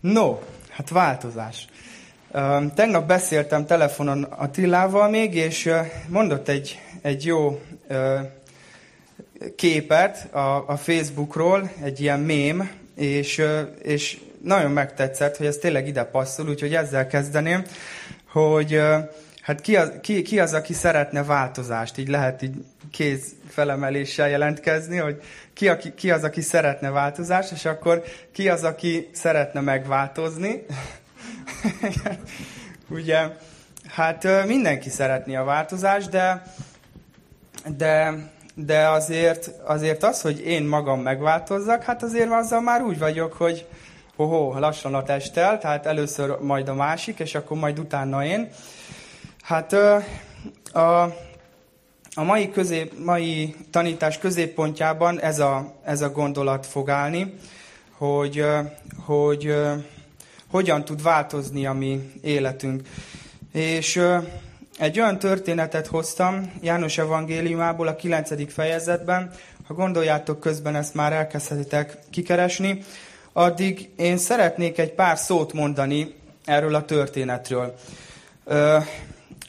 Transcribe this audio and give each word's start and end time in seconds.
No, 0.00 0.38
hát 0.70 0.88
változás. 0.88 1.66
Tegnap 2.74 3.06
beszéltem 3.06 3.66
telefonon 3.66 4.22
Attilával 4.22 5.08
még, 5.08 5.34
és 5.34 5.70
mondott 6.08 6.48
egy, 6.48 6.80
egy 7.02 7.24
jó 7.24 7.60
képet 9.56 10.34
a, 10.34 10.68
a 10.68 10.76
Facebookról, 10.76 11.70
egy 11.82 12.00
ilyen 12.00 12.20
mém, 12.20 12.70
és, 12.94 13.42
és 13.82 14.20
nagyon 14.42 14.70
megtetszett, 14.70 15.36
hogy 15.36 15.46
ez 15.46 15.56
tényleg 15.56 15.86
ide 15.86 16.04
passzol, 16.04 16.48
úgyhogy 16.48 16.74
ezzel 16.74 17.06
kezdeném, 17.06 17.64
hogy 18.32 18.80
hát 19.50 19.60
ki 19.60 19.76
az, 19.76 19.92
ki, 20.00 20.22
ki 20.22 20.40
az, 20.40 20.54
aki 20.54 20.72
szeretne 20.72 21.24
változást, 21.24 21.98
így 21.98 22.08
lehet 22.08 22.42
így 22.42 22.64
kéz 22.90 23.34
felemeléssel 23.48 24.28
jelentkezni, 24.28 24.96
hogy 24.96 25.22
ki, 25.52 25.68
aki, 25.68 25.94
ki 25.94 26.10
az, 26.10 26.24
aki 26.24 26.40
szeretne 26.40 26.90
változást, 26.90 27.52
és 27.52 27.64
akkor 27.64 28.02
ki 28.32 28.48
az, 28.48 28.64
aki 28.64 29.08
szeretne 29.12 29.60
megváltozni. 29.60 30.66
Ugye, 32.88 33.28
hát 33.88 34.46
mindenki 34.46 34.90
szeretné 34.90 35.34
a 35.34 35.44
változást, 35.44 36.10
de, 36.10 36.42
de, 37.76 38.14
de 38.54 38.88
azért, 38.88 39.50
azért 39.64 40.02
az, 40.02 40.20
hogy 40.20 40.40
én 40.40 40.62
magam 40.62 41.00
megváltozzak, 41.00 41.82
hát 41.82 42.02
azért 42.02 42.30
azzal 42.30 42.60
már 42.60 42.82
úgy 42.82 42.98
vagyok, 42.98 43.32
hogy 43.32 43.66
hoho, 44.16 44.58
lassan 44.58 44.94
a 44.94 45.02
testtel, 45.02 45.58
tehát 45.58 45.86
először 45.86 46.38
majd 46.40 46.68
a 46.68 46.74
másik, 46.74 47.18
és 47.18 47.34
akkor 47.34 47.58
majd 47.58 47.78
utána 47.78 48.24
én. 48.24 48.50
Hát 49.50 49.72
a, 50.72 51.02
a 52.14 52.22
mai, 52.22 52.50
közép, 52.50 53.04
mai 53.04 53.54
tanítás 53.70 54.18
középpontjában 54.18 55.20
ez 55.20 55.38
a, 55.38 55.74
ez 55.84 56.00
a 56.02 56.10
gondolat 56.10 56.66
fog 56.66 56.90
állni, 56.90 57.34
hogy, 57.96 58.44
hogy 59.04 59.54
hogyan 60.50 60.84
tud 60.84 61.02
változni 61.02 61.66
a 61.66 61.72
mi 61.72 62.12
életünk. 62.22 62.82
És 63.52 64.02
egy 64.78 65.00
olyan 65.00 65.18
történetet 65.18 65.86
hoztam 65.86 66.52
János 66.60 66.98
evangéliumából 66.98 67.86
a 67.86 67.96
9. 67.96 68.52
fejezetben, 68.52 69.30
ha 69.66 69.74
gondoljátok 69.74 70.40
közben 70.40 70.74
ezt 70.74 70.94
már 70.94 71.12
elkezdhetitek 71.12 71.98
kikeresni, 72.10 72.82
addig 73.32 73.90
én 73.96 74.16
szeretnék 74.16 74.78
egy 74.78 74.92
pár 74.92 75.18
szót 75.18 75.52
mondani 75.52 76.14
erről 76.44 76.74
a 76.74 76.84
történetről. 76.84 77.74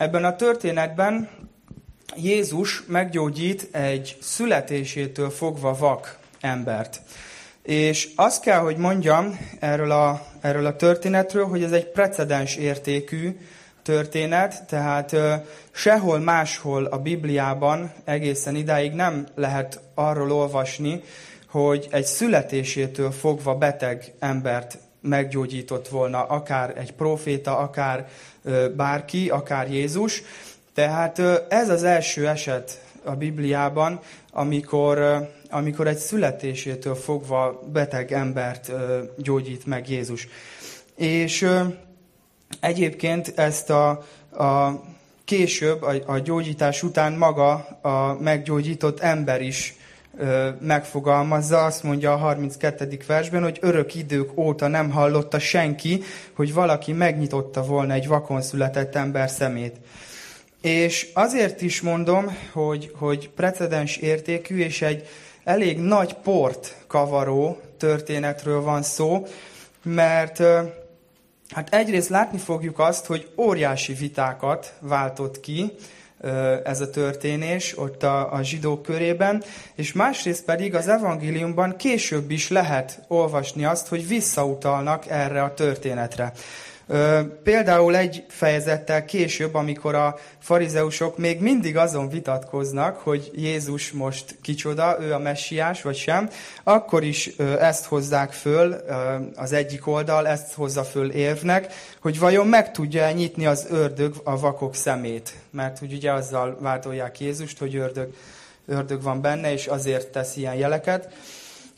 Ebben 0.02 0.26
a 0.26 0.36
történetben 0.36 1.30
Jézus 2.16 2.84
meggyógyít 2.88 3.68
egy 3.72 4.18
születésétől 4.22 5.30
fogva 5.30 5.74
vak 5.74 6.18
embert. 6.40 7.02
És 7.64 8.10
azt 8.16 8.42
kell, 8.42 8.60
hogy 8.60 8.78
mondjam 8.78 9.40
erről 9.60 9.92
a, 9.92 10.26
erről 10.40 10.66
a 10.66 10.76
történetről, 10.76 11.46
hogy 11.46 11.64
ez 11.64 11.72
egy 11.72 11.88
precedens 11.88 12.56
értékű 12.56 13.38
történet, 13.82 14.64
tehát 14.64 15.16
sehol 15.72 16.20
máshol 16.20 16.86
a 16.86 16.98
Bibliában 16.98 17.92
egészen 18.04 18.56
idáig 18.56 18.92
nem 18.92 19.28
lehet 19.36 19.80
arról 19.96 20.32
olvasni, 20.32 21.04
hogy 21.50 21.88
egy 21.92 22.06
születésétől 22.06 23.12
fogva 23.12 23.56
beteg 23.56 24.14
embert 24.20 24.78
meggyógyított 25.02 25.88
volna, 25.88 26.24
akár 26.24 26.74
egy 26.78 26.94
proféta, 26.94 27.58
akár 27.58 28.10
bárki, 28.76 29.30
akár 29.30 29.72
Jézus. 29.72 30.24
Tehát 30.74 31.20
ez 31.50 31.70
az 31.70 31.84
első 31.84 32.28
eset 32.28 32.82
a 33.04 33.16
Bibliában, 33.16 34.00
amikor 34.32 35.28
amikor 35.52 35.88
egy 35.88 35.98
születésétől 35.98 36.96
fogva 36.96 37.62
beteg 37.72 38.12
embert 38.12 38.72
gyógyít 39.18 39.66
meg 39.66 39.90
Jézus. 39.90 40.28
És 40.96 41.48
egyébként 42.60 43.34
ezt 43.36 43.70
a, 43.70 43.90
a 44.32 44.82
később, 45.26 45.82
a, 45.82 45.94
a 46.06 46.20
gyógyítás 46.20 46.84
után 46.84 47.14
maga 47.14 47.54
a 47.82 48.18
meggyógyított 48.20 49.00
ember 49.00 49.42
is 49.42 49.76
megfogalmazza, 50.60 51.64
azt 51.66 51.84
mondja 51.84 52.14
a 52.14 52.18
32. 52.18 53.00
versben, 53.08 53.44
hogy 53.44 53.58
örök 53.62 53.96
idők 53.96 54.38
óta 54.38 54.68
nem 54.68 54.90
hallotta 54.90 55.40
senki, 55.40 56.04
hogy 56.34 56.54
valaki 56.54 56.92
megnyitotta 56.92 57.64
volna 57.64 57.94
egy 57.94 58.08
vakon 58.08 58.42
született 58.42 58.96
ember 58.96 59.30
szemét. 59.30 59.76
És 60.62 61.10
azért 61.14 61.62
is 61.62 61.82
mondom, 61.82 62.38
hogy, 62.52 62.92
hogy 62.96 63.30
precedens 63.30 63.98
értékű, 63.98 64.58
és 64.58 64.82
egy, 64.82 65.08
elég 65.44 65.80
nagy 65.80 66.14
port 66.14 66.76
kavaró 66.88 67.60
történetről 67.78 68.62
van 68.62 68.84
szó, 68.84 69.28
mert 69.84 70.38
hát 71.50 71.74
egyrészt 71.74 72.10
látni 72.10 72.38
fogjuk 72.38 72.80
azt, 72.80 73.06
hogy 73.06 73.32
óriási 73.38 73.94
vitákat 73.94 74.74
váltott 74.80 75.40
ki 75.40 75.72
ez 76.64 76.82
a 76.82 76.90
történés 76.90 77.78
ott 77.78 78.04
a, 78.04 78.34
a 78.34 78.44
zsidók 78.44 78.82
körében, 78.84 79.44
és 79.76 79.94
másrészt 79.94 80.46
pedig 80.46 80.76
az 80.76 80.88
evangéliumban 80.88 81.76
később 81.76 82.32
is 82.32 82.50
lehet 82.50 83.00
olvasni 83.08 83.66
azt, 83.66 83.88
hogy 83.88 84.08
visszautalnak 84.08 85.10
erre 85.10 85.44
a 85.44 85.54
történetre. 85.54 86.34
Például 87.44 87.96
egy 87.96 88.24
fejezettel 88.28 89.06
később, 89.06 89.56
amikor 89.56 89.96
a 89.96 90.18
farizeusok 90.40 91.18
még 91.18 91.42
mindig 91.42 91.78
azon 91.78 92.10
vitatkoznak, 92.10 92.98
hogy 92.98 93.32
Jézus 93.36 93.92
most 93.92 94.36
kicsoda, 94.42 94.98
ő 95.02 95.14
a 95.14 95.20
messiás 95.20 95.82
vagy 95.82 95.96
sem, 95.96 96.30
akkor 96.64 97.04
is 97.04 97.28
ezt 97.60 97.86
hozzák 97.86 98.32
föl, 98.32 98.76
az 99.36 99.52
egyik 99.52 99.88
oldal 99.88 100.28
ezt 100.28 100.54
hozza 100.54 100.84
föl 100.84 101.12
érvnek, 101.12 101.74
hogy 102.02 102.20
vajon 102.20 102.48
meg 102.48 102.72
tudja 102.72 103.12
nyitni 103.12 103.46
az 103.46 103.68
ördög 103.70 104.14
a 104.24 104.40
vakok 104.40 104.76
szemét. 104.76 105.34
Mert 105.52 105.80
hogy 105.80 105.94
ugye 105.94 106.12
azzal 106.12 106.58
vádolják 106.60 107.20
Jézust, 107.20 107.60
hogy 107.60 107.76
ördög, 107.76 108.14
ördög 108.66 109.02
van 109.02 109.22
benne, 109.22 109.52
és 109.52 109.66
azért 109.66 110.08
tesz 110.08 110.36
ilyen 110.36 110.56
jeleket. 110.56 111.14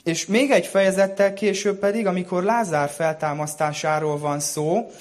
És 0.03 0.25
még 0.25 0.51
egy 0.51 0.65
fejezettel 0.65 1.33
később 1.33 1.79
pedig, 1.79 2.07
amikor 2.07 2.43
Lázár 2.43 2.89
feltámasztásáról 2.89 4.17
van 4.17 4.39
szó, 4.39 4.91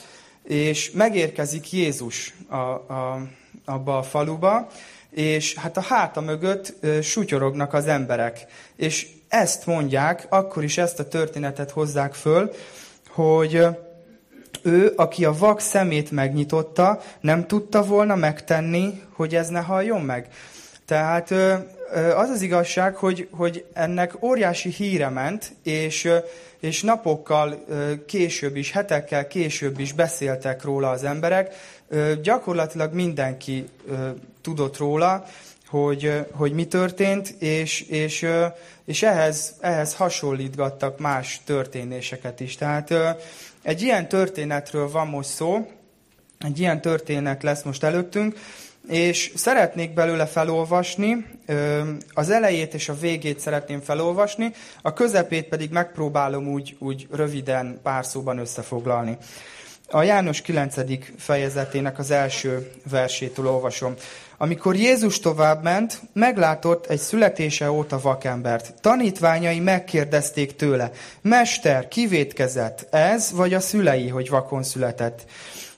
és 0.42 0.90
megérkezik 0.90 1.72
Jézus 1.72 2.34
a, 2.48 2.56
a, 2.56 3.22
abba 3.64 3.98
a 3.98 4.02
faluba, 4.02 4.68
és 5.10 5.54
hát 5.54 5.76
a 5.76 5.80
háta 5.80 6.20
mögött 6.20 6.74
sutyorognak 7.02 7.72
az 7.72 7.86
emberek. 7.86 8.46
És 8.76 9.08
ezt 9.28 9.66
mondják, 9.66 10.26
akkor 10.28 10.64
is 10.64 10.78
ezt 10.78 10.98
a 10.98 11.08
történetet 11.08 11.70
hozzák 11.70 12.14
föl, 12.14 12.52
hogy 13.08 13.66
ő, 14.62 14.92
aki 14.96 15.24
a 15.24 15.36
vak 15.38 15.60
szemét 15.60 16.10
megnyitotta, 16.10 17.00
nem 17.20 17.46
tudta 17.46 17.84
volna 17.84 18.14
megtenni, 18.14 19.02
hogy 19.12 19.34
ez 19.34 19.48
ne 19.48 19.60
halljon 19.60 20.00
meg. 20.00 20.28
Tehát 20.84 21.34
az 22.14 22.30
az 22.30 22.42
igazság, 22.42 22.94
hogy, 22.94 23.28
hogy 23.30 23.64
ennek 23.72 24.22
óriási 24.22 24.68
híre 24.70 25.08
ment, 25.08 25.52
és, 25.62 26.08
és 26.60 26.82
napokkal 26.82 27.64
később 28.06 28.56
is, 28.56 28.70
hetekkel 28.70 29.26
később 29.26 29.78
is 29.78 29.92
beszéltek 29.92 30.62
róla 30.62 30.90
az 30.90 31.04
emberek. 31.04 31.54
Gyakorlatilag 32.22 32.92
mindenki 32.92 33.68
tudott 34.40 34.76
róla, 34.76 35.24
hogy, 35.66 36.26
hogy 36.32 36.52
mi 36.52 36.66
történt, 36.66 37.34
és, 37.38 37.80
és, 37.80 38.26
és 38.84 39.02
ehhez, 39.02 39.54
ehhez 39.60 39.94
hasonlítgattak 39.94 40.98
más 40.98 41.40
történéseket 41.44 42.40
is. 42.40 42.56
Tehát 42.56 42.94
egy 43.62 43.82
ilyen 43.82 44.08
történetről 44.08 44.90
van 44.90 45.06
most 45.06 45.28
szó, 45.28 45.70
egy 46.38 46.58
ilyen 46.58 46.80
történet 46.80 47.42
lesz 47.42 47.62
most 47.62 47.84
előttünk, 47.84 48.38
és 48.88 49.32
szeretnék 49.34 49.94
belőle 49.94 50.26
felolvasni, 50.26 51.26
az 52.12 52.30
elejét 52.30 52.74
és 52.74 52.88
a 52.88 52.98
végét 53.00 53.40
szeretném 53.40 53.80
felolvasni, 53.80 54.52
a 54.82 54.92
közepét 54.92 55.48
pedig 55.48 55.70
megpróbálom 55.70 56.48
úgy, 56.48 56.76
úgy 56.78 57.06
röviden 57.10 57.80
pár 57.82 58.04
szóban 58.04 58.38
összefoglalni. 58.38 59.16
A 59.94 60.02
János 60.02 60.40
9. 60.40 60.74
fejezetének 61.18 61.98
az 61.98 62.10
első 62.10 62.70
versétől 62.90 63.48
olvasom. 63.48 63.94
Amikor 64.36 64.76
Jézus 64.76 65.20
tovább 65.20 65.62
ment, 65.62 66.00
meglátott 66.12 66.86
egy 66.86 66.98
születése 66.98 67.70
óta 67.70 68.00
vakembert. 68.00 68.74
Tanítványai 68.80 69.60
megkérdezték 69.60 70.56
tőle, 70.56 70.90
Mester, 71.20 71.88
kivétkezett, 71.88 72.94
ez 72.94 73.32
vagy 73.32 73.54
a 73.54 73.60
szülei, 73.60 74.08
hogy 74.08 74.28
vakon 74.28 74.62
született? 74.62 75.24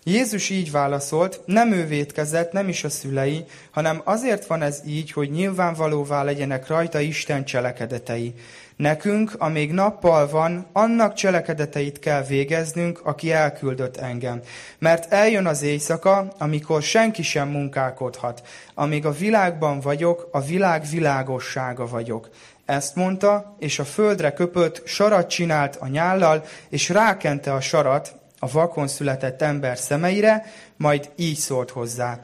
Jézus 0.06 0.50
így 0.50 0.70
válaszolt, 0.70 1.40
nem 1.44 1.72
ő 1.72 1.86
vétkezett, 1.86 2.52
nem 2.52 2.68
is 2.68 2.84
a 2.84 2.88
szülei, 2.88 3.44
hanem 3.70 4.00
azért 4.04 4.46
van 4.46 4.62
ez 4.62 4.80
így, 4.86 5.12
hogy 5.12 5.30
nyilvánvalóvá 5.30 6.22
legyenek 6.22 6.66
rajta 6.66 7.00
Isten 7.00 7.44
cselekedetei. 7.44 8.34
Nekünk, 8.76 9.34
amíg 9.38 9.72
nappal 9.72 10.28
van, 10.28 10.66
annak 10.72 11.14
cselekedeteit 11.14 11.98
kell 11.98 12.22
végeznünk, 12.22 13.00
aki 13.04 13.32
elküldött 13.32 13.96
engem. 13.96 14.40
Mert 14.78 15.12
eljön 15.12 15.46
az 15.46 15.62
éjszaka, 15.62 16.32
amikor 16.38 16.82
senki 16.82 17.22
sem 17.22 17.48
munkálkodhat. 17.48 18.42
Amíg 18.74 19.06
a 19.06 19.12
világban 19.12 19.80
vagyok, 19.80 20.28
a 20.32 20.40
világ 20.40 20.84
világossága 20.90 21.86
vagyok. 21.86 22.28
Ezt 22.64 22.94
mondta, 22.94 23.56
és 23.58 23.78
a 23.78 23.84
földre 23.84 24.32
köpött, 24.32 24.82
sarat 24.86 25.28
csinált 25.28 25.76
a 25.76 25.86
nyállal, 25.86 26.44
és 26.68 26.88
rákente 26.88 27.52
a 27.52 27.60
sarat 27.60 28.22
a 28.44 28.48
vakon 28.52 28.88
született 28.88 29.42
ember 29.42 29.78
szemeire, 29.78 30.44
majd 30.76 31.10
így 31.16 31.36
szólt 31.36 31.70
hozzá. 31.70 32.20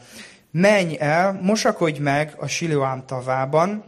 Menj 0.51 0.97
el, 0.99 1.39
mosakodj 1.43 2.01
meg 2.01 2.35
a 2.39 2.47
Siloám 2.47 3.07
tavában, 3.07 3.85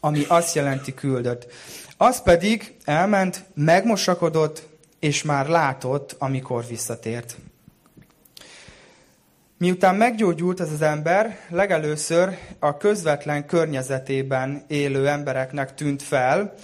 ami 0.00 0.24
azt 0.28 0.54
jelenti 0.54 0.94
küldött. 0.94 1.52
Az 1.96 2.22
pedig 2.22 2.76
elment, 2.84 3.44
megmosakodott, 3.54 4.68
és 5.00 5.22
már 5.22 5.46
látott, 5.46 6.16
amikor 6.18 6.66
visszatért. 6.66 7.36
Miután 9.58 9.94
meggyógyult 9.94 10.60
ez 10.60 10.72
az 10.72 10.82
ember, 10.82 11.38
legelőször 11.48 12.38
a 12.58 12.76
közvetlen 12.76 13.46
környezetében 13.46 14.64
élő 14.66 15.08
embereknek 15.08 15.74
tűnt 15.74 16.02
fel, 16.02 16.54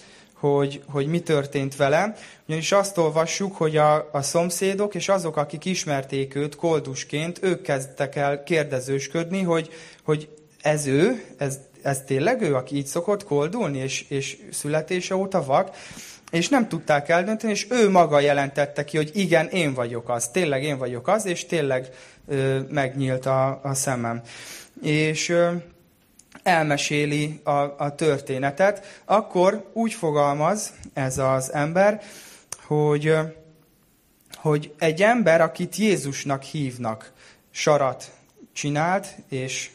hogy, 0.41 0.83
hogy 0.87 1.07
mi 1.07 1.21
történt 1.21 1.77
vele. 1.77 2.17
Ugyanis 2.47 2.73
azt 2.73 2.99
olvassuk, 2.99 3.57
hogy 3.57 3.77
a, 3.77 4.09
a 4.13 4.23
szomszédok 4.23 4.95
és 4.95 5.09
azok, 5.09 5.37
akik 5.37 5.65
ismerték 5.65 6.35
őt 6.35 6.57
koldusként, 6.57 7.39
ők 7.43 7.63
kezdtek 7.63 8.17
el 8.17 8.43
kérdezősködni, 8.43 9.43
hogy, 9.43 9.71
hogy 10.03 10.29
ez 10.63 10.87
ő, 10.87 11.25
ez, 11.37 11.59
ez 11.83 12.03
tényleg 12.07 12.43
ő, 12.43 12.55
aki 12.55 12.77
így 12.77 12.87
szokott 12.87 13.25
koldulni, 13.25 13.79
és, 13.79 14.05
és 14.09 14.37
születése 14.51 15.17
óta 15.17 15.45
vak, 15.45 15.77
és 16.31 16.49
nem 16.49 16.69
tudták 16.69 17.09
eldönteni, 17.09 17.53
és 17.53 17.67
ő 17.71 17.91
maga 17.91 18.21
jelentette 18.21 18.85
ki, 18.85 18.97
hogy 18.97 19.11
igen, 19.15 19.49
én 19.49 19.75
vagyok 19.75 20.09
az, 20.09 20.29
tényleg 20.29 20.63
én 20.63 20.79
vagyok 20.79 21.09
az, 21.09 21.27
és 21.27 21.47
tényleg 21.47 21.89
ö, 22.29 22.59
megnyílt 22.69 23.27
a, 23.27 23.61
a 23.63 23.75
szemem. 23.75 24.23
És 24.83 25.29
ö, 25.29 25.51
elmeséli 26.43 27.41
a, 27.45 27.51
a 27.79 27.95
történetet, 27.95 29.01
akkor 29.05 29.71
úgy 29.73 29.93
fogalmaz 29.93 30.73
ez 30.93 31.19
az 31.19 31.53
ember, 31.53 32.03
hogy, 32.67 33.15
hogy 34.35 34.73
egy 34.79 35.03
ember, 35.03 35.41
akit 35.41 35.77
Jézusnak 35.77 36.43
hívnak, 36.43 37.13
sarat 37.51 38.11
csinált, 38.53 39.15
és 39.29 39.71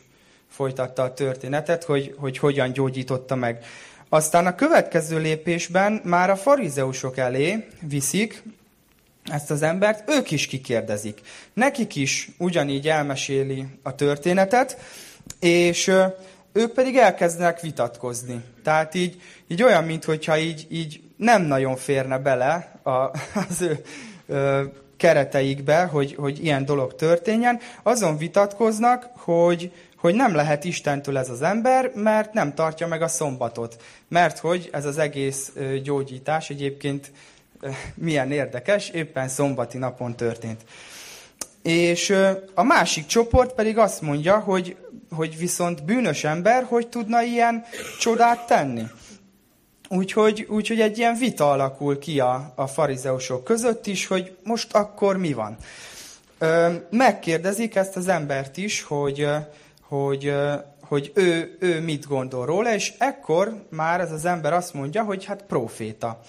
folytatta 0.49 1.03
a 1.03 1.13
történetet, 1.13 1.83
hogy, 1.83 2.15
hogy 2.17 2.37
hogyan 2.37 2.71
gyógyította 2.71 3.35
meg. 3.35 3.65
Aztán 4.09 4.45
a 4.45 4.55
következő 4.55 5.17
lépésben 5.17 6.01
már 6.03 6.29
a 6.29 6.35
farizeusok 6.35 7.17
elé 7.17 7.67
viszik 7.81 8.43
ezt 9.23 9.51
az 9.51 9.61
embert, 9.61 10.09
ők 10.09 10.31
is 10.31 10.47
kikérdezik. 10.47 11.21
Nekik 11.53 11.95
is 11.95 12.29
ugyanígy 12.37 12.87
elmeséli 12.87 13.65
a 13.83 13.95
történetet, 13.95 14.77
és 15.39 15.91
ők 16.55 16.71
pedig 16.71 16.97
elkezdenek 16.97 17.59
vitatkozni. 17.59 18.43
Tehát 18.63 18.95
így, 18.95 19.21
így 19.47 19.63
olyan, 19.63 19.83
mintha 19.83 20.37
így, 20.37 20.67
így 20.69 21.01
nem 21.17 21.41
nagyon 21.41 21.75
férne 21.75 22.17
bele 22.17 22.79
a, 22.83 22.89
az 23.49 23.61
ő 23.61 23.79
ö, 24.27 24.63
kereteikbe, 24.97 25.83
hogy, 25.83 26.15
hogy 26.15 26.43
ilyen 26.43 26.65
dolog 26.65 26.95
történjen. 26.95 27.59
Azon 27.83 28.17
vitatkoznak, 28.17 29.09
hogy, 29.15 29.71
hogy 29.97 30.15
nem 30.15 30.35
lehet 30.35 30.63
Istentől 30.63 31.17
ez 31.17 31.29
az 31.29 31.41
ember, 31.41 31.91
mert 31.95 32.33
nem 32.33 32.53
tartja 32.53 32.87
meg 32.87 33.01
a 33.01 33.07
szombatot. 33.07 33.81
Mert 34.07 34.37
hogy 34.37 34.69
ez 34.71 34.85
az 34.85 34.97
egész 34.97 35.51
gyógyítás 35.83 36.49
egyébként 36.49 37.11
milyen 37.93 38.31
érdekes, 38.31 38.89
éppen 38.89 39.27
szombati 39.27 39.77
napon 39.77 40.15
történt. 40.15 40.61
És 41.61 42.15
a 42.53 42.63
másik 42.63 43.05
csoport 43.05 43.53
pedig 43.53 43.77
azt 43.77 44.01
mondja, 44.01 44.39
hogy, 44.39 44.75
hogy 45.11 45.37
viszont 45.37 45.85
bűnös 45.85 46.23
ember, 46.23 46.63
hogy 46.63 46.87
tudna 46.87 47.21
ilyen 47.21 47.63
csodát 47.99 48.47
tenni. 48.47 48.83
Úgyhogy, 49.89 50.45
úgyhogy 50.49 50.81
egy 50.81 50.97
ilyen 50.97 51.15
vita 51.17 51.51
alakul 51.51 51.99
ki 51.99 52.19
a, 52.19 52.53
a 52.55 52.67
farizeusok 52.67 53.43
között 53.43 53.87
is, 53.87 54.07
hogy 54.07 54.37
most 54.43 54.73
akkor 54.73 55.17
mi 55.17 55.33
van. 55.33 55.57
Megkérdezik 56.89 57.75
ezt 57.75 57.95
az 57.95 58.07
embert 58.07 58.57
is, 58.57 58.81
hogy, 58.81 59.27
hogy, 59.81 60.33
hogy 60.81 61.11
ő, 61.15 61.57
ő 61.59 61.81
mit 61.81 62.07
gondol 62.07 62.45
róla, 62.45 62.73
és 62.73 62.93
ekkor 62.97 63.65
már 63.69 63.99
ez 63.99 64.11
az 64.11 64.25
ember 64.25 64.53
azt 64.53 64.73
mondja, 64.73 65.03
hogy 65.03 65.25
hát 65.25 65.43
proféta. 65.43 66.19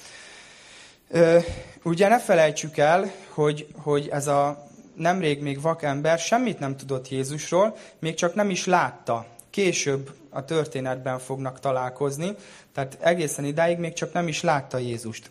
Ugye 1.82 2.08
ne 2.08 2.19
felejtsük 2.19 2.76
el, 2.76 3.12
hogy, 3.28 3.67
hogy 3.76 4.08
ez 4.08 4.26
a 4.26 4.67
nemrég 4.96 5.43
még 5.43 5.60
vakember 5.60 6.19
semmit 6.19 6.58
nem 6.58 6.76
tudott 6.76 7.08
Jézusról, 7.08 7.76
még 7.98 8.14
csak 8.14 8.34
nem 8.34 8.50
is 8.50 8.66
látta. 8.66 9.26
Később 9.50 10.10
a 10.31 10.44
történetben 10.44 11.19
fognak 11.19 11.60
találkozni, 11.60 12.34
tehát 12.75 12.96
egészen 13.00 13.44
idáig 13.44 13.78
még 13.78 13.93
csak 13.93 14.12
nem 14.12 14.28
is 14.28 14.43
látta 14.43 14.78
Jézust. 14.78 15.31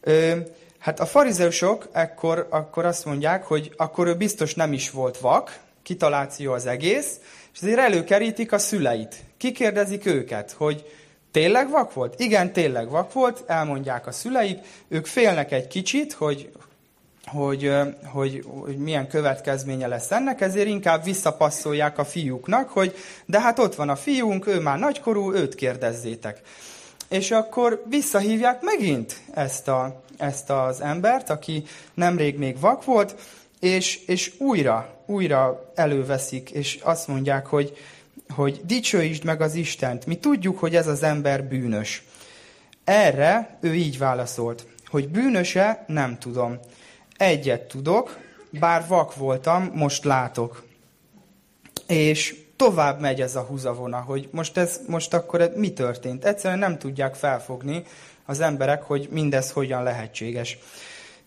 Ö, 0.00 0.36
hát 0.78 1.00
a 1.00 1.06
farizeusok 1.06 1.88
ekkor, 1.92 2.46
akkor 2.50 2.84
azt 2.84 3.04
mondják, 3.04 3.44
hogy 3.44 3.72
akkor 3.76 4.06
ő 4.06 4.14
biztos 4.14 4.54
nem 4.54 4.72
is 4.72 4.90
volt 4.90 5.18
vak, 5.18 5.60
kitaláció 5.82 6.52
az 6.52 6.66
egész, 6.66 7.20
és 7.54 7.62
azért 7.62 7.78
előkerítik 7.78 8.52
a 8.52 8.58
szüleit. 8.58 9.14
Kikérdezik 9.36 10.06
őket, 10.06 10.52
hogy 10.52 10.90
tényleg 11.30 11.70
vak 11.70 11.92
volt? 11.92 12.20
Igen, 12.20 12.52
tényleg 12.52 12.90
vak 12.90 13.12
volt, 13.12 13.44
elmondják 13.46 14.06
a 14.06 14.12
szüleik, 14.12 14.58
ők 14.88 15.06
félnek 15.06 15.52
egy 15.52 15.66
kicsit, 15.66 16.12
hogy, 16.12 16.50
hogy, 17.34 17.72
hogy, 18.04 18.44
hogy 18.60 18.76
milyen 18.76 19.08
következménye 19.08 19.86
lesz 19.86 20.10
ennek, 20.10 20.40
ezért 20.40 20.68
inkább 20.68 21.04
visszapasszolják 21.04 21.98
a 21.98 22.04
fiúknak, 22.04 22.68
hogy 22.68 22.94
de 23.26 23.40
hát 23.40 23.58
ott 23.58 23.74
van 23.74 23.88
a 23.88 23.96
fiúnk, 23.96 24.46
ő 24.46 24.60
már 24.60 24.78
nagykorú, 24.78 25.32
őt 25.32 25.54
kérdezzétek. 25.54 26.40
És 27.08 27.30
akkor 27.30 27.82
visszahívják 27.88 28.62
megint 28.62 29.20
ezt, 29.34 29.68
a, 29.68 30.02
ezt 30.18 30.50
az 30.50 30.80
embert, 30.80 31.30
aki 31.30 31.64
nemrég 31.94 32.38
még 32.38 32.60
vak 32.60 32.84
volt, 32.84 33.14
és, 33.60 33.96
és 34.06 34.32
újra, 34.38 35.02
újra 35.06 35.72
előveszik, 35.74 36.50
és 36.50 36.78
azt 36.82 37.08
mondják, 37.08 37.46
hogy, 37.46 37.76
hogy 38.34 38.60
dicsőítsd 38.64 39.24
meg 39.24 39.40
az 39.40 39.54
Istent. 39.54 40.06
Mi 40.06 40.16
tudjuk, 40.16 40.58
hogy 40.58 40.76
ez 40.76 40.86
az 40.86 41.02
ember 41.02 41.44
bűnös. 41.44 42.04
Erre 42.84 43.58
ő 43.60 43.74
így 43.74 43.98
válaszolt, 43.98 44.66
hogy 44.86 45.08
bűnöse, 45.08 45.84
nem 45.86 46.18
tudom. 46.18 46.58
Egyet 47.16 47.62
tudok, 47.62 48.18
bár 48.50 48.86
vak 48.86 49.16
voltam, 49.16 49.70
most 49.74 50.04
látok. 50.04 50.64
És 51.86 52.36
tovább 52.56 53.00
megy 53.00 53.20
ez 53.20 53.36
a 53.36 53.40
húzavona, 53.40 54.00
hogy 54.00 54.28
most, 54.32 54.56
ez, 54.56 54.80
most 54.86 55.14
akkor 55.14 55.52
mi 55.56 55.72
történt. 55.72 56.24
Egyszerűen 56.24 56.58
nem 56.58 56.78
tudják 56.78 57.14
felfogni 57.14 57.84
az 58.24 58.40
emberek, 58.40 58.82
hogy 58.82 59.08
mindez 59.10 59.50
hogyan 59.50 59.82
lehetséges. 59.82 60.58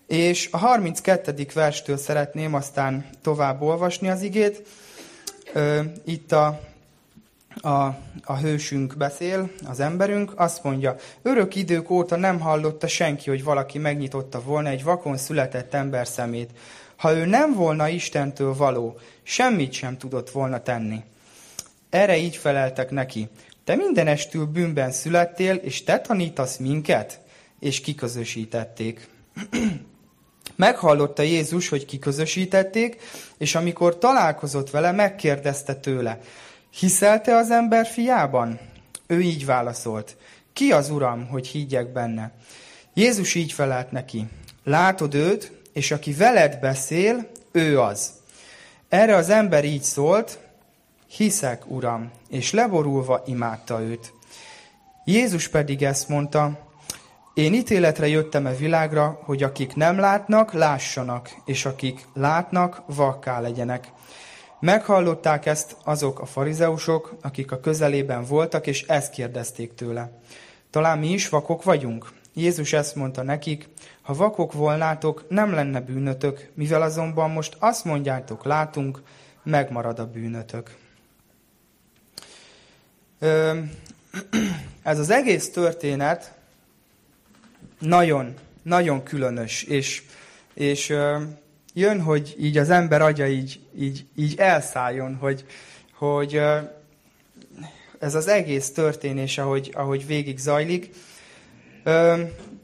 És 0.07 0.50
a 0.51 0.57
32. 0.57 1.48
verstől 1.54 1.98
szeretném 1.98 2.54
aztán 2.54 3.06
tovább 3.21 3.62
olvasni 3.62 4.09
az 4.09 4.21
igét. 4.21 4.68
Itt 6.06 6.31
a, 6.31 6.59
a, 7.61 7.85
a 8.23 8.37
hősünk 8.37 8.97
beszél, 8.97 9.49
az 9.68 9.80
emberünk, 9.80 10.33
azt 10.35 10.64
mondja, 10.64 10.95
örök 11.21 11.56
idők 11.56 11.90
óta 11.90 12.16
nem 12.16 12.40
hallotta 12.40 12.87
senki, 12.87 13.30
hogy 13.30 13.44
valaki 13.44 13.78
megnyitotta 13.78 14.42
volna 14.42 14.69
egy 14.69 14.83
vakon 14.83 15.18
született 15.18 15.73
ember 15.73 16.07
szemét. 16.07 16.49
Ha 16.95 17.14
ő 17.14 17.26
nem 17.26 17.54
volna 17.54 17.87
Istentől 17.87 18.56
való, 18.56 18.99
semmit 19.23 19.71
sem 19.71 19.97
tudott 19.97 20.30
volna 20.30 20.61
tenni. 20.61 21.04
Erre 21.90 22.18
így 22.18 22.35
feleltek 22.35 22.92
neki, 22.92 23.30
te 23.64 23.76
mindenestül 23.76 24.45
bűnben 24.45 24.92
születtél, 24.92 25.56
és 25.56 25.83
te 25.83 25.99
tanítasz 25.99 26.57
minket? 26.57 27.19
És 27.59 27.81
kiközösítették. 27.81 29.07
Meghallotta 30.56 31.21
Jézus, 31.21 31.69
hogy 31.69 31.85
kiközösítették, 31.85 33.02
és 33.37 33.56
amikor 33.56 33.97
találkozott 33.97 34.69
vele, 34.69 34.92
megkérdezte 34.92 35.76
tőle, 35.76 36.19
hiszelte 36.80 37.36
az 37.36 37.52
ember 37.52 37.86
fiában? 37.86 38.60
Ő 39.07 39.22
így 39.22 39.46
válaszolt, 39.46 40.18
ki 40.54 40.72
az 40.72 40.90
Uram, 40.90 41.28
hogy 41.28 41.48
higgyek 41.48 41.92
benne? 41.92 42.31
Jézus 42.94 43.36
így 43.36 43.52
felelt 43.52 43.92
neki, 43.92 44.28
látod 44.64 45.14
őt, 45.14 45.52
és 45.74 45.92
aki 45.92 46.14
veled 46.14 46.60
beszél, 46.60 47.30
ő 47.52 47.80
az. 47.80 48.12
Erre 48.90 49.16
az 49.16 49.30
ember 49.30 49.66
így 49.66 49.84
szólt, 49.84 50.40
hiszek, 51.07 51.69
Uram, 51.69 52.12
és 52.30 52.52
leborulva 52.52 53.24
imádta 53.26 53.81
őt. 53.81 54.14
Jézus 55.06 55.48
pedig 55.48 55.84
ezt 55.84 56.10
mondta, 56.10 56.68
én 57.34 57.54
ítéletre 57.54 58.07
jöttem 58.07 58.46
a 58.46 58.56
világra, 58.56 59.19
hogy 59.24 59.44
akik 59.44 59.76
nem 59.76 60.00
látnak, 60.00 60.54
lássanak, 60.54 61.30
és 61.46 61.66
akik 61.66 62.07
látnak, 62.14 62.81
vakká 62.86 63.40
legyenek. 63.40 63.92
Meghallották 64.59 65.45
ezt 65.45 65.76
azok 65.83 66.19
a 66.19 66.26
farizeusok, 66.26 67.16
akik 67.21 67.52
a 67.52 67.59
közelében 67.59 68.23
voltak, 68.26 68.68
és 68.68 68.83
ezt 68.83 69.11
kérdezték 69.11 69.73
tőle. 69.73 70.11
Talán 70.69 70.99
mi 70.99 71.11
is 71.11 71.30
vakok 71.30 71.64
vagyunk? 71.64 72.11
Jézus 72.33 72.73
ezt 72.73 72.95
mondta 72.95 73.23
nekik, 73.23 73.68
ha 74.02 74.14
vakok 74.14 74.54
volnátok, 74.54 75.26
nem 75.30 75.54
lenne 75.54 75.80
bűnötök, 75.80 76.49
mivel 76.54 76.81
azonban 76.81 77.31
most 77.31 77.56
azt 77.59 77.85
mondjátok, 77.85 78.45
látunk, 78.45 79.02
megmarad 79.44 79.99
a 79.99 80.07
bűnötök. 80.07 80.76
Ez 84.83 84.99
az 84.99 85.09
egész 85.09 85.52
történet 85.52 86.33
nagyon, 87.80 88.33
nagyon 88.61 89.04
különös, 89.04 89.64
és, 89.64 90.04
és 90.54 90.94
jön, 91.78 92.02
hogy 92.02 92.36
így 92.40 92.57
az 92.57 92.69
ember 92.69 93.02
agya 93.02 93.28
így, 93.28 93.60
így, 93.80 94.06
így 94.16 94.36
elszálljon, 94.38 95.16
hogy, 95.16 95.46
hogy 95.94 96.42
ez 98.00 98.16
az 98.16 98.28
egész 98.28 98.72
történés, 98.72 99.38
ahogy, 99.38 99.72
ahogy 99.74 100.06
végig 100.06 100.38
zajlik. 100.38 100.90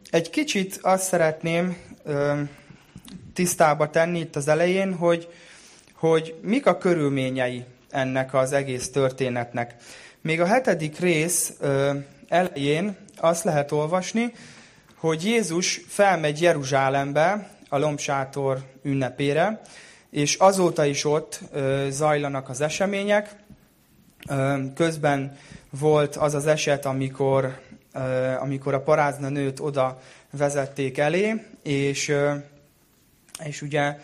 Egy 0.10 0.29
kicsit 0.29 0.79
azt 0.82 1.03
szeretném 1.03 1.77
tisztába 3.34 3.89
tenni 3.89 4.20
itt 4.20 4.36
az 4.36 4.48
elején, 4.48 4.93
hogy, 4.93 5.29
hogy 5.93 6.36
mik 6.41 6.65
a 6.65 6.77
körülményei 6.77 7.63
ennek 7.89 8.34
az 8.34 8.51
egész 8.51 8.89
történetnek. 8.89 9.75
Még 10.22 10.41
a 10.41 10.46
hetedik 10.46 11.00
rész 11.00 11.53
elején 12.27 12.98
azt 13.17 13.43
lehet 13.43 13.72
olvasni, 13.72 14.32
hogy 14.96 15.25
Jézus 15.25 15.82
felmegy 15.88 16.41
Jeruzsálembe 16.41 17.52
a 17.74 17.77
lombsátor 17.77 18.62
ünnepére, 18.82 19.62
és 20.10 20.36
azóta 20.36 20.86
is 20.86 21.06
ott 21.06 21.39
zajlanak 21.89 22.50
az 22.50 22.62
események. 22.62 23.36
Közben 24.75 25.38
volt 25.70 26.15
az 26.15 26.34
az 26.34 26.48
eset, 26.48 26.86
amikor, 26.86 27.60
amikor 28.39 28.74
a 28.74 28.82
parázna 28.82 29.30
nőt 29.30 29.60
oda 29.60 30.01
vezették 30.32 30.98
elé, 30.98 31.46
és, 31.63 32.15
és 33.44 33.62
ugye 33.62 34.00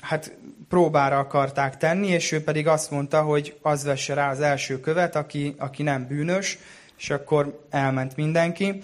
hát 0.00 0.36
próbára 0.68 1.18
akarták 1.18 1.76
tenni, 1.76 2.06
és 2.06 2.32
ő 2.32 2.42
pedig 2.42 2.66
azt 2.66 2.90
mondta, 2.90 3.22
hogy 3.22 3.58
az 3.62 3.84
vesse 3.84 4.14
rá 4.14 4.30
az 4.30 4.40
első 4.40 4.80
követ, 4.80 5.16
aki, 5.16 5.54
aki 5.58 5.82
nem 5.82 6.06
bűnös, 6.06 6.58
és 6.98 7.10
akkor 7.10 7.66
elment 7.70 8.16
mindenki. 8.16 8.82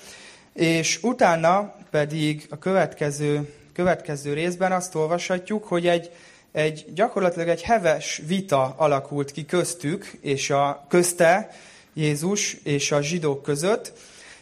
És 0.53 0.99
utána 1.03 1.75
pedig 1.95 2.47
a 2.51 2.59
következő, 2.59 3.53
következő 3.73 4.33
részben 4.33 4.73
azt 4.73 4.95
olvashatjuk, 4.95 5.65
hogy 5.65 5.87
egy, 5.87 6.11
egy 6.53 6.85
gyakorlatilag 6.95 7.49
egy 7.49 7.63
heves 7.63 8.23
vita 8.27 8.75
alakult 8.77 9.31
ki 9.31 9.45
köztük, 9.45 10.13
és 10.21 10.51
a 10.51 10.85
közte 10.89 11.51
Jézus 11.93 12.57
és 12.63 12.93
a 12.93 13.03
zsidók 13.03 13.43
között, 13.43 13.93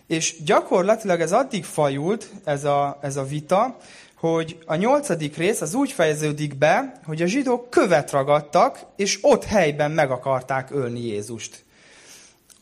és 0.06 0.42
gyakorlatilag 0.44 1.20
ez 1.20 1.32
addig 1.32 1.64
fajult, 1.64 2.30
ez 2.44 2.64
a, 2.64 2.98
ez 3.02 3.16
a 3.16 3.24
vita, 3.24 3.76
hogy 4.14 4.58
a 4.66 4.74
nyolcadik 4.74 5.36
rész 5.36 5.60
az 5.60 5.74
úgy 5.74 5.92
fejeződik 5.92 6.58
be, 6.58 7.00
hogy 7.04 7.22
a 7.22 7.26
zsidók 7.26 7.70
követ 7.70 8.10
ragadtak, 8.10 8.84
és 8.96 9.18
ott 9.22 9.44
helyben 9.44 9.90
meg 9.90 10.10
akarták 10.10 10.70
ölni 10.70 11.06
Jézust. 11.06 11.64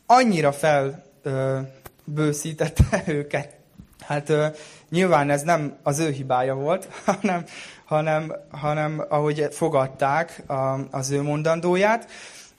Annyira 0.05 0.51
felbőszítette 0.51 3.03
őket. 3.17 3.59
Hát 4.01 4.29
ö, 4.29 4.45
nyilván 4.89 5.29
ez 5.29 5.41
nem 5.41 5.77
az 5.83 5.99
ő 5.99 6.09
hibája 6.09 6.55
volt, 6.55 6.87
hanem, 7.05 7.45
hanem, 7.85 8.35
hanem 8.49 9.05
ahogy 9.09 9.47
fogadták 9.51 10.43
a, 10.47 10.79
az 10.91 11.11
ő 11.11 11.21
mondandóját, 11.21 12.09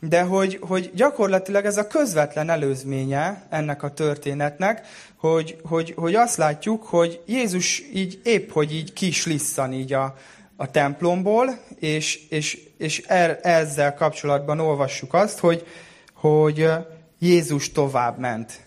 de 0.01 0.23
hogy, 0.23 0.59
hogy 0.61 0.91
gyakorlatilag 0.95 1.65
ez 1.65 1.77
a 1.77 1.87
közvetlen 1.87 2.51
előzménye 2.51 3.47
ennek 3.49 3.83
a 3.83 3.91
történetnek, 3.91 4.87
hogy, 5.17 5.61
hogy, 5.65 5.95
hogy 5.97 6.15
azt 6.15 6.37
látjuk, 6.37 6.83
hogy 6.83 7.23
Jézus 7.27 7.83
így 7.93 8.21
épp, 8.25 8.51
hogy 8.51 8.75
így 8.75 8.93
kislisszan 8.93 9.73
így 9.73 9.93
a, 9.93 10.15
a 10.57 10.71
templomból, 10.71 11.59
és, 11.79 12.29
és, 12.29 12.59
és 12.79 13.03
er, 13.07 13.39
ezzel 13.43 13.95
kapcsolatban 13.95 14.61
olvassuk 14.61 15.15
azt, 15.15 15.39
hogy, 15.39 15.67
hogy 16.15 16.71
Jézus 17.19 17.73
tovább 17.73 18.19
ment. 18.19 18.61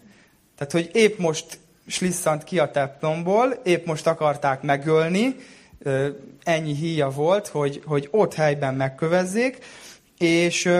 Tehát, 0.57 0.71
hogy 0.71 0.89
épp 0.93 1.17
most 1.17 1.59
slisszant 1.87 2.43
ki 2.43 2.59
a 2.59 2.71
templomból, 2.71 3.51
épp 3.63 3.85
most 3.85 4.07
akarták 4.07 4.61
megölni, 4.61 5.35
ennyi 6.43 6.73
híja 6.73 7.09
volt, 7.09 7.47
hogy, 7.47 7.81
hogy 7.85 8.07
ott 8.11 8.33
helyben 8.33 8.75
megkövezzék, 8.75 9.57
és, 10.17 10.71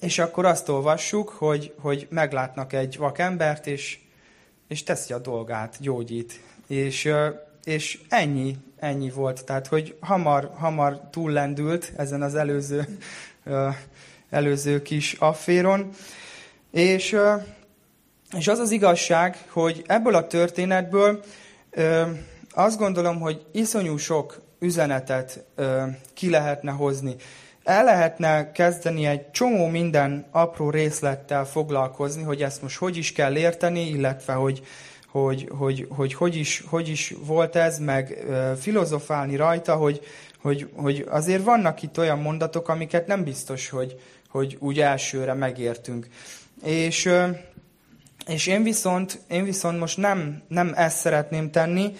és 0.00 0.18
akkor 0.18 0.44
azt 0.44 0.68
olvassuk, 0.68 1.28
hogy, 1.28 1.74
hogy 1.78 2.06
meglátnak 2.10 2.72
egy 2.72 2.96
vakembert, 2.96 3.66
és, 3.66 3.98
és 4.68 4.82
teszi 4.82 5.12
a 5.12 5.18
dolgát, 5.18 5.76
gyógyít. 5.80 6.40
És, 6.66 7.12
és 7.64 8.00
ennyi, 8.08 8.56
ennyi 8.78 9.10
volt. 9.10 9.44
Tehát, 9.44 9.66
hogy 9.66 9.96
hamar, 10.00 10.50
hamar 10.54 11.00
túllendült 11.10 11.92
ezen 11.96 12.22
az 12.22 12.34
előző, 12.34 12.98
előző 14.30 14.82
kis 14.82 15.12
afféron. 15.12 15.90
És, 16.70 17.16
és 18.36 18.48
az 18.48 18.58
az 18.58 18.70
igazság, 18.70 19.44
hogy 19.48 19.82
ebből 19.86 20.14
a 20.14 20.26
történetből 20.26 21.24
azt 22.50 22.78
gondolom, 22.78 23.20
hogy 23.20 23.44
iszonyú 23.52 23.96
sok 23.96 24.42
üzenetet 24.58 25.44
ki 26.14 26.30
lehetne 26.30 26.70
hozni 26.70 27.16
el 27.64 27.84
lehetne 27.84 28.52
kezdeni 28.52 29.06
egy 29.06 29.30
csomó 29.30 29.66
minden 29.66 30.26
apró 30.30 30.70
részlettel 30.70 31.44
foglalkozni, 31.44 32.22
hogy 32.22 32.42
ezt 32.42 32.62
most 32.62 32.76
hogy 32.76 32.96
is 32.96 33.12
kell 33.12 33.36
érteni, 33.36 33.88
illetve 33.88 34.32
hogy 34.32 34.62
hogy, 35.08 35.48
hogy, 35.58 35.86
hogy, 35.90 36.14
hogy, 36.14 36.36
is, 36.36 36.64
hogy 36.66 36.88
is 36.88 37.14
volt 37.26 37.56
ez, 37.56 37.78
meg 37.78 38.24
filozofálni 38.60 39.36
rajta, 39.36 39.76
hogy, 39.76 40.00
hogy, 40.40 40.68
hogy 40.76 41.06
azért 41.08 41.44
vannak 41.44 41.82
itt 41.82 41.98
olyan 41.98 42.18
mondatok, 42.18 42.68
amiket 42.68 43.06
nem 43.06 43.24
biztos, 43.24 43.68
hogy, 43.68 44.00
hogy 44.28 44.56
úgy 44.60 44.80
elsőre 44.80 45.34
megértünk. 45.34 46.06
És, 46.64 47.10
és 48.26 48.46
én, 48.46 48.62
viszont, 48.62 49.20
én 49.28 49.44
viszont 49.44 49.78
most 49.78 49.96
nem, 49.96 50.42
nem 50.48 50.72
ezt 50.76 50.98
szeretném 50.98 51.50
tenni, 51.50 51.92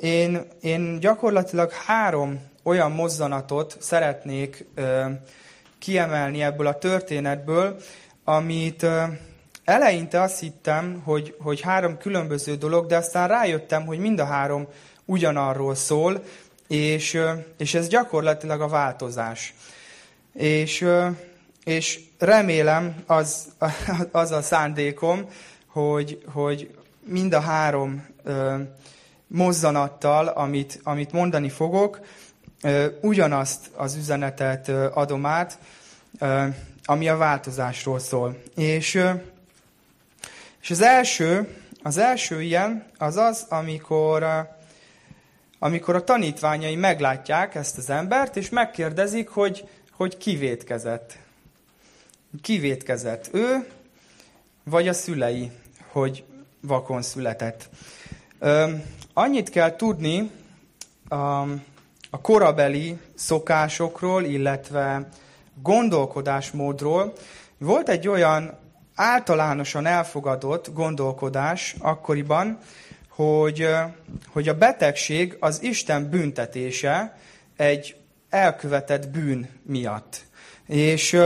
én, 0.00 0.46
én 0.60 0.98
gyakorlatilag 1.00 1.72
három 1.72 2.40
olyan 2.62 2.92
mozzanatot 2.92 3.76
szeretnék 3.80 4.66
ö, 4.74 5.04
kiemelni 5.78 6.42
ebből 6.42 6.66
a 6.66 6.78
történetből, 6.78 7.76
amit 8.24 8.82
ö, 8.82 9.02
eleinte 9.64 10.20
azt 10.20 10.40
hittem, 10.40 11.02
hogy, 11.04 11.34
hogy 11.38 11.60
három 11.60 11.98
különböző 11.98 12.54
dolog, 12.54 12.86
de 12.86 12.96
aztán 12.96 13.28
rájöttem, 13.28 13.86
hogy 13.86 13.98
mind 13.98 14.18
a 14.18 14.24
három 14.24 14.66
ugyanarról 15.04 15.74
szól, 15.74 16.22
és, 16.68 17.14
ö, 17.14 17.32
és 17.56 17.74
ez 17.74 17.88
gyakorlatilag 17.88 18.60
a 18.60 18.68
változás. 18.68 19.54
És, 20.32 20.80
ö, 20.80 21.08
és 21.64 22.00
remélem 22.18 23.02
az, 23.06 23.46
az 24.12 24.30
a 24.30 24.42
szándékom, 24.42 25.28
hogy, 25.76 26.22
hogy 26.32 26.74
mind 27.04 27.32
a 27.32 27.40
három 27.40 28.06
ö, 28.24 28.56
mozzanattal, 29.26 30.26
amit, 30.26 30.80
amit 30.82 31.12
mondani 31.12 31.48
fogok, 31.48 32.00
ugyanazt 33.00 33.70
az 33.74 33.94
üzenetet 33.94 34.68
adom 34.94 35.26
át, 35.26 35.58
ami 36.84 37.08
a 37.08 37.16
változásról 37.16 37.98
szól. 37.98 38.42
És, 38.54 39.02
és 40.62 40.70
az 40.70 40.80
első, 40.80 41.56
az 41.82 41.98
első 41.98 42.42
ilyen 42.42 42.86
az 42.98 43.16
az, 43.16 43.46
amikor, 43.48 44.48
amikor 45.58 45.94
a 45.94 46.04
tanítványai 46.04 46.76
meglátják 46.76 47.54
ezt 47.54 47.78
az 47.78 47.90
embert, 47.90 48.36
és 48.36 48.48
megkérdezik, 48.48 49.28
hogy, 49.28 49.68
hogy 49.90 50.16
kivétkezett. 50.16 51.18
Kivétkezett 52.42 53.28
ő, 53.32 53.68
vagy 54.64 54.88
a 54.88 54.92
szülei, 54.92 55.50
hogy 55.96 56.24
vakon 56.60 57.02
született. 57.02 57.68
Annyit 59.12 59.50
kell 59.50 59.76
tudni, 59.76 60.30
a 62.10 62.20
korabeli 62.22 62.98
szokásokról, 63.14 64.24
illetve 64.24 65.08
gondolkodásmódról. 65.62 67.12
Volt 67.58 67.88
egy 67.88 68.08
olyan 68.08 68.58
általánosan 68.94 69.86
elfogadott 69.86 70.72
gondolkodás 70.72 71.74
akkoriban, 71.78 72.58
hogy, 73.08 73.68
hogy 74.32 74.48
a 74.48 74.58
betegség 74.58 75.36
az 75.40 75.62
Isten 75.62 76.10
büntetése 76.10 77.18
egy 77.56 77.96
elkövetett 78.28 79.08
bűn 79.08 79.48
miatt. 79.62 80.20
És, 80.66 81.18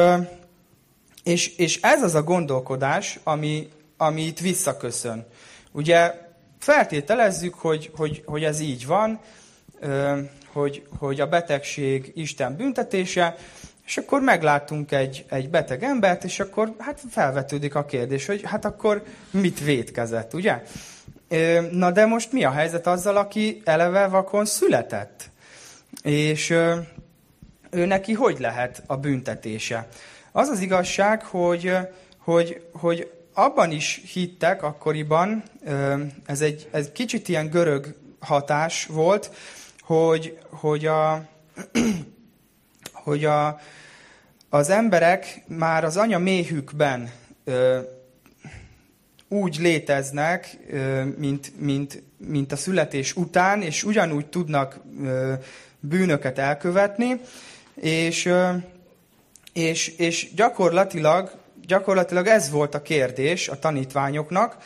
és, 1.23 1.57
és 1.57 1.81
ez 1.83 2.03
az 2.03 2.15
a 2.15 2.23
gondolkodás, 2.23 3.19
ami, 3.25 3.69
ami 4.01 4.23
itt 4.23 4.39
visszaköszön. 4.39 5.27
Ugye 5.73 6.15
feltételezzük, 6.59 7.55
hogy, 7.55 7.91
hogy, 7.97 8.23
hogy 8.27 8.45
ez 8.45 8.61
így 8.61 8.87
van, 8.87 9.21
hogy, 10.53 10.87
hogy 10.99 11.21
a 11.21 11.27
betegség 11.27 12.13
Isten 12.15 12.57
büntetése, 12.57 13.37
és 13.87 13.97
akkor 13.97 14.21
meglátunk 14.21 14.93
egy, 14.93 15.25
egy 15.29 15.51
beteg 15.51 15.83
embert, 15.83 16.25
és 16.25 16.41
akkor 16.41 16.75
hát 16.79 17.01
felvetődik 17.11 17.75
a 17.75 17.85
kérdés, 17.85 18.27
hogy 18.27 18.43
hát 18.45 18.65
akkor 18.65 19.03
mit 19.31 19.61
vétkezett, 19.61 20.35
ugye? 20.35 20.63
Na 21.71 21.91
de 21.91 22.07
most 22.07 22.33
mi 22.33 22.45
a 22.45 22.51
helyzet 22.51 22.87
azzal, 22.87 23.17
aki 23.17 23.63
eleve 23.65 24.07
vakon 24.07 24.45
született? 24.45 25.31
És 26.03 26.51
ő 27.71 27.87
neki 27.87 28.13
hogy 28.13 28.39
lehet 28.39 28.83
a 28.87 28.97
büntetése? 28.97 29.89
Az 30.33 30.49
az 30.49 30.61
igazság, 30.61 31.25
hogy, 31.25 31.77
hogy, 32.19 32.67
hogy 32.73 33.11
abban 33.33 33.71
is 33.71 34.03
hittek 34.13 34.63
akkoriban, 34.63 35.43
ez 36.27 36.41
egy 36.41 36.69
ez 36.71 36.91
kicsit 36.93 37.29
ilyen 37.29 37.51
görög 37.51 37.95
hatás 38.19 38.87
volt, 38.87 39.31
hogy, 39.81 40.39
hogy, 40.51 40.87
a, 40.87 41.29
hogy 42.93 43.25
a, 43.25 43.61
az 44.49 44.71
emberek 44.71 45.43
már 45.47 45.85
az 45.85 45.97
anya 45.97 46.19
méhükben 46.19 47.11
úgy 49.29 49.59
léteznek, 49.59 50.57
mint, 51.17 51.61
mint, 51.61 52.03
mint 52.17 52.53
a 52.53 52.57
születés 52.57 53.17
után, 53.17 53.63
és 53.63 53.85
ugyanúgy 53.85 54.27
tudnak 54.27 54.81
bűnöket 55.81 56.39
elkövetni, 56.39 57.21
és, 57.75 58.33
és, 59.53 59.89
és 59.89 60.35
gyakorlatilag, 60.35 61.40
gyakorlatilag 61.71 62.27
ez 62.27 62.51
volt 62.51 62.75
a 62.75 62.83
kérdés 62.83 63.49
a 63.49 63.59
tanítványoknak, 63.59 64.57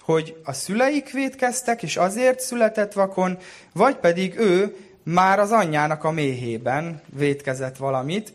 hogy 0.00 0.36
a 0.44 0.52
szüleik 0.52 1.10
védkeztek, 1.10 1.82
és 1.82 1.96
azért 1.96 2.40
született 2.40 2.92
vakon, 2.92 3.38
vagy 3.72 3.96
pedig 3.96 4.38
ő 4.38 4.76
már 5.02 5.38
az 5.38 5.50
anyjának 5.50 6.04
a 6.04 6.10
méhében 6.10 7.02
védkezett 7.16 7.76
valamit, 7.76 8.32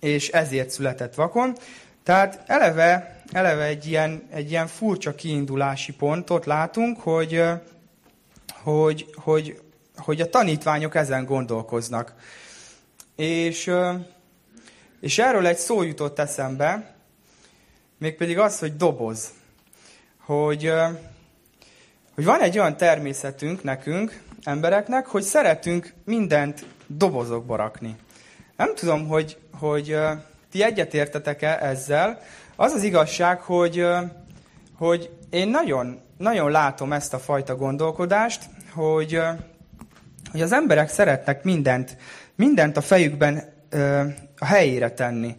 és 0.00 0.28
ezért 0.28 0.70
született 0.70 1.14
vakon. 1.14 1.56
Tehát 2.02 2.42
eleve 2.46 3.18
eleve 3.32 3.64
egy 3.64 3.86
ilyen, 3.86 4.22
egy 4.30 4.50
ilyen 4.50 4.66
furcsa 4.66 5.14
kiindulási 5.14 5.92
pontot 5.92 6.46
látunk, 6.46 7.00
hogy, 7.00 7.42
hogy, 8.62 9.10
hogy, 9.14 9.60
hogy 9.96 10.20
a 10.20 10.30
tanítványok 10.30 10.94
ezen 10.94 11.24
gondolkoznak. 11.24 12.14
És, 13.16 13.70
és 15.00 15.18
erről 15.18 15.46
egy 15.46 15.56
szó 15.56 15.82
jutott 15.82 16.18
eszembe, 16.18 16.97
mégpedig 17.98 18.38
az, 18.38 18.58
hogy 18.58 18.76
doboz. 18.76 19.28
Hogy, 20.24 20.72
hogy 22.14 22.24
van 22.24 22.40
egy 22.40 22.58
olyan 22.58 22.76
természetünk 22.76 23.62
nekünk, 23.62 24.22
embereknek, 24.42 25.06
hogy 25.06 25.22
szeretünk 25.22 25.92
mindent 26.04 26.64
dobozokba 26.86 27.56
rakni. 27.56 27.96
Nem 28.56 28.74
tudom, 28.74 29.06
hogy, 29.08 29.38
hogy 29.58 29.96
ti 30.50 30.62
egyetértetek-e 30.62 31.58
ezzel, 31.60 32.20
az 32.56 32.72
az 32.72 32.82
igazság, 32.82 33.40
hogy, 33.40 33.86
hogy 34.76 35.10
én 35.30 35.48
nagyon, 35.48 36.00
nagyon 36.16 36.50
látom 36.50 36.92
ezt 36.92 37.14
a 37.14 37.18
fajta 37.18 37.56
gondolkodást, 37.56 38.44
hogy, 38.74 39.20
hogy 40.30 40.40
az 40.40 40.52
emberek 40.52 40.88
szeretnek 40.88 41.42
mindent, 41.42 41.96
mindent 42.34 42.76
a 42.76 42.80
fejükben 42.80 43.52
a 44.38 44.44
helyére 44.44 44.90
tenni. 44.90 45.36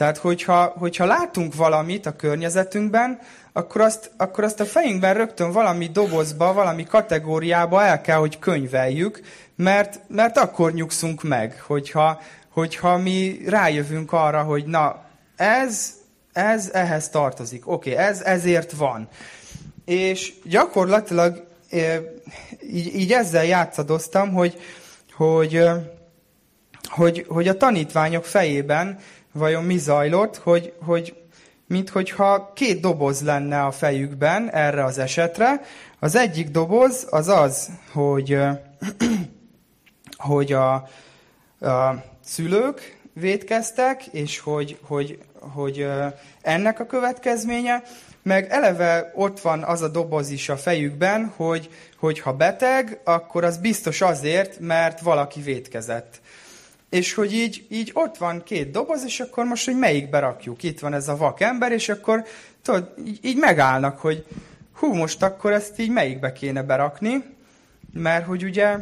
Tehát, 0.00 0.18
hogyha, 0.18 0.74
hogyha 0.78 1.04
látunk 1.04 1.54
valamit 1.54 2.06
a 2.06 2.16
környezetünkben, 2.16 3.18
akkor 3.52 3.80
azt, 3.80 4.10
akkor 4.16 4.44
azt 4.44 4.60
a 4.60 4.64
fejünkben 4.64 5.14
rögtön 5.14 5.52
valami 5.52 5.86
dobozba, 5.86 6.52
valami 6.52 6.84
kategóriába 6.84 7.82
el 7.82 8.00
kell, 8.00 8.16
hogy 8.16 8.38
könyveljük, 8.38 9.20
mert, 9.56 10.00
mert 10.08 10.38
akkor 10.38 10.72
nyugszunk 10.72 11.22
meg, 11.22 11.62
hogyha, 11.66 12.20
hogyha 12.48 12.98
mi 12.98 13.40
rájövünk 13.46 14.12
arra, 14.12 14.42
hogy 14.42 14.64
na, 14.64 15.04
ez 15.36 15.94
ez 16.32 16.70
ehhez 16.72 17.08
tartozik. 17.08 17.68
Oké, 17.68 17.92
okay, 17.92 18.04
ez 18.04 18.20
ezért 18.20 18.72
van. 18.72 19.08
És 19.84 20.32
gyakorlatilag 20.44 21.46
így, 22.62 22.94
így 22.94 23.12
ezzel 23.12 23.44
játszadoztam, 23.44 24.32
hogy, 24.32 24.60
hogy, 25.12 25.62
hogy, 26.88 27.24
hogy 27.28 27.48
a 27.48 27.56
tanítványok 27.56 28.24
fejében 28.24 28.98
vajon 29.32 29.64
mi 29.64 29.76
zajlott, 29.76 30.36
hogy, 30.36 30.72
hogy 30.84 31.14
minthogyha 31.66 32.52
két 32.54 32.80
doboz 32.80 33.22
lenne 33.22 33.64
a 33.64 33.70
fejükben 33.70 34.50
erre 34.50 34.84
az 34.84 34.98
esetre. 34.98 35.60
Az 35.98 36.14
egyik 36.14 36.48
doboz 36.48 37.06
az 37.10 37.28
az, 37.28 37.70
hogy, 37.92 38.38
hogy 40.30 40.52
a, 40.52 40.74
a 41.60 42.04
szülők 42.24 42.98
védkeztek, 43.12 44.06
és 44.06 44.38
hogy, 44.38 44.78
hogy 44.82 45.18
hogy 45.40 45.86
ennek 46.42 46.80
a 46.80 46.86
következménye, 46.86 47.82
meg 48.22 48.50
eleve 48.50 49.12
ott 49.14 49.40
van 49.40 49.62
az 49.62 49.82
a 49.82 49.88
doboz 49.88 50.30
is 50.30 50.48
a 50.48 50.56
fejükben, 50.56 51.32
hogy, 51.36 51.70
hogy 51.98 52.20
ha 52.20 52.32
beteg, 52.32 53.00
akkor 53.04 53.44
az 53.44 53.56
biztos 53.56 54.00
azért, 54.00 54.58
mert 54.58 55.00
valaki 55.00 55.40
védkezett. 55.40 56.20
És 56.90 57.14
hogy 57.14 57.32
így, 57.32 57.66
így 57.68 57.90
ott 57.94 58.16
van 58.16 58.42
két 58.42 58.70
doboz, 58.70 59.04
és 59.04 59.20
akkor 59.20 59.44
most, 59.44 59.64
hogy 59.64 59.78
melyikbe 59.78 60.18
rakjuk. 60.18 60.62
Itt 60.62 60.80
van 60.80 60.94
ez 60.94 61.08
a 61.08 61.16
vak 61.16 61.40
ember, 61.40 61.72
és 61.72 61.88
akkor 61.88 62.24
tudod, 62.62 62.94
így 63.22 63.36
megállnak, 63.36 63.98
hogy 63.98 64.26
hú, 64.72 64.94
most 64.94 65.22
akkor 65.22 65.52
ezt 65.52 65.78
így 65.78 65.90
melyikbe 65.90 66.32
kéne 66.32 66.62
berakni, 66.62 67.24
mert 67.92 68.26
hogy 68.26 68.44
ugye 68.44 68.76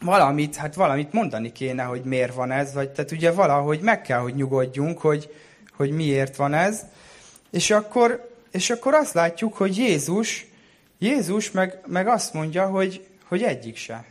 valamit, 0.00 0.56
hát 0.56 0.74
valamit 0.74 1.12
mondani 1.12 1.52
kéne, 1.52 1.82
hogy 1.82 2.02
miért 2.04 2.34
van 2.34 2.50
ez, 2.50 2.74
vagy 2.74 2.90
tehát 2.90 3.12
ugye 3.12 3.30
valahogy 3.30 3.80
meg 3.80 4.02
kell, 4.02 4.18
hogy 4.18 4.34
nyugodjunk, 4.34 4.98
hogy, 4.98 5.34
hogy 5.76 5.90
miért 5.90 6.36
van 6.36 6.54
ez. 6.54 6.84
És 7.50 7.70
akkor, 7.70 8.30
és 8.50 8.70
akkor 8.70 8.94
azt 8.94 9.14
látjuk, 9.14 9.54
hogy 9.54 9.76
Jézus, 9.76 10.46
Jézus 10.98 11.50
meg, 11.50 11.80
meg 11.86 12.06
azt 12.06 12.32
mondja, 12.32 12.66
hogy, 12.66 13.06
hogy 13.24 13.42
egyik 13.42 13.76
se. 13.76 14.04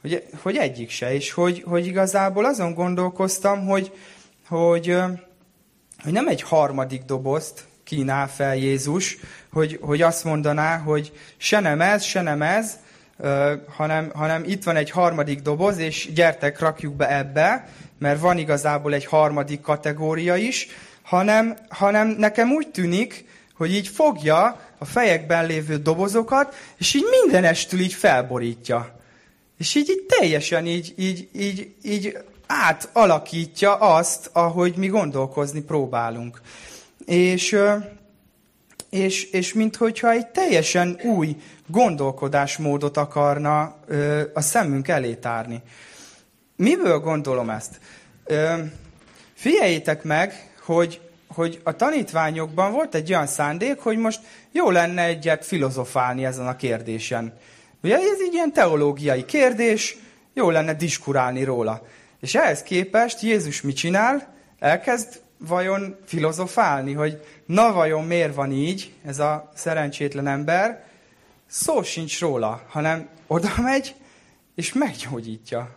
Hogy, 0.00 0.24
hogy 0.42 0.56
egyik 0.56 0.90
se. 0.90 1.14
És 1.14 1.32
hogy, 1.32 1.62
hogy 1.66 1.86
igazából 1.86 2.44
azon 2.44 2.74
gondolkoztam, 2.74 3.66
hogy, 3.66 3.92
hogy, 4.48 4.96
hogy 6.02 6.12
nem 6.12 6.28
egy 6.28 6.42
harmadik 6.42 7.02
dobozt 7.02 7.64
kínál 7.84 8.28
fel 8.28 8.56
Jézus, 8.56 9.16
hogy, 9.52 9.78
hogy 9.80 10.02
azt 10.02 10.24
mondaná, 10.24 10.76
hogy 10.76 11.12
se 11.36 11.60
nem 11.60 11.80
ez, 11.80 12.02
se 12.02 12.22
nem 12.22 12.42
ez, 12.42 12.78
hanem, 13.76 14.10
hanem 14.14 14.44
itt 14.44 14.64
van 14.64 14.76
egy 14.76 14.90
harmadik 14.90 15.40
doboz, 15.40 15.78
és 15.78 16.12
gyertek, 16.14 16.58
rakjuk 16.58 16.94
be 16.94 17.16
ebbe, 17.16 17.68
mert 17.98 18.20
van 18.20 18.38
igazából 18.38 18.94
egy 18.94 19.04
harmadik 19.04 19.60
kategória 19.60 20.36
is, 20.36 20.68
hanem, 21.02 21.56
hanem 21.68 22.08
nekem 22.08 22.50
úgy 22.50 22.68
tűnik, 22.68 23.24
hogy 23.56 23.74
így 23.74 23.88
fogja 23.88 24.60
a 24.78 24.84
fejekben 24.84 25.46
lévő 25.46 25.76
dobozokat, 25.76 26.54
és 26.78 26.94
így 26.94 27.04
mindenestül 27.22 27.80
így 27.80 27.92
felborítja. 27.92 28.97
És 29.58 29.74
így, 29.74 29.88
így 29.88 30.06
teljesen 30.18 30.66
így, 30.66 30.94
így, 30.96 31.28
így, 31.32 31.74
így 31.82 32.18
átalakítja 32.46 33.74
azt, 33.74 34.30
ahogy 34.32 34.76
mi 34.76 34.86
gondolkozni 34.86 35.60
próbálunk. 35.60 36.40
És, 37.04 37.58
és, 38.90 39.24
és 39.24 39.52
minthogyha 39.52 40.10
egy 40.10 40.26
teljesen 40.26 41.00
új 41.04 41.36
gondolkodásmódot 41.66 42.96
akarna 42.96 43.76
a 44.34 44.40
szemünk 44.40 44.88
elé 44.88 45.14
tárni. 45.14 45.62
Miből 46.56 46.98
gondolom 46.98 47.50
ezt? 47.50 47.80
Figyeljétek 49.34 50.02
meg, 50.02 50.52
hogy, 50.64 51.00
hogy 51.28 51.60
a 51.64 51.72
tanítványokban 51.72 52.72
volt 52.72 52.94
egy 52.94 53.12
olyan 53.12 53.26
szándék, 53.26 53.78
hogy 53.78 53.96
most 53.96 54.20
jó 54.52 54.70
lenne 54.70 55.02
egyet 55.02 55.44
filozofálni 55.44 56.24
ezen 56.24 56.46
a 56.46 56.56
kérdésen. 56.56 57.32
Ugye 57.82 57.96
ez 57.96 58.20
egy 58.26 58.32
ilyen 58.32 58.52
teológiai 58.52 59.24
kérdés, 59.24 59.96
jó 60.34 60.50
lenne 60.50 60.74
diskurálni 60.74 61.44
róla. 61.44 61.86
És 62.20 62.34
ehhez 62.34 62.62
képest 62.62 63.20
Jézus 63.20 63.60
mit 63.60 63.76
csinál? 63.76 64.34
Elkezd 64.58 65.20
vajon 65.38 65.96
filozofálni, 66.04 66.92
hogy 66.92 67.24
na 67.46 67.72
vajon 67.72 68.04
miért 68.04 68.34
van 68.34 68.52
így 68.52 68.92
ez 69.04 69.18
a 69.18 69.50
szerencsétlen 69.54 70.26
ember, 70.26 70.84
szó 71.46 71.82
sincs 71.82 72.20
róla, 72.20 72.62
hanem 72.68 73.08
oda 73.26 73.52
megy, 73.56 73.94
és 74.54 74.72
meggyógyítja. 74.72 75.76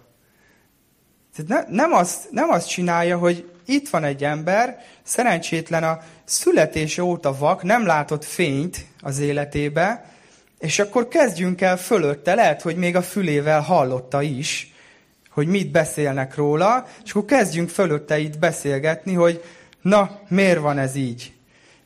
Tehát 1.36 1.68
ne, 1.68 1.76
nem, 1.76 1.94
azt, 1.94 2.32
nem 2.32 2.50
azt 2.50 2.68
csinálja, 2.68 3.18
hogy 3.18 3.52
itt 3.66 3.90
van 3.90 4.04
egy 4.04 4.24
ember, 4.24 4.86
szerencsétlen 5.04 5.84
a 5.84 6.00
születése 6.24 7.04
óta 7.04 7.38
vak, 7.38 7.64
nem 7.64 7.86
látott 7.86 8.26
fényt 8.26 8.86
az 9.02 9.20
életébe, 9.20 10.11
és 10.62 10.80
akkor 10.80 11.08
kezdjünk 11.08 11.62
el 11.62 11.78
fölötte, 11.78 12.36
lehet, 12.36 12.62
hogy 12.62 12.76
még 12.76 12.96
a 12.96 13.02
fülével 13.02 13.62
hallotta 13.62 14.22
is, 14.22 14.74
hogy 15.30 15.48
mit 15.48 15.72
beszélnek 15.72 16.36
róla, 16.36 16.88
és 17.04 17.12
akkor 17.12 17.26
kezdjünk 17.26 17.70
fölötte 17.70 18.20
itt 18.20 18.40
beszélgetni, 18.40 19.14
hogy 19.14 19.44
na, 19.82 20.20
miért 20.28 20.60
van 20.60 20.78
ez 20.78 20.96
így? 20.96 21.34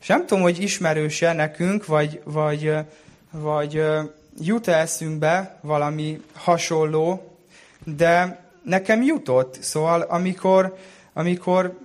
És 0.00 0.06
nem 0.06 0.26
tudom, 0.26 0.42
hogy 0.42 0.62
ismerőse 0.62 1.32
nekünk, 1.32 1.86
vagy, 1.86 2.20
vagy, 2.24 2.72
vagy 3.30 3.82
jut 4.40 4.68
eszünkbe 4.68 5.58
valami 5.60 6.20
hasonló, 6.34 7.36
de 7.84 8.44
nekem 8.62 9.02
jutott. 9.02 9.58
Szóval 9.60 10.00
amikor, 10.00 10.76
amikor 11.12 11.78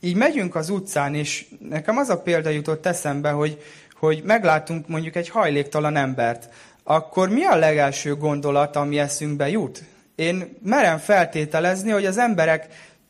így 0.00 0.16
megyünk 0.16 0.54
az 0.54 0.70
utcán, 0.70 1.14
és 1.14 1.46
nekem 1.68 1.96
az 1.96 2.08
a 2.08 2.20
példa 2.20 2.48
jutott 2.48 2.86
eszembe, 2.86 3.30
hogy, 3.30 3.62
hogy 3.98 4.22
meglátunk 4.22 4.88
mondjuk 4.88 5.16
egy 5.16 5.28
hajléktalan 5.28 5.96
embert, 5.96 6.48
akkor 6.82 7.28
mi 7.28 7.44
a 7.44 7.56
legelső 7.56 8.16
gondolat, 8.16 8.76
ami 8.76 8.98
eszünkbe 8.98 9.48
jut? 9.48 9.82
Én 10.14 10.58
merem 10.62 10.98
feltételezni, 10.98 11.90
hogy 11.90 12.06
az 12.06 12.18
emberek 12.18 12.66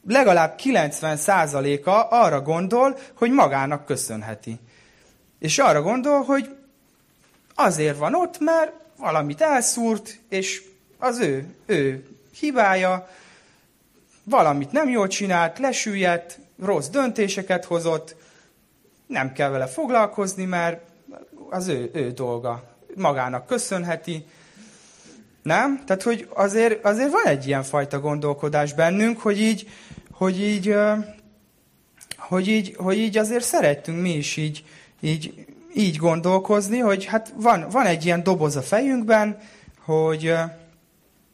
legalább 0.09 0.59
90%-a 0.63 2.07
arra 2.11 2.41
gondol, 2.41 2.99
hogy 3.15 3.31
magának 3.31 3.85
köszönheti. 3.85 4.59
És 5.39 5.59
arra 5.59 5.83
gondol, 5.83 6.23
hogy 6.23 6.57
azért 7.55 7.99
van 7.99 8.15
ott, 8.15 8.39
mert 8.39 8.73
valamit 8.97 9.41
elszúrt, 9.41 10.21
és 10.29 10.63
az 10.99 11.19
ő, 11.19 11.55
ő 11.67 12.07
hibája, 12.39 13.09
valamit 14.25 14.73
nem 14.73 14.89
jól 14.89 15.07
csinált, 15.07 15.59
lesüllyedt, 15.59 16.39
rossz 16.63 16.89
döntéseket 16.89 17.65
hozott, 17.65 18.17
nem 19.07 19.33
kell 19.33 19.49
vele 19.49 19.67
foglalkozni, 19.67 20.45
mert 20.45 20.81
az 21.51 21.69
ő, 21.69 21.91
ő 21.93 22.11
dolga. 22.11 22.63
Magának 22.95 23.47
köszönheti. 23.47 24.27
Nem? 25.43 25.83
Tehát, 25.85 26.03
hogy 26.03 26.29
azért, 26.35 26.85
azért 26.85 27.11
van 27.11 27.27
egy 27.27 27.47
ilyen 27.47 27.63
fajta 27.63 28.01
gondolkodás 28.01 28.73
bennünk, 28.73 29.21
hogy 29.21 29.41
így, 29.41 29.69
hogy 30.11 30.41
így, 30.41 30.75
hogy 32.17 32.49
így, 32.49 32.75
hogy 32.77 32.99
így 32.99 33.19
azért 33.19 33.45
szerettünk 33.45 34.01
mi 34.01 34.13
is 34.13 34.37
így, 34.37 34.65
így, 35.01 35.47
így 35.75 35.97
gondolkozni, 35.97 36.79
hogy 36.79 37.05
hát 37.05 37.33
van, 37.37 37.67
van 37.71 37.87
egy 37.87 38.05
ilyen 38.05 38.23
doboz 38.23 38.57
a 38.57 38.63
fejünkben, 38.63 39.39
hogy, 39.85 40.35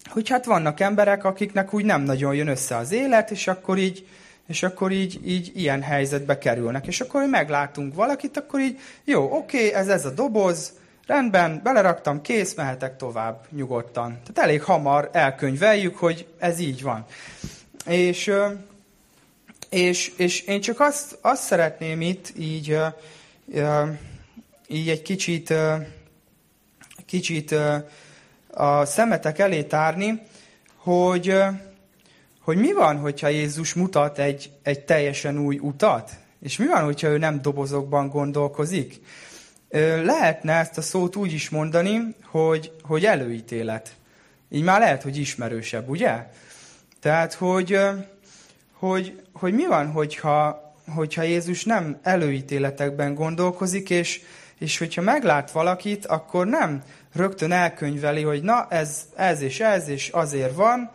hogy 0.04 0.28
hát 0.28 0.44
vannak 0.44 0.80
emberek, 0.80 1.24
akiknek 1.24 1.74
úgy 1.74 1.84
nem 1.84 2.02
nagyon 2.02 2.34
jön 2.34 2.48
össze 2.48 2.76
az 2.76 2.92
élet, 2.92 3.30
és 3.30 3.48
akkor 3.48 3.78
így, 3.78 4.06
és 4.46 4.62
akkor 4.62 4.92
így, 4.92 5.20
így 5.24 5.52
ilyen 5.54 5.82
helyzetbe 5.82 6.38
kerülnek. 6.38 6.86
És 6.86 7.00
akkor, 7.00 7.20
hogy 7.20 7.30
meglátunk 7.30 7.94
valakit, 7.94 8.36
akkor 8.36 8.60
így, 8.60 8.78
jó, 9.04 9.36
oké, 9.36 9.72
ez 9.72 9.88
ez 9.88 10.04
a 10.04 10.10
doboz, 10.10 10.72
rendben, 11.06 11.60
beleraktam, 11.62 12.20
kész, 12.20 12.54
mehetek 12.54 12.96
tovább 12.96 13.46
nyugodtan. 13.50 14.08
Tehát 14.10 14.50
elég 14.50 14.62
hamar 14.62 15.10
elkönyveljük, 15.12 15.96
hogy 15.96 16.26
ez 16.38 16.58
így 16.58 16.82
van. 16.82 17.04
És, 17.86 18.32
és, 19.70 20.12
és 20.16 20.40
én 20.40 20.60
csak 20.60 20.80
azt, 20.80 21.18
azt 21.20 21.42
szeretném 21.42 22.00
itt 22.00 22.32
így, 22.38 22.78
így 24.66 24.88
egy 24.88 25.02
kicsit, 25.02 25.54
kicsit 27.06 27.54
a 28.50 28.84
szemetek 28.84 29.38
elé 29.38 29.62
tárni, 29.62 30.22
hogy, 30.76 31.34
hogy 32.42 32.56
mi 32.56 32.72
van, 32.72 32.96
hogyha 32.96 33.28
Jézus 33.28 33.74
mutat 33.74 34.18
egy, 34.18 34.50
egy 34.62 34.80
teljesen 34.80 35.38
új 35.38 35.58
utat? 35.58 36.10
És 36.40 36.56
mi 36.56 36.66
van, 36.66 36.84
hogyha 36.84 37.08
ő 37.08 37.18
nem 37.18 37.42
dobozokban 37.42 38.08
gondolkozik? 38.08 39.00
Lehetne 40.04 40.52
ezt 40.52 40.78
a 40.78 40.82
szót 40.82 41.16
úgy 41.16 41.32
is 41.32 41.50
mondani, 41.50 42.14
hogy, 42.24 42.72
hogy 42.82 43.04
előítélet. 43.04 43.94
Így 44.50 44.62
már 44.62 44.80
lehet, 44.80 45.02
hogy 45.02 45.16
ismerősebb, 45.16 45.88
ugye? 45.88 46.26
Tehát, 47.00 47.34
hogy, 47.34 47.78
hogy, 48.72 49.22
hogy 49.32 49.54
mi 49.54 49.66
van, 49.66 49.90
hogyha, 49.90 50.62
hogyha 50.94 51.22
Jézus 51.22 51.64
nem 51.64 51.98
előítéletekben 52.02 53.14
gondolkozik, 53.14 53.90
és, 53.90 54.20
és 54.58 54.78
hogyha 54.78 55.02
meglát 55.02 55.50
valakit, 55.50 56.06
akkor 56.06 56.46
nem 56.46 56.82
rögtön 57.12 57.52
elkönyveli, 57.52 58.22
hogy 58.22 58.42
na, 58.42 58.66
ez, 58.70 59.00
ez 59.16 59.40
és 59.40 59.60
ez, 59.60 59.88
és 59.88 60.08
azért 60.08 60.54
van, 60.54 60.90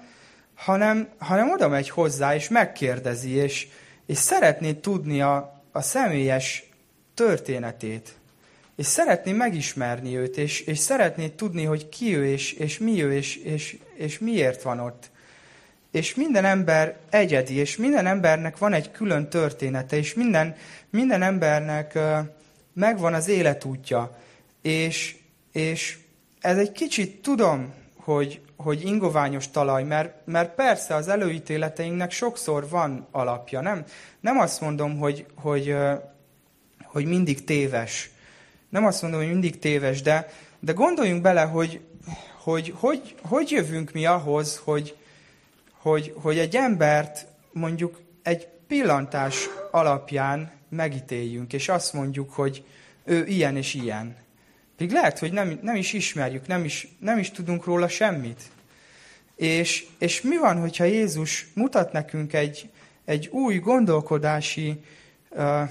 hanem, 0.57 1.09
hanem 1.17 1.49
oda 1.49 1.67
megy 1.67 1.89
hozzá, 1.89 2.35
és 2.35 2.47
megkérdezi, 2.47 3.29
és, 3.29 3.67
és 4.05 4.17
szeretné 4.17 4.73
tudni 4.73 5.21
a, 5.21 5.63
a 5.71 5.81
személyes 5.81 6.69
történetét. 7.13 8.15
És 8.75 8.85
szeretné 8.85 9.31
megismerni 9.31 10.17
őt, 10.17 10.37
és, 10.37 10.61
és 10.61 10.77
szeretné 10.77 11.27
tudni, 11.27 11.63
hogy 11.63 11.89
ki 11.89 12.15
ő, 12.15 12.27
és, 12.27 12.53
és 12.53 12.77
mi 12.77 13.03
ő, 13.03 13.13
és, 13.13 13.35
és, 13.35 13.77
és 13.95 14.19
miért 14.19 14.61
van 14.61 14.79
ott. 14.79 15.09
És 15.91 16.15
minden 16.15 16.45
ember 16.45 16.97
egyedi, 17.09 17.55
és 17.55 17.77
minden 17.77 18.05
embernek 18.05 18.57
van 18.57 18.73
egy 18.73 18.91
külön 18.91 19.29
története, 19.29 19.97
és 19.97 20.13
minden, 20.13 20.55
minden 20.89 21.21
embernek 21.21 21.91
uh, 21.95 22.17
megvan 22.73 23.13
az 23.13 23.27
életútja. 23.27 24.17
És, 24.61 25.15
és 25.51 25.97
ez 26.39 26.57
egy 26.57 26.71
kicsit 26.71 27.21
tudom, 27.21 27.73
hogy, 27.95 28.41
hogy 28.57 28.85
ingoványos 28.85 29.49
talaj, 29.49 29.83
mert, 29.83 30.25
mert 30.25 30.55
persze 30.55 30.95
az 30.95 31.07
előítéleteinknek 31.07 32.11
sokszor 32.11 32.69
van 32.69 33.07
alapja. 33.11 33.61
Nem, 33.61 33.83
nem 34.19 34.37
azt 34.39 34.61
mondom, 34.61 34.97
hogy, 34.97 35.25
hogy, 35.35 35.75
hogy 36.83 37.05
mindig 37.05 37.43
téves. 37.43 38.09
Nem 38.69 38.85
azt 38.85 39.01
mondom, 39.01 39.19
hogy 39.19 39.29
mindig 39.29 39.59
téves, 39.59 40.01
de, 40.01 40.29
de 40.59 40.71
gondoljunk 40.71 41.21
bele, 41.21 41.41
hogy 41.41 41.81
hogy, 42.47 42.73
hogy 42.75 43.15
hogy 43.21 43.49
jövünk 43.51 43.91
mi 43.91 44.05
ahhoz, 44.05 44.61
hogy, 44.63 44.95
hogy, 45.71 46.13
hogy 46.21 46.37
egy 46.37 46.55
embert 46.55 47.27
mondjuk 47.51 48.01
egy 48.23 48.47
pillantás 48.67 49.47
alapján 49.71 50.51
megítéljünk, 50.69 51.53
és 51.53 51.69
azt 51.69 51.93
mondjuk, 51.93 52.31
hogy 52.31 52.65
ő 53.03 53.25
ilyen 53.25 53.57
és 53.57 53.73
ilyen. 53.73 54.15
Még 54.77 54.91
lehet, 54.91 55.19
hogy 55.19 55.31
nem, 55.31 55.59
nem 55.61 55.75
is 55.75 55.93
ismerjük, 55.93 56.47
nem 56.47 56.63
is, 56.63 56.87
nem 56.99 57.17
is 57.17 57.31
tudunk 57.31 57.65
róla 57.65 57.87
semmit. 57.87 58.41
És, 59.35 59.85
és 59.97 60.21
mi 60.21 60.37
van, 60.37 60.59
hogyha 60.59 60.83
Jézus 60.83 61.47
mutat 61.53 61.91
nekünk 61.91 62.33
egy, 62.33 62.69
egy 63.05 63.27
új 63.27 63.57
gondolkodási 63.57 64.83
uh, 65.29 65.69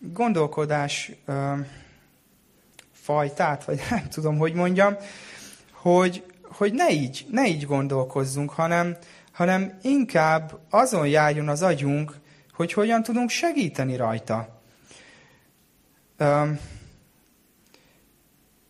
gondolkodás 0.00 1.10
uh, 1.26 1.58
fajtát, 2.92 3.64
vagy 3.64 3.80
nem 3.90 4.08
tudom, 4.08 4.38
hogy 4.38 4.52
mondjam, 4.52 4.96
hogy, 5.70 6.24
hogy 6.42 6.72
ne, 6.72 6.90
így, 6.90 7.26
ne 7.30 7.46
így 7.46 7.64
gondolkozzunk, 7.64 8.50
hanem, 8.50 8.96
hanem 9.32 9.78
inkább 9.82 10.58
azon 10.70 11.08
járjon 11.08 11.48
az 11.48 11.62
agyunk, 11.62 12.14
hogy 12.52 12.72
hogyan 12.72 13.02
tudunk 13.02 13.30
segíteni 13.30 13.96
rajta. 13.96 14.62
Um, 16.18 16.58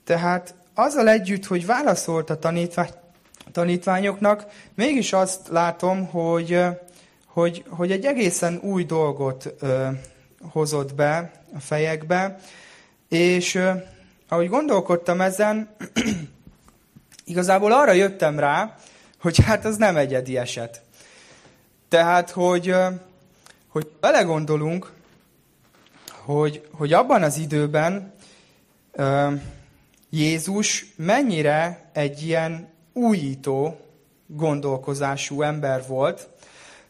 tehát 0.07 0.55
azzal 0.75 1.09
együtt, 1.09 1.45
hogy 1.45 1.67
válaszolt 1.67 2.31
a 2.31 2.39
tanítvány, 2.39 2.91
tanítványoknak, 3.53 4.47
mégis 4.75 5.13
azt 5.13 5.49
látom, 5.49 6.07
hogy, 6.07 6.61
hogy, 7.27 7.65
hogy 7.69 7.91
egy 7.91 8.05
egészen 8.05 8.59
új 8.63 8.85
dolgot 8.85 9.55
ö, 9.61 9.89
hozott 10.51 10.95
be 10.95 11.31
a 11.55 11.61
fejekbe, 11.61 12.39
és 13.09 13.59
ahogy 14.29 14.49
gondolkodtam 14.49 15.21
ezen, 15.21 15.69
igazából 17.25 17.73
arra 17.73 17.93
jöttem 17.93 18.39
rá, 18.39 18.77
hogy 19.21 19.39
hát 19.45 19.65
az 19.65 19.77
nem 19.77 19.97
egyedi 19.97 20.37
eset. 20.39 20.83
Tehát, 21.89 22.31
hogy, 22.31 22.75
hogy 23.69 23.91
belegondolunk, 24.01 24.93
hogy, 26.11 26.69
hogy 26.73 26.93
abban 26.93 27.23
az 27.23 27.39
időben 27.39 28.15
Jézus 30.11 30.87
mennyire 30.97 31.91
egy 31.93 32.23
ilyen 32.23 32.69
újító 32.93 33.81
gondolkozású 34.27 35.43
ember 35.43 35.85
volt. 35.87 36.29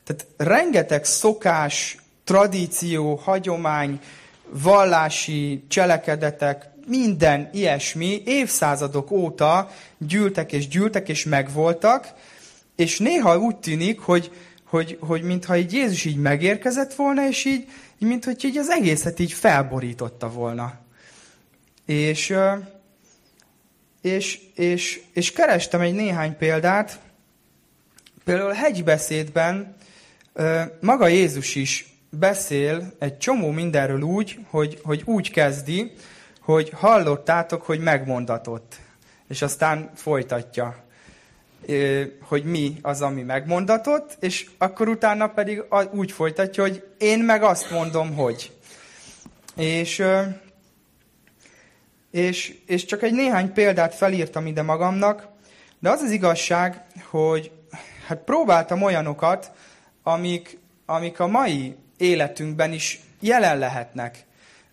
Tehát 0.04 0.26
rengeteg 0.36 1.04
szokás, 1.04 1.96
tradíció, 2.24 3.14
hagyomány, 3.14 4.00
vallási 4.48 5.64
cselekedetek, 5.68 6.70
minden 6.86 7.50
ilyesmi 7.52 8.22
évszázadok 8.24 9.10
óta 9.10 9.70
gyűltek 9.98 10.52
és 10.52 10.68
gyűltek 10.68 11.08
és 11.08 11.24
megvoltak, 11.24 12.12
és 12.76 12.98
néha 12.98 13.38
úgy 13.38 13.56
tűnik, 13.56 14.00
hogy, 14.00 14.30
hogy, 14.64 14.98
hogy 15.00 15.22
mintha 15.22 15.56
így 15.56 15.72
Jézus 15.72 16.04
így 16.04 16.16
megérkezett 16.16 16.94
volna, 16.94 17.28
és 17.28 17.44
így, 17.44 17.68
így 17.98 18.08
mintha 18.08 18.32
így 18.44 18.56
az 18.56 18.68
egészet 18.68 19.18
így 19.18 19.32
felborította 19.32 20.30
volna. 20.30 20.78
És, 21.86 22.34
és, 24.06 24.40
és, 24.54 25.00
és 25.12 25.32
kerestem 25.32 25.80
egy 25.80 25.94
néhány 25.94 26.36
példát. 26.36 27.00
Például 28.24 28.50
a 28.50 28.54
hegybeszédben 28.54 29.76
maga 30.80 31.06
Jézus 31.06 31.54
is 31.54 31.86
beszél 32.10 32.92
egy 32.98 33.18
csomó 33.18 33.50
mindenről 33.50 34.00
úgy, 34.00 34.38
hogy, 34.50 34.80
hogy 34.82 35.02
úgy 35.04 35.30
kezdi, 35.30 35.92
hogy 36.40 36.70
hallottátok, 36.70 37.62
hogy 37.62 37.80
megmondatott. 37.80 38.76
És 39.28 39.42
aztán 39.42 39.90
folytatja, 39.94 40.84
hogy 42.20 42.44
mi 42.44 42.78
az, 42.82 43.02
ami 43.02 43.22
megmondatott, 43.22 44.16
és 44.20 44.46
akkor 44.58 44.88
utána 44.88 45.26
pedig 45.26 45.62
úgy 45.92 46.12
folytatja, 46.12 46.62
hogy 46.62 46.86
én 46.98 47.18
meg 47.18 47.42
azt 47.42 47.70
mondom, 47.70 48.14
hogy. 48.14 48.52
És 49.56 50.02
és, 52.10 52.58
és 52.66 52.84
csak 52.84 53.02
egy 53.02 53.12
néhány 53.12 53.52
példát 53.52 53.94
felírtam 53.94 54.46
ide 54.46 54.62
magamnak, 54.62 55.28
de 55.78 55.90
az 55.90 56.00
az 56.00 56.10
igazság, 56.10 56.84
hogy 57.08 57.50
hát 58.06 58.18
próbáltam 58.18 58.82
olyanokat, 58.82 59.52
amik, 60.02 60.58
amik 60.86 61.20
a 61.20 61.26
mai 61.26 61.76
életünkben 61.96 62.72
is 62.72 63.00
jelen 63.20 63.58
lehetnek. 63.58 64.24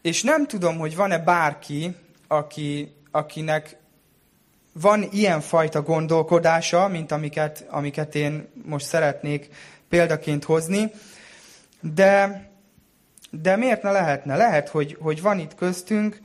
És 0.02 0.24
nem 0.24 0.48
tudom, 0.48 0.78
hogy 0.78 0.96
van-e 0.96 1.20
bárki, 1.20 1.96
aki, 2.28 2.94
akinek 3.12 3.78
van 4.74 5.08
ilyen 5.12 5.42
fajta 5.42 5.82
gondolkodása, 5.82 6.88
mint 6.88 7.12
amiket, 7.12 7.66
amiket 7.70 8.16
én 8.16 8.48
most 8.66 8.86
szeretnék 8.86 9.50
példaként 9.90 10.44
hozni, 10.44 10.92
de, 11.80 12.44
de 13.30 13.56
miért 13.56 13.82
ne 13.82 13.92
lehetne? 13.92 14.36
Lehet, 14.36 14.70
hogy, 14.70 14.98
hogy 15.00 15.22
van 15.22 15.40
itt 15.40 15.56
köztünk, 15.56 16.20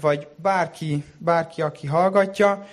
vagy 0.00 0.28
bárki, 0.36 1.04
bárki, 1.18 1.62
aki 1.62 1.86
hallgatja, 1.86 2.66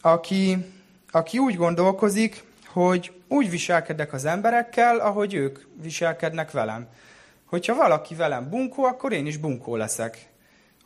aki, 0.00 0.66
aki 1.10 1.38
úgy 1.38 1.56
gondolkozik, 1.56 2.44
hogy 2.66 3.12
úgy 3.28 3.50
viselkedek 3.50 4.12
az 4.12 4.24
emberekkel, 4.24 4.98
ahogy 4.98 5.34
ők 5.34 5.58
viselkednek 5.82 6.50
velem. 6.50 6.88
Hogyha 7.46 7.74
valaki 7.74 8.14
velem 8.14 8.48
bunkó, 8.48 8.84
akkor 8.84 9.12
én 9.12 9.26
is 9.26 9.36
bunkó 9.36 9.76
leszek. 9.76 10.28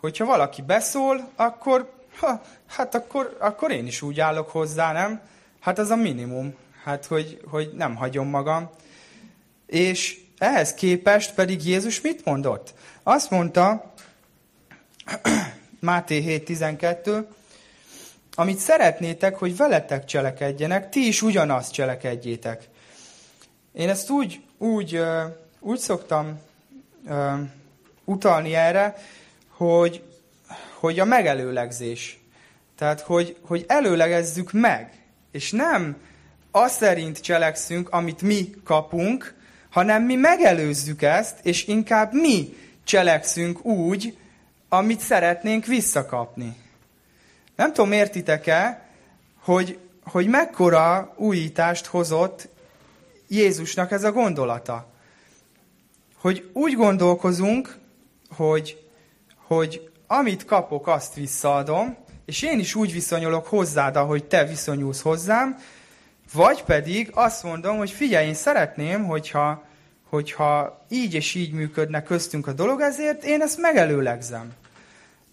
Hogyha 0.01 0.25
valaki 0.25 0.63
beszól, 0.63 1.29
akkor, 1.37 1.93
ha, 2.19 2.43
hát 2.67 2.95
akkor, 2.95 3.37
akkor 3.41 3.71
én 3.71 3.87
is 3.87 4.03
úgy 4.03 4.21
állok 4.21 4.51
hozzá, 4.51 4.93
nem? 4.93 5.21
Hát 5.61 5.79
az 5.79 5.91
a 5.91 5.97
minimum. 5.97 6.55
Hát, 6.85 7.05
hogy, 7.07 7.41
hogy 7.51 7.71
nem 7.75 7.97
hagyom 7.97 8.29
magam. 8.29 8.71
És 9.67 10.21
ehhez 10.39 10.75
képest 10.75 11.35
pedig 11.35 11.67
Jézus 11.67 12.01
mit 12.01 12.25
mondott? 12.25 12.75
Azt 13.03 13.31
mondta, 13.31 13.92
Máté 15.81 16.43
7.12, 16.47 17.25
amit 18.35 18.59
szeretnétek, 18.59 19.37
hogy 19.37 19.57
veletek 19.57 20.05
cselekedjenek, 20.05 20.89
ti 20.89 21.07
is 21.07 21.23
ugyanazt 21.23 21.73
cselekedjétek. 21.73 22.69
Én 23.73 23.89
ezt 23.89 24.11
úgy, 24.11 24.41
úgy, 24.59 25.03
úgy 25.61 25.79
szoktam 25.79 26.41
utalni 28.05 28.55
erre, 28.55 28.97
hogy, 29.49 30.03
hogy 30.79 30.99
a 30.99 31.05
megelőlegzés. 31.05 32.21
Tehát, 32.77 33.01
hogy, 33.01 33.37
hogy 33.43 33.65
előlegezzük 33.69 34.53
meg, 34.53 34.93
és 35.31 35.51
nem 35.51 35.97
azt 36.51 36.77
szerint 36.77 37.21
cselekszünk, 37.21 37.89
amit 37.89 38.23
mi 38.23 38.51
kapunk, 38.65 39.35
hanem 39.71 40.03
mi 40.03 40.15
megelőzzük 40.15 41.03
ezt, 41.03 41.39
és 41.43 41.67
inkább 41.67 42.13
mi 42.13 42.57
cselekszünk 42.85 43.65
úgy, 43.65 44.17
amit 44.73 45.01
szeretnénk 45.01 45.65
visszakapni. 45.67 46.57
Nem 47.57 47.73
tudom, 47.73 47.93
értitek-e, 47.93 48.89
hogy, 49.41 49.79
hogy 50.05 50.27
mekkora 50.27 51.15
újítást 51.17 51.87
hozott 51.87 52.49
Jézusnak 53.29 53.91
ez 53.91 54.05
a 54.05 54.13
gondolata. 54.13 54.87
Hogy 56.21 56.51
úgy 56.53 56.75
gondolkozunk, 56.75 57.77
hogy, 58.37 58.87
hogy 59.47 59.91
amit 60.07 60.45
kapok, 60.45 60.87
azt 60.87 61.15
visszaadom, 61.15 61.97
és 62.25 62.43
én 62.43 62.59
is 62.59 62.75
úgy 62.75 62.93
viszonyulok 62.93 63.47
hozzád, 63.47 63.97
ahogy 63.97 64.25
te 64.25 64.45
viszonyulsz 64.45 65.01
hozzám, 65.01 65.59
vagy 66.33 66.63
pedig 66.65 67.11
azt 67.15 67.43
mondom, 67.43 67.77
hogy 67.77 67.91
figyelj, 67.91 68.27
én 68.27 68.35
szeretném, 68.35 69.05
hogyha, 69.05 69.65
hogyha 70.09 70.85
így 70.89 71.15
és 71.15 71.35
így 71.35 71.53
működne 71.53 72.03
köztünk 72.03 72.47
a 72.47 72.53
dolog, 72.53 72.81
ezért 72.81 73.25
én 73.25 73.43
ezt 73.43 73.59
megelőlegzem. 73.59 74.61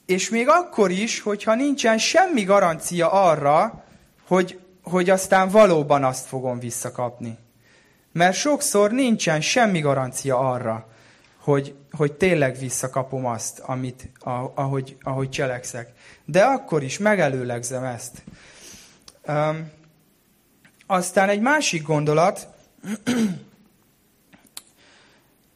És 0.10 0.30
még 0.30 0.48
akkor 0.48 0.91
is, 0.91 1.19
hogyha 1.19 1.56
nincsen 1.56 1.98
semmi 1.98 2.43
garancia 2.43 3.12
arra, 3.12 3.84
hogy, 4.28 4.60
hogy 4.84 5.10
aztán 5.10 5.50
valóban 5.50 6.04
azt 6.04 6.26
fogom 6.26 6.60
visszakapni. 6.60 7.38
Mert 8.12 8.36
sokszor 8.36 8.91
nincsen 8.91 9.41
semmi 9.41 9.80
garancia 9.80 10.39
arra, 10.39 10.88
hogy, 11.38 11.76
hogy 11.91 12.13
tényleg 12.13 12.58
visszakapom 12.58 13.26
azt, 13.26 13.60
amit, 13.60 14.10
ahogy, 14.54 14.98
ahogy 15.02 15.30
cselekszek. 15.30 15.93
De 16.26 16.43
akkor 16.43 16.84
is 16.84 16.98
megelőlegzem 16.98 17.84
ezt. 17.84 18.24
Um, 19.28 19.72
aztán 20.88 21.30
egy 21.30 21.41
másik 21.41 21.84
gondolat, 21.84 22.48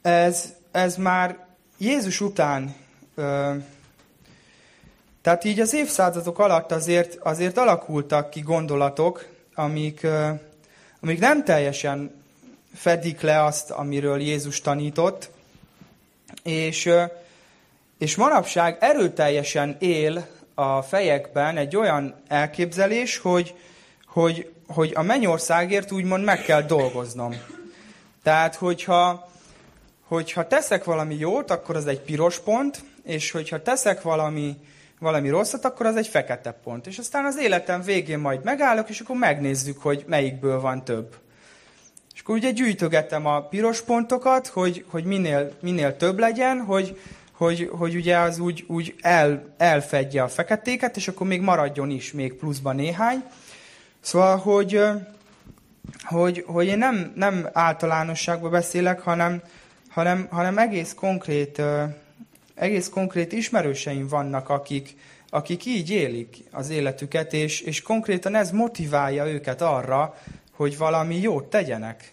ez, 0.01 0.53
ez 0.71 0.95
már 0.95 1.45
Jézus 1.77 2.21
után 2.21 2.75
uh, 3.15 3.55
tehát 5.23 5.43
így 5.43 5.59
az 5.59 5.73
évszázadok 5.73 6.39
alatt 6.39 6.71
azért, 6.71 7.15
azért 7.15 7.57
alakultak 7.57 8.29
ki 8.29 8.39
gondolatok, 8.39 9.25
amik, 9.55 10.07
amik 11.01 11.19
nem 11.19 11.43
teljesen 11.43 12.23
fedik 12.75 13.21
le 13.21 13.43
azt, 13.43 13.71
amiről 13.71 14.21
Jézus 14.21 14.61
tanított, 14.61 15.29
és, 16.43 16.89
és 17.97 18.15
manapság 18.15 18.77
erőteljesen 18.79 19.75
él 19.79 20.27
a 20.53 20.81
fejekben 20.81 21.57
egy 21.57 21.75
olyan 21.75 22.15
elképzelés, 22.27 23.17
hogy, 23.17 23.55
hogy, 24.05 24.51
hogy 24.67 24.91
a 24.95 25.01
mennyországért 25.01 25.91
úgymond 25.91 26.23
meg 26.23 26.41
kell 26.41 26.61
dolgoznom. 26.61 27.35
Tehát, 28.23 28.55
hogyha, 28.55 29.29
hogyha 30.07 30.47
teszek 30.47 30.83
valami 30.83 31.15
jót, 31.15 31.51
akkor 31.51 31.75
az 31.75 31.87
egy 31.87 32.01
piros 32.01 32.39
pont, 32.39 32.83
és 33.03 33.31
hogyha 33.31 33.61
teszek 33.61 34.01
valami 34.01 34.57
valami 35.03 35.29
rosszat, 35.29 35.65
akkor 35.65 35.85
az 35.85 35.95
egy 35.95 36.07
fekete 36.07 36.51
pont. 36.51 36.87
És 36.87 36.97
aztán 36.97 37.25
az 37.25 37.37
életem 37.37 37.81
végén 37.81 38.19
majd 38.19 38.43
megállok, 38.43 38.89
és 38.89 38.99
akkor 38.99 39.15
megnézzük, 39.15 39.81
hogy 39.81 40.03
melyikből 40.07 40.59
van 40.59 40.85
több. 40.85 41.15
És 42.13 42.21
akkor 42.21 42.35
ugye 42.35 42.51
gyűjtögetem 42.51 43.25
a 43.25 43.41
piros 43.41 43.81
pontokat, 43.81 44.47
hogy, 44.47 44.85
hogy 44.87 45.03
minél, 45.03 45.51
minél 45.61 45.97
több 45.97 46.19
legyen, 46.19 46.59
hogy, 46.59 46.99
hogy, 47.31 47.69
hogy 47.71 47.95
ugye 47.95 48.17
az 48.17 48.39
úgy, 48.39 48.63
úgy 48.67 48.95
el, 49.01 49.53
elfedje 49.57 50.23
a 50.23 50.27
feketéket, 50.27 50.95
és 50.95 51.07
akkor 51.07 51.27
még 51.27 51.41
maradjon 51.41 51.89
is 51.89 52.11
még 52.11 52.33
pluszban 52.33 52.75
néhány. 52.75 53.23
Szóval, 53.99 54.37
hogy, 54.37 54.81
hogy, 56.03 56.43
hogy 56.47 56.67
én 56.67 56.77
nem, 56.77 57.11
nem 57.15 57.49
általánosságban 57.53 58.51
beszélek, 58.51 58.99
hanem, 58.99 59.41
hanem, 59.89 60.27
hanem 60.31 60.57
egész 60.57 60.93
konkrét 60.93 61.61
egész 62.55 62.89
konkrét 62.89 63.31
ismerőseim 63.31 64.07
vannak, 64.07 64.49
akik, 64.49 64.95
akik 65.29 65.65
így 65.65 65.89
élik 65.89 66.37
az 66.51 66.69
életüket, 66.69 67.33
és, 67.33 67.61
és 67.61 67.81
konkrétan 67.81 68.35
ez 68.35 68.51
motiválja 68.51 69.27
őket 69.27 69.61
arra, 69.61 70.17
hogy 70.51 70.77
valami 70.77 71.19
jót 71.19 71.49
tegyenek. 71.49 72.11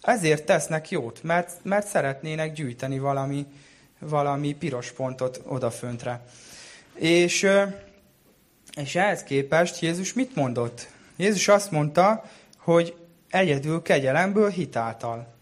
Ezért 0.00 0.44
tesznek 0.44 0.90
jót, 0.90 1.22
mert, 1.22 1.58
mert 1.62 1.86
szeretnének 1.86 2.52
gyűjteni 2.52 2.98
valami, 2.98 3.46
valami 3.98 4.52
piros 4.54 4.92
pontot 4.92 5.40
odaföntre. 5.46 6.26
És, 6.94 7.46
és 8.76 8.94
ehhez 8.94 9.22
képest 9.22 9.80
Jézus 9.80 10.12
mit 10.12 10.34
mondott? 10.34 10.88
Jézus 11.16 11.48
azt 11.48 11.70
mondta, 11.70 12.24
hogy 12.58 12.96
egyedül 13.30 13.82
kegyelemből 13.82 14.50
hitáltal 14.50 15.33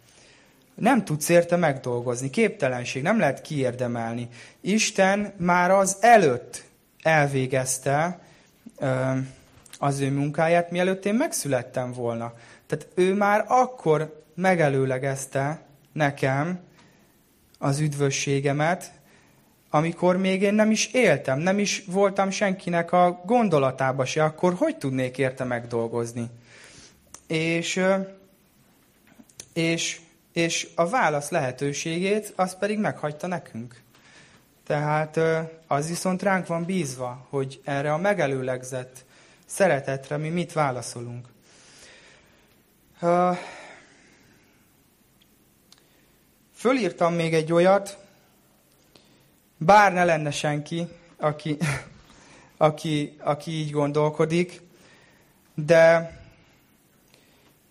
nem 0.75 1.05
tudsz 1.05 1.29
érte 1.29 1.57
megdolgozni. 1.57 2.31
Képtelenség, 2.31 3.03
nem 3.03 3.19
lehet 3.19 3.41
kiérdemelni. 3.41 4.29
Isten 4.61 5.33
már 5.37 5.71
az 5.71 5.97
előtt 6.01 6.65
elvégezte 7.03 8.21
az 9.79 10.01
ő 10.01 10.11
munkáját, 10.11 10.71
mielőtt 10.71 11.05
én 11.05 11.15
megszülettem 11.15 11.93
volna. 11.93 12.33
Tehát 12.67 12.89
ő 12.95 13.15
már 13.15 13.45
akkor 13.49 14.23
megelőlegezte 14.35 15.61
nekem 15.93 16.61
az 17.59 17.79
üdvösségemet, 17.79 18.93
amikor 19.71 20.17
még 20.17 20.43
én 20.43 20.55
nem 20.55 20.71
is 20.71 20.87
éltem, 20.87 21.39
nem 21.39 21.59
is 21.59 21.85
voltam 21.87 22.31
senkinek 22.31 22.93
a 22.93 23.23
gondolatába 23.25 24.05
se, 24.05 24.25
akkor 24.25 24.55
hogy 24.55 24.77
tudnék 24.77 25.19
érte 25.19 25.45
megdolgozni? 25.45 26.27
És, 27.27 27.85
és 29.53 30.01
és 30.33 30.69
a 30.75 30.89
válasz 30.89 31.31
lehetőségét 31.31 32.33
az 32.37 32.59
pedig 32.59 32.79
meghagyta 32.79 33.27
nekünk. 33.27 33.81
Tehát 34.67 35.21
az 35.67 35.89
viszont 35.89 36.23
ránk 36.23 36.47
van 36.47 36.65
bízva, 36.65 37.27
hogy 37.29 37.61
erre 37.65 37.93
a 37.93 37.99
megelőlegzett 37.99 39.05
szeretetre 39.47 40.17
mi 40.17 40.29
mit 40.29 40.53
válaszolunk. 40.53 41.27
Fölírtam 46.55 47.15
még 47.15 47.35
egy 47.35 47.53
olyat, 47.53 47.99
bár 49.57 49.93
ne 49.93 50.05
lenne 50.05 50.31
senki, 50.31 50.89
aki, 51.17 51.57
aki, 52.57 53.17
aki 53.19 53.51
így 53.51 53.71
gondolkodik, 53.71 54.61
de 55.55 56.13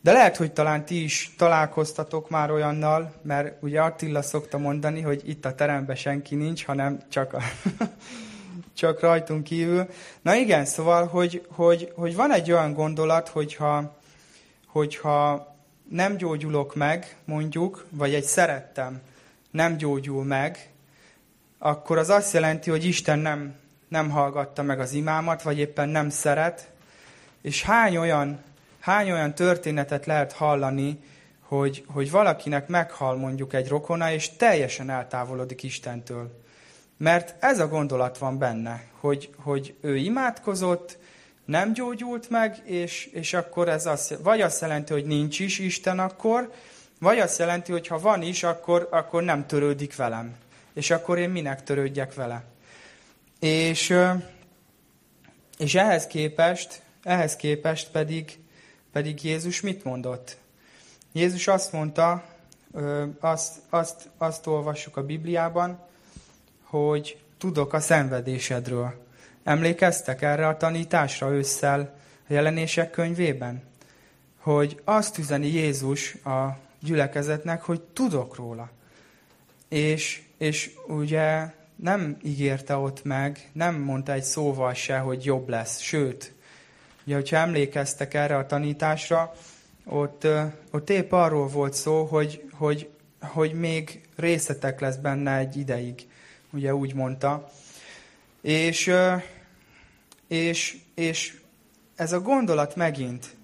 de 0.01 0.11
lehet, 0.11 0.37
hogy 0.37 0.51
talán 0.51 0.85
ti 0.85 1.03
is 1.03 1.33
találkoztatok 1.37 2.29
már 2.29 2.51
olyannal, 2.51 3.13
mert 3.21 3.63
ugye 3.63 3.81
Attila 3.81 4.21
szokta 4.21 4.57
mondani, 4.57 5.01
hogy 5.01 5.29
itt 5.29 5.45
a 5.45 5.55
teremben 5.55 5.95
senki 5.95 6.35
nincs, 6.35 6.65
hanem 6.65 6.99
csak, 7.09 7.33
a 7.33 7.41
csak 8.73 8.99
rajtunk 8.99 9.43
kívül. 9.43 9.89
Na 10.21 10.35
igen, 10.35 10.65
szóval, 10.65 11.07
hogy, 11.07 11.45
hogy, 11.49 11.91
hogy 11.95 12.15
van 12.15 12.31
egy 12.31 12.51
olyan 12.51 12.73
gondolat, 12.73 13.27
hogyha, 13.27 13.95
hogyha 14.67 15.49
nem 15.89 16.17
gyógyulok 16.17 16.75
meg, 16.75 17.15
mondjuk, 17.25 17.85
vagy 17.89 18.13
egy 18.13 18.23
szerettem 18.23 19.01
nem 19.51 19.77
gyógyul 19.77 20.23
meg, 20.23 20.69
akkor 21.57 21.97
az 21.97 22.09
azt 22.09 22.33
jelenti, 22.33 22.69
hogy 22.69 22.85
Isten 22.85 23.19
nem, 23.19 23.55
nem 23.87 24.09
hallgatta 24.09 24.61
meg 24.61 24.79
az 24.79 24.93
imámat, 24.93 25.41
vagy 25.41 25.57
éppen 25.57 25.89
nem 25.89 26.09
szeret. 26.09 26.69
És 27.41 27.63
hány 27.63 27.97
olyan 27.97 28.39
hány 28.81 29.11
olyan 29.11 29.35
történetet 29.35 30.05
lehet 30.05 30.31
hallani, 30.31 30.99
hogy, 31.41 31.83
hogy 31.87 32.11
valakinek 32.11 32.67
meghal 32.67 33.15
mondjuk 33.15 33.53
egy 33.53 33.67
rokona, 33.67 34.11
és 34.11 34.35
teljesen 34.35 34.89
eltávolodik 34.89 35.63
Istentől. 35.63 36.39
Mert 36.97 37.43
ez 37.43 37.59
a 37.59 37.67
gondolat 37.67 38.17
van 38.17 38.37
benne, 38.37 38.83
hogy, 38.99 39.29
hogy 39.37 39.75
ő 39.81 39.95
imádkozott, 39.95 40.97
nem 41.45 41.73
gyógyult 41.73 42.29
meg, 42.29 42.61
és, 42.63 43.05
és 43.05 43.33
akkor 43.33 43.69
ez 43.69 43.85
azt, 43.85 44.17
vagy 44.23 44.41
azt 44.41 44.61
jelenti, 44.61 44.93
hogy 44.93 45.05
nincs 45.05 45.39
is 45.39 45.59
Isten 45.59 45.99
akkor, 45.99 46.51
vagy 46.99 47.19
azt 47.19 47.39
jelenti, 47.39 47.71
hogy 47.71 47.87
ha 47.87 47.99
van 47.99 48.21
is, 48.21 48.43
akkor, 48.43 48.87
akkor 48.91 49.23
nem 49.23 49.47
törődik 49.47 49.95
velem. 49.95 50.35
És 50.73 50.91
akkor 50.91 51.17
én 51.17 51.29
minek 51.29 51.63
törődjek 51.63 52.13
vele. 52.13 52.43
És, 53.39 53.97
és 55.57 55.75
ehhez 55.75 56.07
képest, 56.07 56.81
ehhez 57.03 57.35
képest 57.35 57.91
pedig, 57.91 58.39
pedig 58.91 59.23
Jézus 59.23 59.61
mit 59.61 59.83
mondott? 59.83 60.37
Jézus 61.11 61.47
azt 61.47 61.71
mondta, 61.71 62.23
azt, 63.19 63.55
azt, 63.69 64.09
azt 64.17 64.47
olvassuk 64.47 64.97
a 64.97 65.05
Bibliában, 65.05 65.79
hogy 66.63 67.17
tudok 67.37 67.73
a 67.73 67.79
szenvedésedről. 67.79 69.05
Emlékeztek 69.43 70.21
erre 70.21 70.47
a 70.47 70.57
tanításra 70.57 71.31
ősszel 71.31 71.79
a 72.29 72.33
jelenések 72.33 72.91
könyvében? 72.91 73.63
Hogy 74.37 74.81
azt 74.83 75.17
üzeni 75.17 75.47
Jézus 75.47 76.13
a 76.13 76.57
gyülekezetnek, 76.79 77.61
hogy 77.61 77.81
tudok 77.81 78.35
róla. 78.35 78.69
És, 79.67 80.23
és 80.37 80.71
ugye 80.87 81.53
nem 81.75 82.17
ígérte 82.23 82.75
ott 82.75 83.03
meg, 83.03 83.49
nem 83.53 83.75
mondta 83.75 84.11
egy 84.11 84.23
szóval 84.23 84.73
se, 84.73 84.97
hogy 84.97 85.25
jobb 85.25 85.49
lesz. 85.49 85.79
Sőt, 85.79 86.33
ugye, 87.05 87.15
hogyha 87.15 87.37
emlékeztek 87.37 88.13
erre 88.13 88.37
a 88.37 88.45
tanításra, 88.45 89.33
ott, 89.85 90.27
ott 90.71 90.89
épp 90.89 91.11
arról 91.11 91.47
volt 91.47 91.73
szó, 91.73 92.03
hogy, 92.03 92.43
hogy, 92.53 92.89
hogy 93.21 93.53
még 93.53 94.01
részletek 94.15 94.79
lesz 94.79 94.95
benne 94.95 95.37
egy 95.37 95.57
ideig. 95.57 96.07
Ugye 96.51 96.75
úgy 96.75 96.93
mondta. 96.93 97.51
És, 98.41 98.93
és, 100.27 100.77
és 100.95 101.39
ez 101.95 102.11
a 102.11 102.19
gondolat 102.19 102.75
megint, 102.75 103.35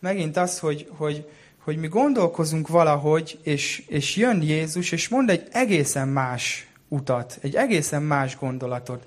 megint 0.00 0.36
az, 0.36 0.58
hogy, 0.58 0.88
hogy, 0.96 1.28
hogy 1.58 1.76
mi 1.76 1.88
gondolkozunk 1.88 2.68
valahogy, 2.68 3.38
és, 3.42 3.84
és 3.88 4.16
jön 4.16 4.42
Jézus, 4.42 4.92
és 4.92 5.08
mond 5.08 5.30
egy 5.30 5.48
egészen 5.52 6.08
más 6.08 6.68
utat, 6.88 7.38
egy 7.40 7.54
egészen 7.56 8.02
más 8.02 8.36
gondolatot. 8.38 9.06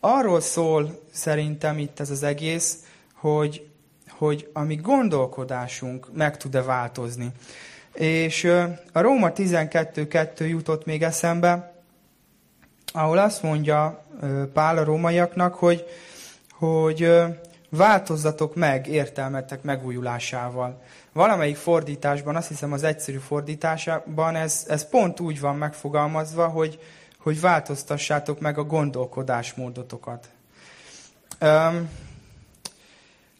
Arról 0.00 0.40
szól 0.40 1.00
szerintem 1.12 1.78
itt 1.78 2.00
ez 2.00 2.10
az 2.10 2.22
egész, 2.22 2.78
hogy, 3.24 3.66
hogy 4.08 4.50
a 4.52 4.62
mi 4.62 4.74
gondolkodásunk 4.74 6.08
meg 6.12 6.36
tud-e 6.36 6.62
változni. 6.62 7.32
És 7.92 8.44
a 8.92 9.00
Róma 9.00 9.32
12.2 9.32 10.48
jutott 10.48 10.84
még 10.84 11.02
eszembe, 11.02 11.74
ahol 12.92 13.18
azt 13.18 13.42
mondja 13.42 14.04
Pál 14.52 14.78
a 14.78 14.84
rómaiaknak, 14.84 15.54
hogy, 15.54 15.86
hogy 16.52 17.12
változzatok 17.68 18.54
meg 18.54 18.86
értelmetek 18.86 19.62
megújulásával. 19.62 20.82
Valamelyik 21.12 21.56
fordításban, 21.56 22.36
azt 22.36 22.48
hiszem 22.48 22.72
az 22.72 22.82
egyszerű 22.82 23.18
fordításában 23.18 24.36
ez, 24.36 24.64
ez 24.68 24.88
pont 24.88 25.20
úgy 25.20 25.40
van 25.40 25.56
megfogalmazva, 25.56 26.48
hogy, 26.48 26.78
hogy 27.18 27.40
változtassátok 27.40 28.40
meg 28.40 28.58
a 28.58 28.64
gondolkodásmódotokat. 28.64 30.28
Um, 31.40 31.90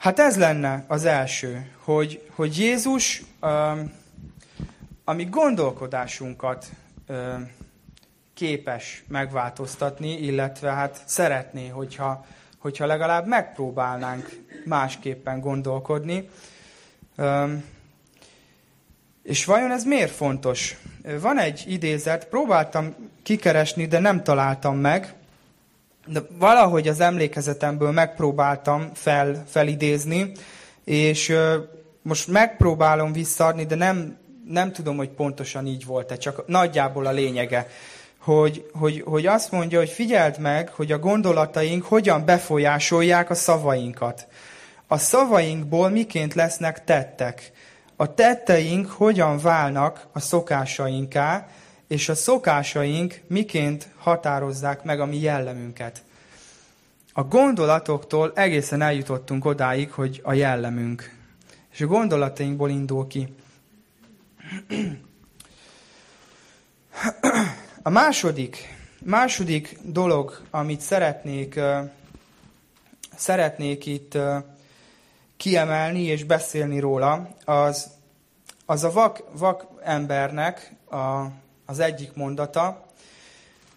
hát 0.04 0.18
ez 0.18 0.36
lenne 0.36 0.84
az 0.86 1.04
első, 1.04 1.70
hogy, 1.84 2.28
hogy 2.34 2.58
Jézus 2.58 3.22
um, 3.42 3.92
a 5.04 5.12
mi 5.12 5.24
gondolkodásunkat 5.24 6.66
képes 8.34 9.04
megváltoztatni, 9.08 10.18
illetve 10.18 10.70
hát 10.70 11.02
szeretné, 11.04 11.68
hogyha, 11.68 12.26
hogyha 12.58 12.86
legalább 12.86 13.26
megpróbálnánk 13.26 14.28
másképpen 14.64 15.40
gondolkodni. 15.40 16.28
És 19.22 19.44
vajon 19.44 19.70
ez 19.70 19.84
miért 19.84 20.12
fontos? 20.12 20.76
Van 21.20 21.38
egy 21.38 21.64
idézet, 21.66 22.28
próbáltam 22.28 22.94
kikeresni, 23.22 23.86
de 23.86 23.98
nem 23.98 24.22
találtam 24.22 24.76
meg, 24.76 25.14
de 26.06 26.20
valahogy 26.38 26.88
az 26.88 27.00
emlékezetemből 27.00 27.90
megpróbáltam 27.90 28.90
fel, 28.94 29.44
felidézni, 29.48 30.32
és 30.84 31.36
most 32.02 32.28
megpróbálom 32.28 33.12
visszaadni, 33.12 33.66
de 33.66 33.74
nem, 33.74 34.16
nem 34.48 34.72
tudom, 34.72 34.96
hogy 34.96 35.08
pontosan 35.08 35.66
így 35.66 35.84
volt-e, 35.84 36.16
csak 36.16 36.46
nagyjából 36.46 37.06
a 37.06 37.12
lényege. 37.12 37.66
Hogy, 38.18 38.70
hogy, 38.72 39.02
hogy 39.06 39.26
azt 39.26 39.50
mondja, 39.50 39.78
hogy 39.78 39.88
figyeld 39.88 40.38
meg, 40.38 40.68
hogy 40.68 40.92
a 40.92 40.98
gondolataink 40.98 41.84
hogyan 41.84 42.24
befolyásolják 42.24 43.30
a 43.30 43.34
szavainkat. 43.34 44.26
A 44.86 44.98
szavainkból 44.98 45.88
miként 45.88 46.34
lesznek 46.34 46.84
tettek. 46.84 47.52
A 47.96 48.14
tetteink 48.14 48.90
hogyan 48.90 49.38
válnak 49.38 50.06
a 50.12 50.20
szokásainká, 50.20 51.48
és 51.86 52.08
a 52.08 52.14
szokásaink 52.14 53.20
miként 53.26 53.88
határozzák 53.96 54.82
meg 54.82 55.00
a 55.00 55.06
mi 55.06 55.20
jellemünket. 55.20 56.02
A 57.12 57.22
gondolatoktól 57.22 58.32
egészen 58.34 58.82
eljutottunk 58.82 59.44
odáig, 59.44 59.90
hogy 59.90 60.20
a 60.22 60.32
jellemünk. 60.32 61.16
És 61.70 61.80
a 61.80 61.86
gondolatainkból 61.86 62.70
indul 62.70 63.06
ki. 63.06 63.34
A 67.82 67.90
második, 67.90 68.76
második 68.98 69.78
dolog, 69.82 70.40
amit 70.50 70.80
szeretnék, 70.80 71.60
szeretnék 73.16 73.86
itt 73.86 74.18
kiemelni 75.36 76.02
és 76.02 76.24
beszélni 76.24 76.78
róla, 76.78 77.28
az, 77.44 77.90
az 78.66 78.84
a 78.84 78.92
vak, 78.92 79.22
vak 79.32 79.66
embernek 79.82 80.74
a, 80.90 81.26
az 81.66 81.78
egyik 81.78 82.14
mondata, 82.14 82.86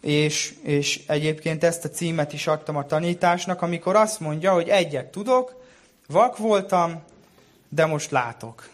és, 0.02 0.54
és 0.64 1.04
egyébként 1.08 1.64
ezt 1.64 1.86
a 1.86 1.90
címet 1.90 2.34
is 2.34 2.48
adtam 2.48 2.76
a 2.76 2.86
tanításnak, 2.86 3.62
amikor 3.62 3.96
azt 3.96 4.20
mondja, 4.20 4.54
hogy 4.54 4.70
egyet 4.70 5.06
tudok, 5.06 5.64
vak 6.08 6.38
voltam, 6.38 7.04
de 7.70 7.86
most 7.86 8.12
látok. 8.12 8.70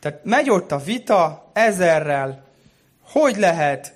Tehát 0.00 0.24
megy 0.24 0.50
ott 0.50 0.72
a 0.72 0.78
vita 0.78 1.50
ezerrel, 1.52 2.44
hogy 3.02 3.36
lehet, 3.36 3.94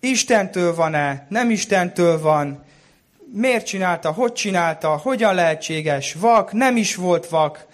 Istentől 0.00 0.74
van-e, 0.74 1.26
nem 1.28 1.50
Istentől 1.50 2.20
van, 2.20 2.64
miért 3.32 3.66
csinálta, 3.66 4.12
hogy 4.12 4.32
csinálta, 4.32 4.96
hogyan 4.96 5.34
lehetséges, 5.34 6.14
vak, 6.14 6.52
nem 6.52 6.76
is 6.76 6.94
volt 6.94 7.28
vak, 7.28 7.66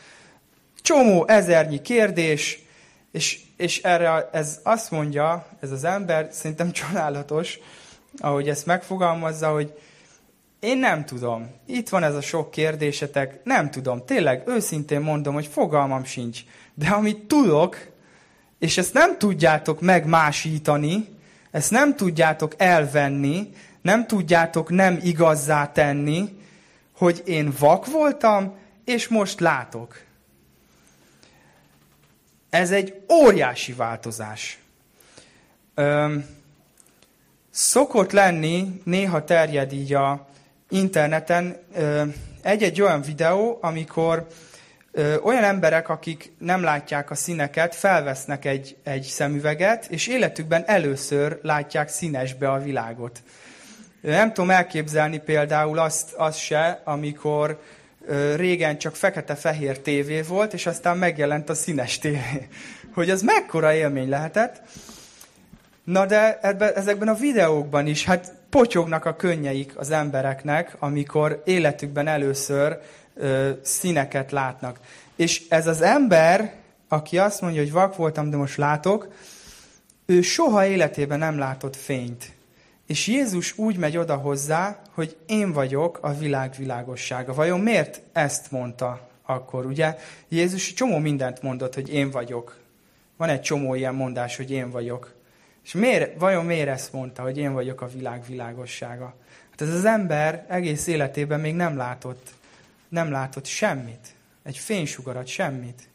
csomó 0.83 1.27
ezernyi 1.29 1.81
kérdés, 1.81 2.59
és, 3.13 3.41
és 3.61 3.83
erre 3.83 4.29
ez 4.33 4.61
azt 4.62 4.90
mondja, 4.90 5.46
ez 5.61 5.70
az 5.70 5.85
ember, 5.85 6.29
szerintem 6.33 6.73
csodálatos, 6.83 7.59
ahogy 8.18 8.49
ezt 8.49 8.66
megfogalmazza, 8.66 9.53
hogy 9.53 9.79
én 10.61 10.79
nem 10.79 11.05
tudom. 11.05 11.51
Itt 11.66 11.88
van 11.88 12.03
ez 12.03 12.14
a 12.14 12.20
sok 12.20 12.51
kérdésetek, 12.51 13.40
nem 13.44 13.70
tudom. 13.70 14.05
Tényleg, 14.05 14.42
őszintén 14.46 15.01
mondom, 15.01 15.35
hogy 15.35 15.46
fogalmam 15.46 16.05
sincs. 16.05 16.40
De 16.75 16.88
amit 16.88 17.18
tudok, 17.18 17.88
és 18.59 18.79
ezt 18.79 18.94
nem 18.94 19.18
tudjátok 19.18 19.81
megmásítani, 19.81 21.09
ezt 21.51 21.70
nem 21.70 21.96
tudjátok 21.96 22.55
elvenni, 22.57 23.51
nem 23.83 24.07
tudjátok 24.07 24.70
nem 24.70 24.99
igazzá 25.03 25.73
tenni, 25.73 26.38
hogy 26.96 27.23
én 27.25 27.53
vak 27.59 27.87
voltam, 27.87 28.59
és 28.85 29.09
most 29.09 29.40
látok. 29.40 30.09
Ez 32.51 32.71
egy 32.71 33.01
óriási 33.13 33.73
változás. 33.73 34.59
Öm, 35.75 36.27
szokott 37.51 38.13
lenni, 38.13 38.81
néha 38.85 39.25
terjed 39.25 39.72
így 39.72 39.95
a 39.95 40.29
interneten 40.68 41.57
egy-egy 42.43 42.81
olyan 42.81 43.03
videó, 43.03 43.59
amikor 43.61 44.27
ö, 44.93 45.16
olyan 45.16 45.45
emberek, 45.45 45.89
akik 45.89 46.33
nem 46.39 46.62
látják 46.62 47.11
a 47.11 47.14
színeket, 47.14 47.74
felvesznek 47.74 48.45
egy, 48.45 48.77
egy 48.83 49.03
szemüveget, 49.03 49.87
és 49.87 50.07
életükben 50.07 50.62
először 50.66 51.39
látják 51.43 51.89
színesbe 51.89 52.51
a 52.51 52.59
világot. 52.59 53.22
Nem 54.01 54.33
tudom 54.33 54.51
elképzelni 54.51 55.18
például 55.18 55.79
azt, 55.79 56.12
azt 56.12 56.39
se, 56.39 56.81
amikor 56.85 57.61
régen 58.37 58.79
csak 58.79 58.97
fekete-fehér 58.97 59.79
tévé 59.79 60.21
volt, 60.21 60.53
és 60.53 60.67
aztán 60.67 60.97
megjelent 60.97 61.49
a 61.49 61.55
színes 61.55 61.99
tévé. 61.99 62.49
Hogy 62.95 63.11
az 63.11 63.23
mekkora 63.23 63.75
élmény 63.75 64.09
lehetett. 64.09 64.63
Na 65.85 66.07
de 66.07 66.39
ebbe, 66.43 66.75
ezekben 66.75 67.09
a 67.09 67.15
videókban 67.15 67.87
is, 67.87 68.05
hát 68.05 68.33
potyognak 68.51 69.05
a 69.05 69.17
könnyeik 69.17 69.73
az 69.77 69.91
embereknek, 69.91 70.77
amikor 70.79 71.43
életükben 71.45 72.07
először 72.07 72.79
ö, 73.15 73.51
színeket 73.63 74.31
látnak. 74.31 74.81
És 75.17 75.43
ez 75.49 75.67
az 75.67 75.81
ember 75.81 76.59
aki 76.93 77.19
azt 77.19 77.41
mondja, 77.41 77.61
hogy 77.61 77.73
vak 77.73 77.97
voltam, 77.97 78.31
de 78.31 78.37
most 78.37 78.57
látok, 78.57 79.09
ő 80.07 80.23
soha 80.23 80.67
életében 80.67 81.19
nem 81.19 81.39
látott 81.39 81.77
fényt. 81.77 82.33
És 82.87 83.07
Jézus 83.07 83.59
úgy 83.59 83.77
megy 83.77 83.97
oda 83.97 84.17
hozzá, 84.17 84.79
hogy 85.01 85.16
én 85.26 85.53
vagyok 85.53 85.98
a 86.03 86.14
világ 86.14 86.55
világossága. 86.59 87.34
Vajon 87.34 87.61
miért 87.61 88.01
ezt 88.12 88.51
mondta 88.51 89.09
akkor? 89.22 89.66
Ugye 89.66 89.96
Jézus 90.28 90.72
csomó 90.72 90.98
mindent 90.98 91.42
mondott, 91.42 91.74
hogy 91.74 91.92
én 91.92 92.11
vagyok. 92.11 92.59
Van 93.16 93.28
egy 93.28 93.40
csomó 93.40 93.74
ilyen 93.74 93.94
mondás, 93.94 94.36
hogy 94.36 94.51
én 94.51 94.70
vagyok. 94.70 95.14
És 95.64 95.72
miért, 95.72 96.18
vajon 96.18 96.44
miért 96.44 96.68
ezt 96.68 96.92
mondta, 96.92 97.22
hogy 97.22 97.38
én 97.38 97.53
vagyok 97.53 97.80
a 97.80 97.88
világ 97.88 98.26
világossága? 98.26 99.14
Hát 99.51 99.61
ez 99.61 99.74
az 99.74 99.84
ember 99.84 100.46
egész 100.48 100.86
életében 100.86 101.40
még 101.40 101.55
nem 101.55 101.76
látott, 101.76 102.30
nem 102.88 103.11
látott 103.11 103.46
semmit. 103.46 104.14
Egy 104.42 104.59
fénysugarat, 104.59 105.26
semmit. 105.26 105.88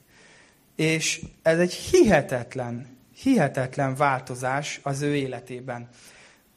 És 0.76 1.22
ez 1.42 1.60
egy 1.60 1.74
hihetetlen, 1.74 2.98
hihetetlen 3.16 3.96
változás 3.96 4.80
az 4.84 5.02
ő 5.02 5.16
életében. 5.16 5.90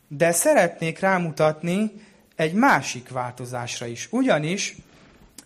De 0.09 0.32
szeretnék 0.32 0.99
rámutatni 0.99 2.07
egy 2.39 2.53
másik 2.53 3.09
változásra 3.09 3.86
is. 3.86 4.09
Ugyanis 4.11 4.76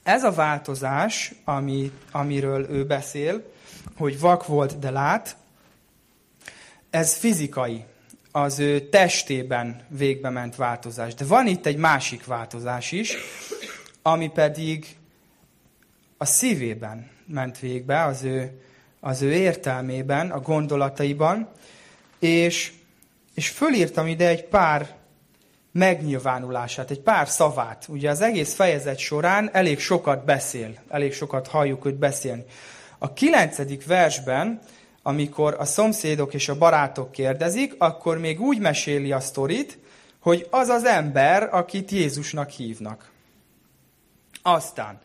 ez 0.02 0.24
a 0.24 0.32
változás, 0.32 1.32
ami, 1.44 1.90
amiről 2.10 2.70
ő 2.70 2.84
beszél, 2.84 3.52
hogy 3.96 4.20
vak 4.20 4.46
volt, 4.46 4.78
de 4.78 4.90
lát, 4.90 5.36
ez 6.90 7.16
fizikai, 7.16 7.84
az 8.32 8.58
ő 8.58 8.80
testében 8.80 9.86
végbe 9.88 10.30
ment 10.30 10.56
változás. 10.56 11.14
De 11.14 11.24
van 11.24 11.46
itt 11.46 11.66
egy 11.66 11.76
másik 11.76 12.24
változás 12.24 12.92
is, 12.92 13.16
ami 14.02 14.30
pedig 14.30 14.96
a 16.16 16.24
szívében 16.24 17.10
ment 17.26 17.58
végbe, 17.58 18.04
az 18.04 18.22
ő, 18.22 18.62
az 19.00 19.22
ő 19.22 19.32
értelmében, 19.32 20.30
a 20.30 20.40
gondolataiban, 20.40 21.48
és, 22.18 22.72
és 23.34 23.48
fölírtam 23.48 24.06
ide 24.06 24.28
egy 24.28 24.44
pár 24.44 25.00
megnyilvánulását, 25.72 26.90
egy 26.90 27.00
pár 27.00 27.28
szavát. 27.28 27.84
Ugye 27.88 28.10
az 28.10 28.20
egész 28.20 28.54
fejezet 28.54 28.98
során 28.98 29.50
elég 29.52 29.78
sokat 29.78 30.24
beszél, 30.24 30.74
elég 30.88 31.12
sokat 31.12 31.48
halljuk 31.48 31.86
őt 31.86 31.98
beszélni. 31.98 32.44
A 32.98 33.12
kilencedik 33.12 33.86
versben, 33.86 34.60
amikor 35.02 35.56
a 35.58 35.64
szomszédok 35.64 36.34
és 36.34 36.48
a 36.48 36.58
barátok 36.58 37.12
kérdezik, 37.12 37.74
akkor 37.78 38.18
még 38.18 38.40
úgy 38.40 38.58
meséli 38.58 39.12
a 39.12 39.20
sztorit, 39.20 39.78
hogy 40.20 40.46
az 40.50 40.68
az 40.68 40.84
ember, 40.84 41.48
akit 41.54 41.90
Jézusnak 41.90 42.50
hívnak. 42.50 43.10
Aztán, 44.42 45.00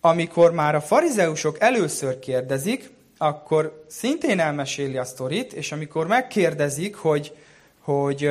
amikor 0.00 0.52
már 0.52 0.74
a 0.74 0.80
farizeusok 0.80 1.60
először 1.60 2.18
kérdezik, 2.18 2.90
akkor 3.18 3.84
szintén 3.88 4.40
elmeséli 4.40 4.96
a 4.96 5.04
sztorit, 5.04 5.52
és 5.52 5.72
amikor 5.72 6.06
megkérdezik, 6.06 6.94
hogy, 6.94 7.36
hogy 7.80 8.30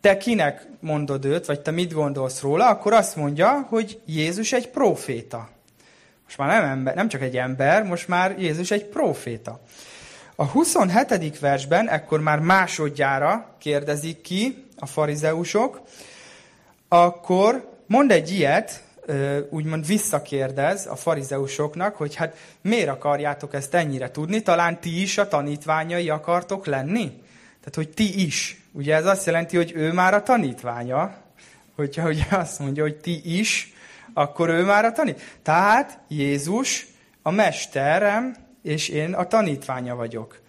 te 0.00 0.16
kinek 0.16 0.66
mondod 0.80 1.24
őt, 1.24 1.46
vagy 1.46 1.60
te 1.60 1.70
mit 1.70 1.92
gondolsz 1.92 2.40
róla, 2.40 2.68
akkor 2.68 2.92
azt 2.92 3.16
mondja, 3.16 3.66
hogy 3.68 4.00
Jézus 4.06 4.52
egy 4.52 4.68
proféta. 4.68 5.48
Most 6.24 6.38
már 6.38 6.60
nem, 6.60 6.70
ember, 6.70 6.94
nem 6.94 7.08
csak 7.08 7.22
egy 7.22 7.36
ember, 7.36 7.82
most 7.82 8.08
már 8.08 8.38
Jézus 8.38 8.70
egy 8.70 8.84
proféta. 8.84 9.60
A 10.34 10.44
27. 10.44 11.38
versben 11.38 11.88
ekkor 11.88 12.20
már 12.20 12.38
másodjára 12.38 13.54
kérdezik 13.58 14.20
ki 14.20 14.64
a 14.78 14.86
farizeusok, 14.86 15.80
akkor 16.88 17.68
mond 17.86 18.10
egy 18.10 18.30
ilyet, 18.30 18.82
úgymond 19.48 19.86
visszakérdez 19.86 20.86
a 20.86 20.96
farizeusoknak, 20.96 21.96
hogy 21.96 22.14
hát 22.14 22.36
miért 22.60 22.88
akarjátok 22.88 23.54
ezt 23.54 23.74
ennyire 23.74 24.10
tudni, 24.10 24.42
talán 24.42 24.80
ti 24.80 25.02
is 25.02 25.18
a 25.18 25.28
tanítványai 25.28 26.10
akartok 26.10 26.66
lenni? 26.66 27.19
Tehát, 27.60 27.74
hogy 27.74 27.88
ti 27.88 28.26
is. 28.26 28.62
Ugye 28.72 28.94
ez 28.94 29.06
azt 29.06 29.26
jelenti, 29.26 29.56
hogy 29.56 29.72
ő 29.74 29.92
már 29.92 30.14
a 30.14 30.22
tanítványa, 30.22 31.16
hogyha 31.74 32.08
ugye 32.08 32.24
azt 32.30 32.58
mondja, 32.58 32.82
hogy 32.82 32.96
ti 32.96 33.38
is, 33.38 33.72
akkor 34.12 34.48
ő 34.48 34.64
már 34.64 34.84
a 34.84 34.92
tanít. 34.92 35.38
Tehát 35.42 35.98
Jézus 36.08 36.86
a 37.22 37.30
mesterem, 37.30 38.36
és 38.62 38.88
én 38.88 39.12
a 39.12 39.26
tanítványa 39.26 39.94
vagyok. 39.94 40.40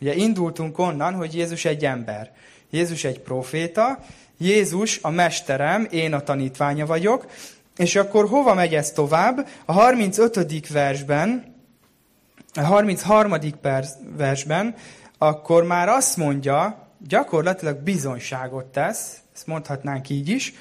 Ugye 0.00 0.14
indultunk 0.14 0.78
onnan, 0.78 1.14
hogy 1.14 1.34
Jézus 1.34 1.64
egy 1.64 1.84
ember. 1.84 2.32
Jézus 2.70 3.04
egy 3.04 3.20
proféta, 3.20 3.98
Jézus 4.38 4.98
a 5.02 5.10
mesterem, 5.10 5.86
én 5.90 6.12
a 6.12 6.20
tanítványa 6.20 6.86
vagyok, 6.86 7.26
és 7.76 7.96
akkor 7.96 8.28
hova 8.28 8.54
megy 8.54 8.74
ez 8.74 8.90
tovább? 8.90 9.48
A 9.64 9.72
35. 9.72 10.68
versben, 10.68 11.54
a 12.54 12.60
33. 12.60 13.34
versben, 14.16 14.74
akkor 15.18 15.64
már 15.64 15.88
azt 15.88 16.16
mondja, 16.16 16.88
gyakorlatilag 16.98 17.76
bizonyságot 17.78 18.64
tesz, 18.64 19.16
ezt 19.34 19.46
mondhatnánk 19.46 20.08
így 20.08 20.28
is, 20.28 20.54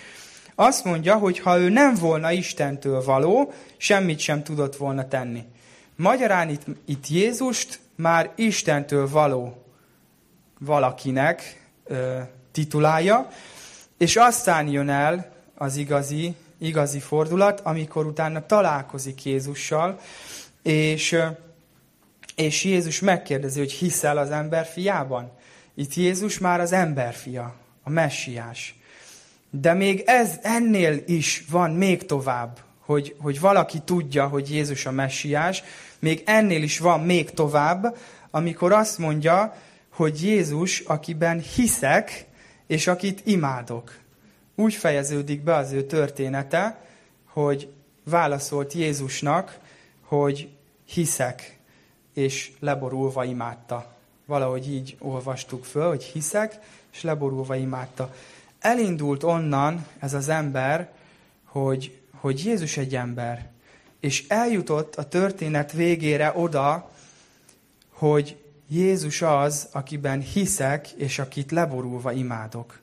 azt 0.55 0.83
mondja, 0.83 1.15
hogy 1.15 1.39
ha 1.39 1.57
ő 1.57 1.69
nem 1.69 1.95
volna 1.95 2.31
Istentől 2.31 3.03
való, 3.03 3.53
semmit 3.77 4.19
sem 4.19 4.43
tudott 4.43 4.75
volna 4.75 5.07
tenni. 5.07 5.43
Magyarán 5.95 6.49
itt, 6.49 6.63
itt 6.85 7.07
Jézust 7.07 7.79
már 7.95 8.31
Istentől 8.35 9.09
való 9.09 9.63
valakinek 10.59 11.67
ö, 11.83 12.19
titulálja, 12.51 13.27
és 13.97 14.15
aztán 14.15 14.67
jön 14.67 14.89
el 14.89 15.31
az 15.55 15.75
igazi, 15.75 16.35
igazi 16.57 16.99
fordulat, 16.99 17.59
amikor 17.59 18.05
utána 18.05 18.45
találkozik 18.45 19.25
Jézussal, 19.25 19.99
és, 20.61 21.17
és 22.35 22.63
Jézus 22.63 22.99
megkérdezi, 22.99 23.59
hogy 23.59 23.71
hiszel 23.71 24.17
az 24.17 24.31
ember 24.31 24.65
fiában? 24.65 25.31
Itt 25.75 25.93
Jézus 25.93 26.37
már 26.39 26.59
az 26.59 26.71
emberfia, 26.71 27.55
a 27.83 27.89
messiás. 27.89 28.75
De 29.49 29.73
még 29.73 30.03
ez 30.05 30.39
ennél 30.41 31.03
is 31.05 31.45
van 31.49 31.71
még 31.71 32.05
tovább, 32.05 32.59
hogy, 32.79 33.15
hogy 33.19 33.39
valaki 33.39 33.79
tudja, 33.79 34.27
hogy 34.27 34.51
Jézus 34.51 34.85
a 34.85 34.91
messiás, 34.91 35.63
még 35.99 36.21
ennél 36.25 36.63
is 36.63 36.79
van 36.79 36.99
még 36.99 37.29
tovább, 37.29 37.97
amikor 38.31 38.71
azt 38.71 38.97
mondja, 38.97 39.55
hogy 39.89 40.23
Jézus, 40.23 40.79
akiben 40.79 41.39
hiszek, 41.39 42.25
és 42.67 42.87
akit 42.87 43.21
imádok. 43.23 43.97
Úgy 44.55 44.73
fejeződik 44.73 45.43
be 45.43 45.55
az 45.55 45.71
ő 45.71 45.83
története, 45.83 46.85
hogy 47.25 47.69
válaszolt 48.03 48.73
Jézusnak, 48.73 49.59
hogy 50.01 50.49
hiszek, 50.85 51.54
és 52.15 52.51
leborulva 52.59 53.23
imádta. 53.23 53.93
Valahogy 54.25 54.73
így 54.73 54.95
olvastuk 54.99 55.65
föl, 55.65 55.87
hogy 55.87 56.03
hiszek, 56.03 56.59
és 56.93 57.01
leborulva 57.01 57.55
imádta. 57.55 58.15
Elindult 58.59 59.23
onnan 59.23 59.87
ez 59.99 60.13
az 60.13 60.29
ember, 60.29 60.91
hogy, 61.43 61.97
hogy 62.11 62.45
Jézus 62.45 62.77
egy 62.77 62.95
ember, 62.95 63.49
és 63.99 64.27
eljutott 64.27 64.95
a 64.95 65.07
történet 65.07 65.71
végére 65.71 66.31
oda, 66.35 66.91
hogy 67.89 68.37
Jézus 68.67 69.21
az, 69.21 69.67
akiben 69.71 70.21
hiszek, 70.21 70.91
és 70.91 71.19
akit 71.19 71.51
leborulva 71.51 72.11
imádok. 72.11 72.79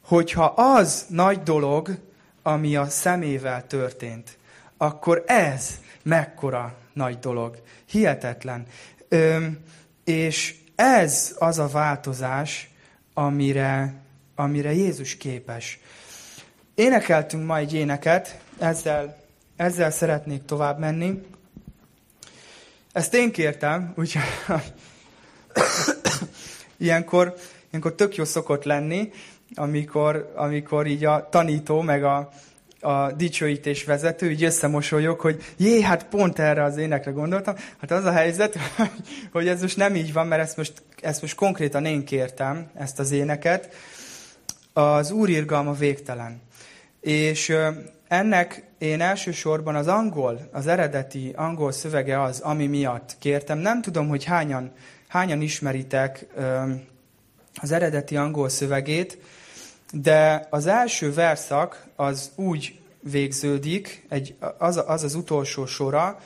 Hogyha 0.00 0.44
az 0.44 1.06
nagy 1.08 1.42
dolog, 1.42 1.98
ami 2.42 2.76
a 2.76 2.88
szemével 2.88 3.66
történt, 3.66 4.36
akkor 4.76 5.24
ez 5.26 5.80
mekkora 6.02 6.74
nagy 6.92 7.18
dolog. 7.18 7.62
Hihetetlen. 7.88 8.66
Öm, 9.08 9.58
és 10.04 10.54
ez 10.74 11.34
az 11.38 11.58
a 11.58 11.68
változás, 11.68 12.70
amire, 13.14 13.94
amire 14.34 14.72
Jézus 14.72 15.16
képes. 15.16 15.78
Énekeltünk 16.74 17.46
ma 17.46 17.56
egy 17.56 17.74
éneket, 17.74 18.40
ezzel, 18.58 19.16
ezzel 19.56 19.90
szeretnék 19.90 20.44
tovább 20.44 20.78
menni. 20.78 21.20
Ezt 22.92 23.14
én 23.14 23.32
kértem, 23.32 23.92
úgyhogy 23.96 24.22
ilyenkor, 26.76 27.34
ilyenkor 27.70 27.94
tök 27.94 28.16
jó 28.16 28.24
szokott 28.24 28.64
lenni, 28.64 29.12
amikor, 29.54 30.32
amikor 30.34 30.86
így 30.86 31.04
a 31.04 31.28
tanító, 31.28 31.80
meg 31.80 32.04
a, 32.04 32.30
a 32.80 33.12
dicsőítés 33.12 33.84
vezető, 33.84 34.30
így 34.30 34.44
összemosolyog, 34.44 35.20
hogy 35.20 35.42
jé, 35.56 35.82
hát 35.82 36.06
pont 36.06 36.38
erre 36.38 36.62
az 36.62 36.76
énekre 36.76 37.10
gondoltam. 37.10 37.54
Hát 37.80 37.90
az 37.90 38.04
a 38.04 38.12
helyzet, 38.12 38.58
hogy 39.32 39.48
ez 39.48 39.60
most 39.60 39.76
nem 39.76 39.94
így 39.94 40.12
van, 40.12 40.26
mert 40.26 40.42
ezt 40.42 40.56
most, 40.56 40.72
ezt 41.00 41.20
most 41.20 41.34
konkrétan 41.34 41.84
én 41.84 42.04
kértem, 42.04 42.70
ezt 42.74 42.98
az 42.98 43.10
éneket. 43.10 43.74
Az 44.72 45.10
Úr 45.10 45.28
irgalma 45.28 45.72
végtelen. 45.72 46.40
És 47.00 47.56
ennek 48.08 48.64
én 48.78 49.00
elsősorban 49.00 49.74
az 49.74 49.86
angol, 49.86 50.48
az 50.52 50.66
eredeti 50.66 51.32
angol 51.36 51.72
szövege 51.72 52.22
az, 52.22 52.40
ami 52.40 52.66
miatt 52.66 53.16
kértem. 53.18 53.58
Nem 53.58 53.82
tudom, 53.82 54.08
hogy 54.08 54.24
hányan, 54.24 54.72
hányan 55.08 55.40
ismeritek 55.40 56.26
az 57.60 57.72
eredeti 57.72 58.16
angol 58.16 58.48
szövegét, 58.48 59.18
de 59.92 60.46
az 60.50 60.66
első 60.66 61.12
verszak 61.12 61.86
az 61.96 62.30
úgy 62.34 62.80
végződik, 63.00 64.06
egy, 64.08 64.34
az, 64.58 64.82
az 64.86 65.04
az 65.04 65.14
utolsó 65.14 65.66
sora, 65.66 66.18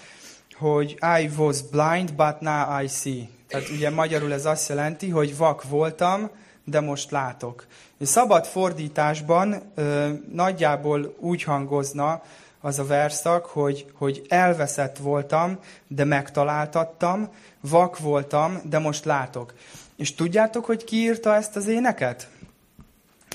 hogy 0.58 0.98
I 1.20 1.30
was 1.36 1.62
blind, 1.62 2.14
but 2.14 2.40
now 2.40 2.82
I 2.82 2.86
see. 2.88 3.28
Tehát 3.48 3.68
ugye 3.68 3.90
magyarul 3.90 4.32
ez 4.32 4.46
azt 4.46 4.68
jelenti, 4.68 5.08
hogy 5.08 5.36
vak 5.36 5.68
voltam, 5.68 6.30
de 6.64 6.80
most 6.80 7.10
látok. 7.10 7.66
És 7.98 8.08
szabad 8.08 8.46
fordításban 8.46 9.62
ö, 9.74 10.08
nagyjából 10.32 11.14
úgy 11.18 11.42
hangozna 11.42 12.22
az 12.60 12.78
a 12.78 12.86
verszak, 12.86 13.46
hogy, 13.46 13.86
hogy 13.94 14.26
elveszett 14.28 14.96
voltam, 14.98 15.58
de 15.88 16.04
megtaláltattam, 16.04 17.28
vak 17.60 17.98
voltam, 17.98 18.60
de 18.64 18.78
most 18.78 19.04
látok. 19.04 19.54
És 19.96 20.14
tudjátok, 20.14 20.64
hogy 20.64 20.84
ki 20.84 20.96
írta 20.96 21.34
ezt 21.34 21.56
az 21.56 21.66
éneket? 21.66 22.28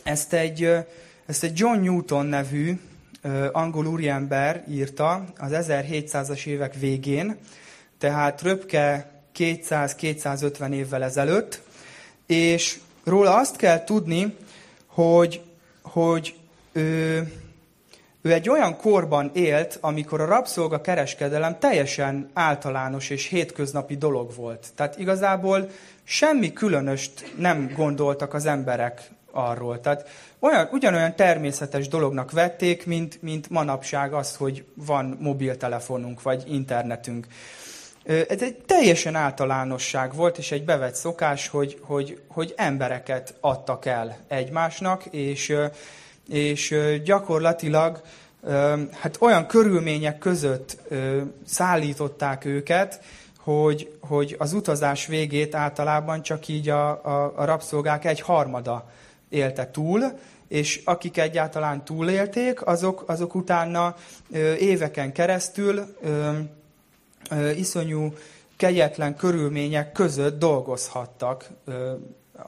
Ezt 0.06 0.34
egy, 0.34 0.70
ezt 1.26 1.44
egy 1.44 1.60
John 1.60 1.80
Newton 1.80 2.26
nevű 2.26 2.80
angol 3.52 3.86
úriember 3.86 4.64
írta 4.70 5.26
az 5.38 5.52
1700-as 5.54 6.46
évek 6.46 6.74
végén, 6.74 7.38
tehát 7.98 8.42
röpke 8.42 9.12
200-250 9.36 10.72
évvel 10.72 11.04
ezelőtt, 11.04 11.62
és 12.26 12.80
róla 13.04 13.36
azt 13.36 13.56
kell 13.56 13.84
tudni, 13.84 14.36
hogy, 14.86 15.42
hogy 15.82 16.36
ő, 16.72 17.18
ő 18.22 18.34
egy 18.34 18.50
olyan 18.50 18.78
korban 18.78 19.32
élt, 19.34 19.78
amikor 19.82 20.22
a 20.22 20.26
rabszolga 20.26 20.82
kereskedelem 20.82 21.60
teljesen 21.60 22.30
általános 22.34 23.10
és 23.10 23.26
hétköznapi 23.26 23.98
dolog 23.98 24.36
volt. 24.36 24.68
Tehát 24.76 25.00
igazából 25.00 25.70
semmi 26.04 26.54
különöst 26.54 27.34
nem 27.38 27.72
gondoltak 27.76 28.34
az 28.34 28.46
emberek 28.46 29.14
arról. 29.36 29.82
Tehát 29.82 30.08
olyan, 30.40 30.68
ugyanolyan 30.72 31.16
természetes 31.16 31.88
dolognak 31.88 32.32
vették, 32.32 32.86
mint, 32.86 33.22
mint 33.22 33.50
manapság 33.50 34.14
az, 34.14 34.36
hogy 34.36 34.64
van 34.74 35.18
mobiltelefonunk 35.20 36.22
vagy 36.22 36.44
internetünk. 36.48 37.28
Ez 38.04 38.42
egy 38.42 38.56
teljesen 38.66 39.16
általánosság 39.16 40.14
volt, 40.14 40.38
és 40.38 40.52
egy 40.52 40.66
bevett 40.66 40.96
szokás, 40.96 41.48
hogy, 41.48 41.80
hogy, 41.82 42.22
hogy 42.28 42.54
embereket 42.58 43.34
adtak 43.40 43.86
el 43.86 44.18
egymásnak, 44.28 45.06
és, 45.06 45.56
és 46.30 46.76
gyakorlatilag 47.04 48.02
hát 48.92 49.18
olyan 49.20 49.48
körülmények 49.48 50.18
között 50.18 50.78
szállították 51.46 52.46
őket, 52.46 53.02
hogy, 53.40 53.98
hogy 54.00 54.36
az 54.40 54.54
utazás 54.54 55.06
végét 55.06 55.56
általában 55.56 56.22
csak 56.22 56.48
így 56.48 56.70
a, 56.70 56.90
a, 56.90 57.34
a 57.36 57.46
rabszolgák 57.46 58.06
egy 58.06 58.20
harmada 58.22 58.90
élte 59.30 59.72
túl, 59.72 60.20
és 60.48 60.82
akik 60.86 61.18
egyáltalán 61.18 61.86
túlélték, 61.86 62.66
azok, 62.66 63.04
azok 63.08 63.36
utána 63.36 63.96
éveken 64.60 65.12
keresztül 65.12 65.96
iszonyú 67.56 68.14
kegyetlen 68.58 69.16
körülmények 69.16 69.92
között 69.92 70.40
dolgozhattak, 70.40 71.50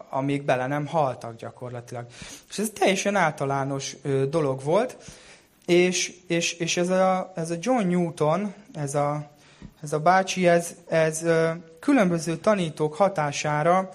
amíg 0.09 0.43
bele 0.43 0.67
nem 0.67 0.85
haltak 0.85 1.35
gyakorlatilag. 1.35 2.05
És 2.49 2.57
ez 2.57 2.69
teljesen 2.73 3.15
általános 3.15 3.95
dolog 4.29 4.63
volt, 4.63 4.97
és, 5.65 6.13
és, 6.27 6.53
és 6.53 6.77
ez, 6.77 6.89
a, 6.89 7.31
ez 7.35 7.51
a 7.51 7.55
John 7.59 7.87
Newton, 7.87 8.53
ez 8.73 8.95
a, 8.95 9.29
ez 9.81 9.93
a 9.93 9.99
bácsi, 9.99 10.47
ez, 10.47 10.75
ez 10.87 11.23
különböző 11.79 12.37
tanítók 12.37 12.95
hatására 12.95 13.89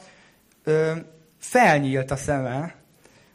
felnyílt 1.43 2.11
a 2.11 2.17
szeme, 2.17 2.75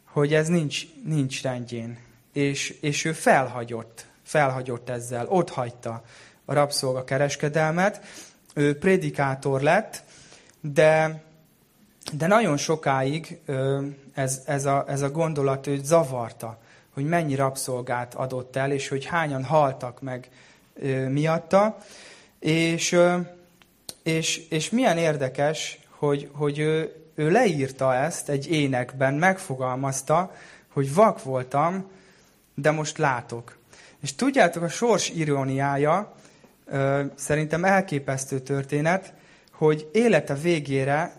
hogy 0.04 0.34
ez 0.34 0.48
nincs, 0.48 0.86
nincs 1.04 1.42
rendjén. 1.42 1.98
És, 2.32 2.70
és 2.80 3.04
ő 3.04 3.12
felhagyott, 3.12 4.06
felhagyott 4.22 4.88
ezzel, 4.88 5.26
ott 5.28 5.50
hagyta 5.50 6.02
a 6.44 6.52
rabszolga 6.52 7.04
kereskedelmet, 7.04 8.00
ő 8.54 8.78
prédikátor 8.78 9.60
lett, 9.60 10.02
de, 10.60 11.22
de 12.12 12.26
nagyon 12.26 12.56
sokáig 12.56 13.40
ez, 14.14 14.42
ez, 14.46 14.64
a, 14.64 14.84
ez 14.88 15.02
a 15.02 15.10
gondolat 15.10 15.66
őt 15.66 15.84
zavarta, 15.84 16.58
hogy 16.94 17.04
mennyi 17.04 17.34
rabszolgát 17.34 18.14
adott 18.14 18.56
el, 18.56 18.72
és 18.72 18.88
hogy 18.88 19.04
hányan 19.04 19.44
haltak 19.44 20.00
meg 20.00 20.28
miatta. 21.08 21.78
És, 22.38 22.98
és, 24.02 24.48
és 24.48 24.70
milyen 24.70 24.98
érdekes, 24.98 25.78
hogy, 25.88 26.28
hogy 26.32 26.58
ő, 26.58 26.97
ő 27.18 27.30
leírta 27.30 27.94
ezt 27.94 28.28
egy 28.28 28.50
énekben, 28.50 29.14
megfogalmazta, 29.14 30.34
hogy 30.68 30.94
vak 30.94 31.22
voltam, 31.22 31.90
de 32.54 32.70
most 32.70 32.98
látok. 32.98 33.56
És 34.00 34.14
tudjátok, 34.14 34.62
a 34.62 34.68
sors 34.68 35.10
iróniája, 35.10 36.14
szerintem 37.14 37.64
elképesztő 37.64 38.40
történet, 38.40 39.12
hogy 39.52 39.88
élete 39.92 40.34
végére 40.34 41.12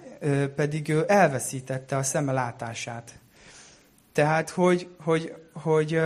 pedig 0.55 0.89
ő 0.89 1.03
elveszítette 1.07 1.97
a 1.97 2.03
szeme 2.03 2.31
látását. 2.31 3.19
Tehát, 4.13 4.49
hogy, 4.49 4.87
hogy, 5.03 5.33
hogy 5.53 6.01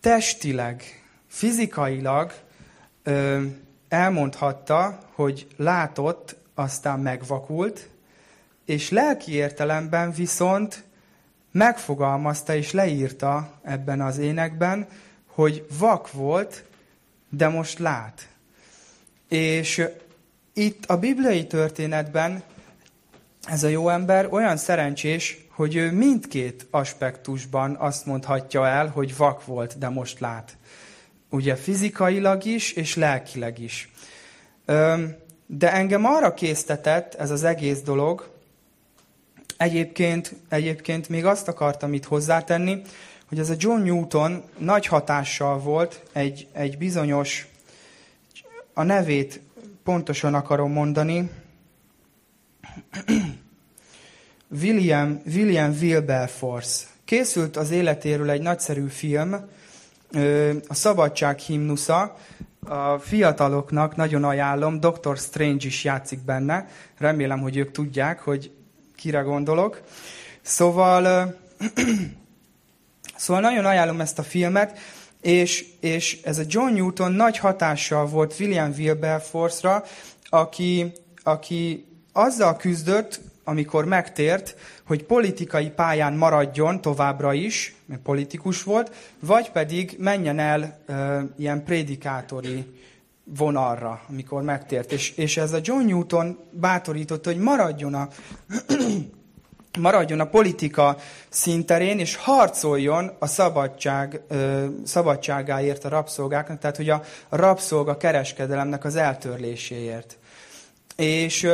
testileg, 0.00 0.82
fizikailag 1.26 2.32
elmondhatta, 3.88 4.98
hogy 5.14 5.46
látott, 5.56 6.36
aztán 6.54 7.00
megvakult, 7.00 7.90
és 8.72 8.90
lelki 8.90 9.32
értelemben 9.32 10.12
viszont 10.12 10.84
megfogalmazta 11.50 12.54
és 12.54 12.72
leírta 12.72 13.60
ebben 13.62 14.00
az 14.00 14.18
énekben, 14.18 14.86
hogy 15.26 15.66
vak 15.78 16.12
volt, 16.12 16.64
de 17.28 17.48
most 17.48 17.78
lát. 17.78 18.28
És 19.28 19.84
itt 20.52 20.84
a 20.86 20.98
bibliai 20.98 21.46
történetben 21.46 22.42
ez 23.48 23.62
a 23.62 23.68
jó 23.68 23.88
ember 23.88 24.32
olyan 24.32 24.56
szerencsés, 24.56 25.46
hogy 25.48 25.76
ő 25.76 25.90
mindkét 25.90 26.66
aspektusban 26.70 27.76
azt 27.78 28.06
mondhatja 28.06 28.66
el, 28.66 28.86
hogy 28.88 29.16
vak 29.16 29.44
volt, 29.44 29.78
de 29.78 29.88
most 29.88 30.20
lát. 30.20 30.56
Ugye 31.30 31.56
fizikailag 31.56 32.44
is, 32.44 32.72
és 32.72 32.96
lelkileg 32.96 33.58
is. 33.58 33.90
De 35.46 35.72
engem 35.72 36.04
arra 36.04 36.34
késztetett 36.34 37.14
ez 37.14 37.30
az 37.30 37.44
egész 37.44 37.80
dolog, 37.80 38.30
egyébként, 39.62 40.34
egyébként 40.48 41.08
még 41.08 41.24
azt 41.24 41.48
akartam 41.48 41.92
itt 41.92 42.04
hozzátenni, 42.04 42.82
hogy 43.28 43.38
ez 43.38 43.50
a 43.50 43.54
John 43.58 43.82
Newton 43.82 44.42
nagy 44.58 44.86
hatással 44.86 45.58
volt 45.58 46.02
egy, 46.12 46.46
egy 46.52 46.78
bizonyos, 46.78 47.46
a 48.74 48.82
nevét 48.82 49.40
pontosan 49.84 50.34
akarom 50.34 50.72
mondani, 50.72 51.30
William, 54.62 55.22
William 55.26 55.76
Wilberforce. 55.80 56.86
Készült 57.04 57.56
az 57.56 57.70
életéről 57.70 58.30
egy 58.30 58.42
nagyszerű 58.42 58.86
film, 58.86 59.32
a 60.68 60.74
Szabadság 60.74 61.38
himnusza, 61.38 62.16
a 62.66 62.98
fiataloknak 62.98 63.96
nagyon 63.96 64.24
ajánlom, 64.24 64.80
Dr. 64.80 65.16
Strange 65.16 65.66
is 65.66 65.84
játszik 65.84 66.24
benne, 66.24 66.68
remélem, 66.98 67.40
hogy 67.40 67.56
ők 67.56 67.70
tudják, 67.70 68.20
hogy 68.20 68.50
kire 69.02 69.20
gondolok. 69.20 69.80
Szóval 70.42 71.34
Szóval 73.16 73.42
nagyon 73.42 73.64
ajánlom 73.64 74.00
ezt 74.00 74.18
a 74.18 74.22
filmet, 74.22 74.78
és, 75.20 75.66
és 75.80 76.20
ez 76.22 76.38
a 76.38 76.42
John 76.46 76.72
Newton 76.72 77.12
nagy 77.12 77.38
hatással 77.38 78.06
volt 78.06 78.34
William 78.40 78.72
Wilberforce-ra, 78.78 79.84
aki, 80.28 80.92
aki 81.22 81.86
azzal 82.12 82.56
küzdött, 82.56 83.20
amikor 83.44 83.84
megtért, 83.84 84.56
hogy 84.84 85.04
politikai 85.04 85.70
pályán 85.70 86.12
maradjon 86.12 86.80
továbbra 86.80 87.32
is, 87.32 87.74
mert 87.86 88.00
politikus 88.00 88.62
volt, 88.62 88.94
vagy 89.20 89.50
pedig 89.50 89.96
menjen 89.98 90.38
el 90.38 90.78
e, 90.86 91.24
ilyen 91.38 91.64
prédikátori 91.64 92.64
vonalra, 93.24 94.00
amikor 94.08 94.42
megtért. 94.42 94.92
És, 94.92 95.10
és 95.16 95.36
ez 95.36 95.52
a 95.52 95.58
John 95.62 95.84
Newton 95.84 96.38
bátorította, 96.50 97.30
hogy 97.30 97.40
maradjon 97.40 97.94
a 97.94 98.08
maradjon 99.78 100.20
a 100.20 100.28
politika 100.28 100.96
szinterén, 101.28 101.98
és 101.98 102.16
harcoljon 102.16 103.10
a 103.18 103.26
szabadság, 103.26 104.20
szabadságáért 104.84 105.84
a 105.84 105.88
rabszolgáknak, 105.88 106.58
tehát 106.58 106.76
hogy 106.76 106.90
a 106.90 107.02
rabszolga 107.28 107.96
kereskedelemnek 107.96 108.84
az 108.84 108.96
eltörléséért. 108.96 110.18
És 110.96 111.48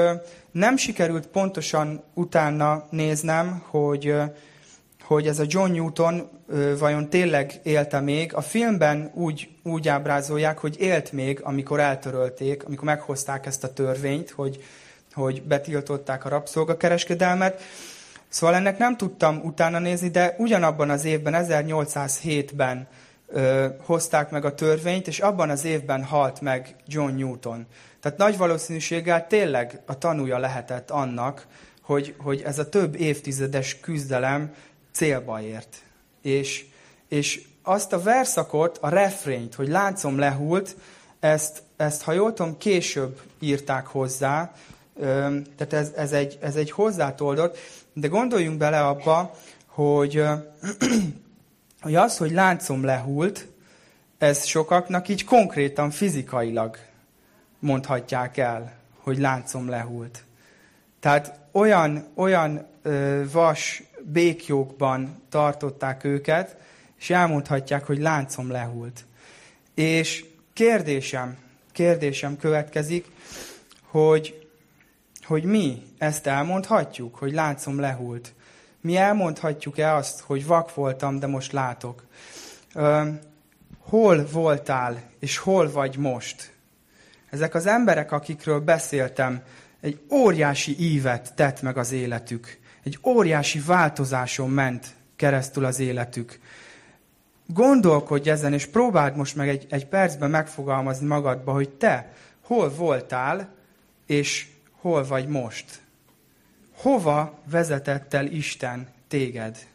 nem 0.50 0.76
sikerült 0.76 1.26
pontosan 1.26 2.02
utána 2.14 2.86
néznem, 2.90 3.62
hogy, 3.66 4.14
hogy 5.09 5.26
ez 5.26 5.38
a 5.38 5.44
John 5.46 5.72
Newton 5.72 6.28
vajon 6.78 7.09
tényleg 7.09 7.61
élte 7.62 8.00
még. 8.00 8.34
A 8.34 8.40
filmben 8.40 9.11
úgy, 9.14 9.48
úgy 9.62 9.88
ábrázolják, 9.88 10.59
hogy 10.59 10.80
élt 10.80 11.12
még, 11.12 11.40
amikor 11.42 11.80
eltörölték, 11.80 12.64
amikor 12.64 12.84
meghozták 12.84 13.46
ezt 13.46 13.64
a 13.64 13.72
törvényt, 13.72 14.30
hogy, 14.30 14.64
hogy 15.12 15.42
betiltották 15.42 16.24
a 16.24 16.28
rabszolgakereskedelmet. 16.28 17.62
Szóval 18.28 18.54
ennek 18.54 18.78
nem 18.78 18.96
tudtam 18.96 19.40
utána 19.44 19.78
nézni, 19.78 20.09
de 20.09 20.34
ugyanabban 20.38 20.90
az 20.90 21.04
évben, 21.04 21.46
1807-ben 21.48 22.86
ö, 23.26 23.66
hozták 23.84 24.30
meg 24.30 24.44
a 24.44 24.54
törvényt, 24.54 25.06
és 25.06 25.18
abban 25.18 25.50
az 25.50 25.64
évben 25.64 26.04
halt 26.04 26.40
meg 26.40 26.74
John 26.86 27.14
Newton. 27.14 27.66
Tehát 28.00 28.18
nagy 28.18 28.36
valószínűséggel 28.36 29.26
tényleg 29.26 29.80
a 29.86 29.98
tanúja 29.98 30.38
lehetett 30.38 30.90
annak, 30.90 31.46
hogy, 31.82 32.14
hogy 32.18 32.42
ez 32.44 32.59
a 32.59 32.68
több 32.68 33.00
évtizedes 33.00 33.80
küzdelem 33.80 34.52
célba 34.93 35.43
ért. 35.43 35.82
És, 36.22 36.64
és 37.09 37.47
azt 37.62 37.93
a 37.93 38.03
verszakot, 38.03 38.78
a 38.80 38.89
refrényt, 38.89 39.55
hogy 39.55 39.68
láncom 39.68 40.18
lehult, 40.18 40.76
ezt, 41.20 41.62
ezt 41.76 42.03
ha 42.03 42.12
jól 42.12 42.32
tudom, 42.32 42.59
később 42.59 43.20
írták 43.41 43.86
hozzá, 43.86 44.53
tehát 44.99 45.72
ez, 45.72 45.93
ez, 45.97 46.12
egy, 46.12 46.39
ez 46.41 46.57
egy 46.57 46.70
hozzátoldott, 46.70 47.59
de 47.93 48.09
gondoljunk 48.09 48.59
bele 48.59 48.86
abba, 48.86 49.34
hogy, 49.66 50.24
hogy 51.80 51.95
az, 51.95 52.16
hogy 52.16 52.30
láncom 52.30 52.84
lehult, 52.84 53.47
ez 54.18 54.45
sokaknak 54.45 55.09
így 55.09 55.24
konkrétan 55.24 55.91
fizikailag 55.91 56.78
mondhatják 57.59 58.36
el, 58.36 58.72
hogy 58.99 59.18
láncom 59.18 59.68
lehult. 59.68 60.24
Tehát 61.01 61.39
olyan, 61.53 62.07
olyan 62.14 62.66
vas 63.32 63.82
békjókban 64.12 65.22
tartották 65.28 66.04
őket, 66.04 66.56
és 66.98 67.11
elmondhatják, 67.11 67.86
hogy 67.86 67.98
láncom 67.98 68.50
lehult. 68.50 69.04
És 69.74 70.24
kérdésem, 70.52 71.36
kérdésem 71.72 72.36
következik, 72.36 73.06
hogy, 73.82 74.48
hogy 75.22 75.44
mi 75.44 75.82
ezt 75.98 76.26
elmondhatjuk, 76.26 77.14
hogy 77.14 77.32
láncom 77.32 77.80
lehult. 77.80 78.34
Mi 78.80 78.96
elmondhatjuk-e 78.96 79.94
azt, 79.94 80.20
hogy 80.20 80.46
vak 80.46 80.74
voltam, 80.74 81.18
de 81.18 81.26
most 81.26 81.52
látok? 81.52 82.06
Ö, 82.74 83.09
hol 83.78 84.26
voltál, 84.32 85.02
és 85.18 85.36
hol 85.36 85.70
vagy 85.70 85.96
most? 85.96 86.52
Ezek 87.30 87.54
az 87.54 87.66
emberek, 87.66 88.12
akikről 88.12 88.61
beszéltem, 88.61 89.42
egy 89.80 90.00
óriási 90.11 90.76
ívet 90.78 91.34
tett 91.34 91.62
meg 91.62 91.76
az 91.76 91.92
életük. 91.92 92.57
Egy 92.89 92.99
óriási 93.03 93.61
változáson 93.61 94.51
ment 94.51 94.86
keresztül 95.16 95.64
az 95.64 95.78
életük. 95.78 96.39
Gondolkodj 97.47 98.30
ezen, 98.30 98.53
és 98.53 98.66
próbáld 98.66 99.16
most 99.16 99.36
meg 99.36 99.49
egy, 99.49 99.66
egy 99.70 99.86
percben 99.86 100.30
megfogalmazni 100.30 101.07
magadba, 101.07 101.53
hogy 101.53 101.68
te 101.68 102.12
hol 102.43 102.70
voltál, 102.70 103.55
és 104.07 104.47
hol 104.80 105.07
vagy 105.07 105.26
most. 105.26 105.80
Hova 106.76 107.39
vezetett 107.51 108.14
el 108.14 108.26
Isten 108.26 108.89
téged? 109.09 109.66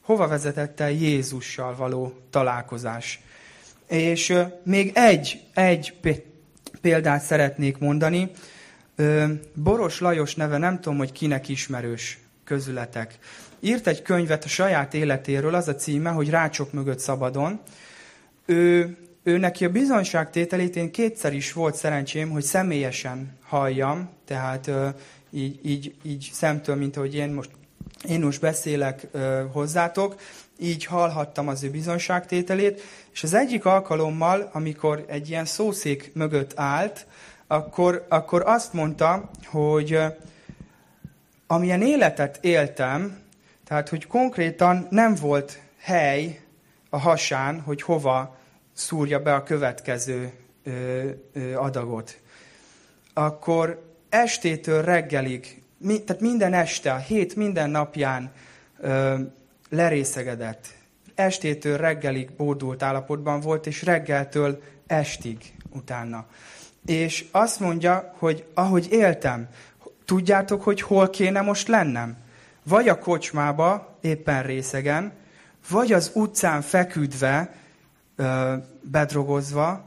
Hova 0.00 0.26
vezetett 0.26 0.80
el 0.80 0.90
Jézussal 0.90 1.76
való 1.76 2.12
találkozás? 2.30 3.20
És 3.86 4.34
még 4.62 4.90
egy, 4.94 5.42
egy 5.54 5.94
példát 6.80 7.22
szeretnék 7.22 7.78
mondani. 7.78 8.30
Boros 9.54 10.00
Lajos 10.00 10.34
neve 10.34 10.58
nem 10.58 10.80
tudom, 10.80 10.98
hogy 10.98 11.12
kinek 11.12 11.48
ismerős 11.48 12.21
közületek. 12.52 13.18
Írt 13.60 13.86
egy 13.86 14.02
könyvet 14.02 14.44
a 14.44 14.48
saját 14.48 14.94
életéről, 14.94 15.54
az 15.54 15.68
a 15.68 15.74
címe, 15.74 16.10
hogy 16.10 16.30
Rácsok 16.30 16.72
mögött 16.72 16.98
szabadon. 16.98 17.60
Ő, 18.46 18.96
ő 19.22 19.38
neki 19.38 19.64
a 19.64 19.70
bizonyságtételét 19.70 20.76
én 20.76 20.90
kétszer 20.90 21.32
is 21.32 21.52
volt 21.52 21.74
szerencsém, 21.74 22.30
hogy 22.30 22.42
személyesen 22.42 23.38
halljam, 23.42 24.10
tehát 24.24 24.70
így, 25.30 25.60
így, 25.62 25.94
így 26.02 26.30
szemtől, 26.32 26.76
mint 26.76 26.96
ahogy 26.96 27.14
én 27.14 27.30
most, 27.30 27.50
én 28.08 28.20
most 28.20 28.40
beszélek 28.40 29.06
hozzátok, 29.52 30.14
így 30.58 30.84
hallhattam 30.84 31.48
az 31.48 31.62
ő 31.62 31.70
bizonyságtételét, 31.70 32.82
és 33.12 33.22
az 33.22 33.34
egyik 33.34 33.64
alkalommal, 33.64 34.50
amikor 34.52 35.04
egy 35.08 35.28
ilyen 35.28 35.44
szószék 35.44 36.10
mögött 36.14 36.52
állt, 36.56 37.06
akkor, 37.46 38.06
akkor 38.08 38.42
azt 38.46 38.72
mondta, 38.72 39.30
hogy 39.46 39.98
amilyen 41.52 41.82
életet 41.82 42.38
éltem, 42.40 43.18
tehát 43.64 43.88
hogy 43.88 44.06
konkrétan 44.06 44.86
nem 44.90 45.14
volt 45.14 45.60
hely 45.78 46.40
a 46.90 46.98
hasán, 46.98 47.60
hogy 47.60 47.82
hova 47.82 48.36
szúrja 48.72 49.22
be 49.22 49.34
a 49.34 49.42
következő 49.42 50.32
ö, 50.64 51.08
ö, 51.32 51.54
adagot, 51.54 52.20
akkor 53.14 53.82
estétől 54.08 54.82
reggelig, 54.82 55.62
mi, 55.78 56.02
tehát 56.02 56.22
minden 56.22 56.54
este, 56.54 56.92
a 56.92 56.98
hét 56.98 57.36
minden 57.36 57.70
napján 57.70 58.32
ö, 58.80 59.18
lerészegedett. 59.70 60.66
Estétől 61.14 61.76
reggelig 61.76 62.30
bódult 62.36 62.82
állapotban 62.82 63.40
volt, 63.40 63.66
és 63.66 63.82
reggeltől 63.82 64.62
estig 64.86 65.54
utána. 65.70 66.26
És 66.86 67.24
azt 67.30 67.60
mondja, 67.60 68.14
hogy 68.18 68.44
ahogy 68.54 68.88
éltem, 68.90 69.48
tudjátok, 70.12 70.62
hogy 70.62 70.80
hol 70.80 71.10
kéne 71.10 71.40
most 71.40 71.68
lennem? 71.68 72.16
Vagy 72.62 72.88
a 72.88 72.98
kocsmába, 72.98 73.98
éppen 74.00 74.42
részegen, 74.42 75.12
vagy 75.68 75.92
az 75.92 76.10
utcán 76.14 76.62
feküdve, 76.62 77.54
bedrogozva, 78.80 79.84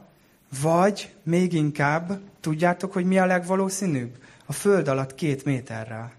vagy 0.60 1.14
még 1.22 1.52
inkább, 1.52 2.20
tudjátok, 2.40 2.92
hogy 2.92 3.04
mi 3.04 3.18
a 3.18 3.26
legvalószínűbb? 3.26 4.16
A 4.46 4.52
föld 4.52 4.88
alatt 4.88 5.14
két 5.14 5.44
méterrel. 5.44 6.12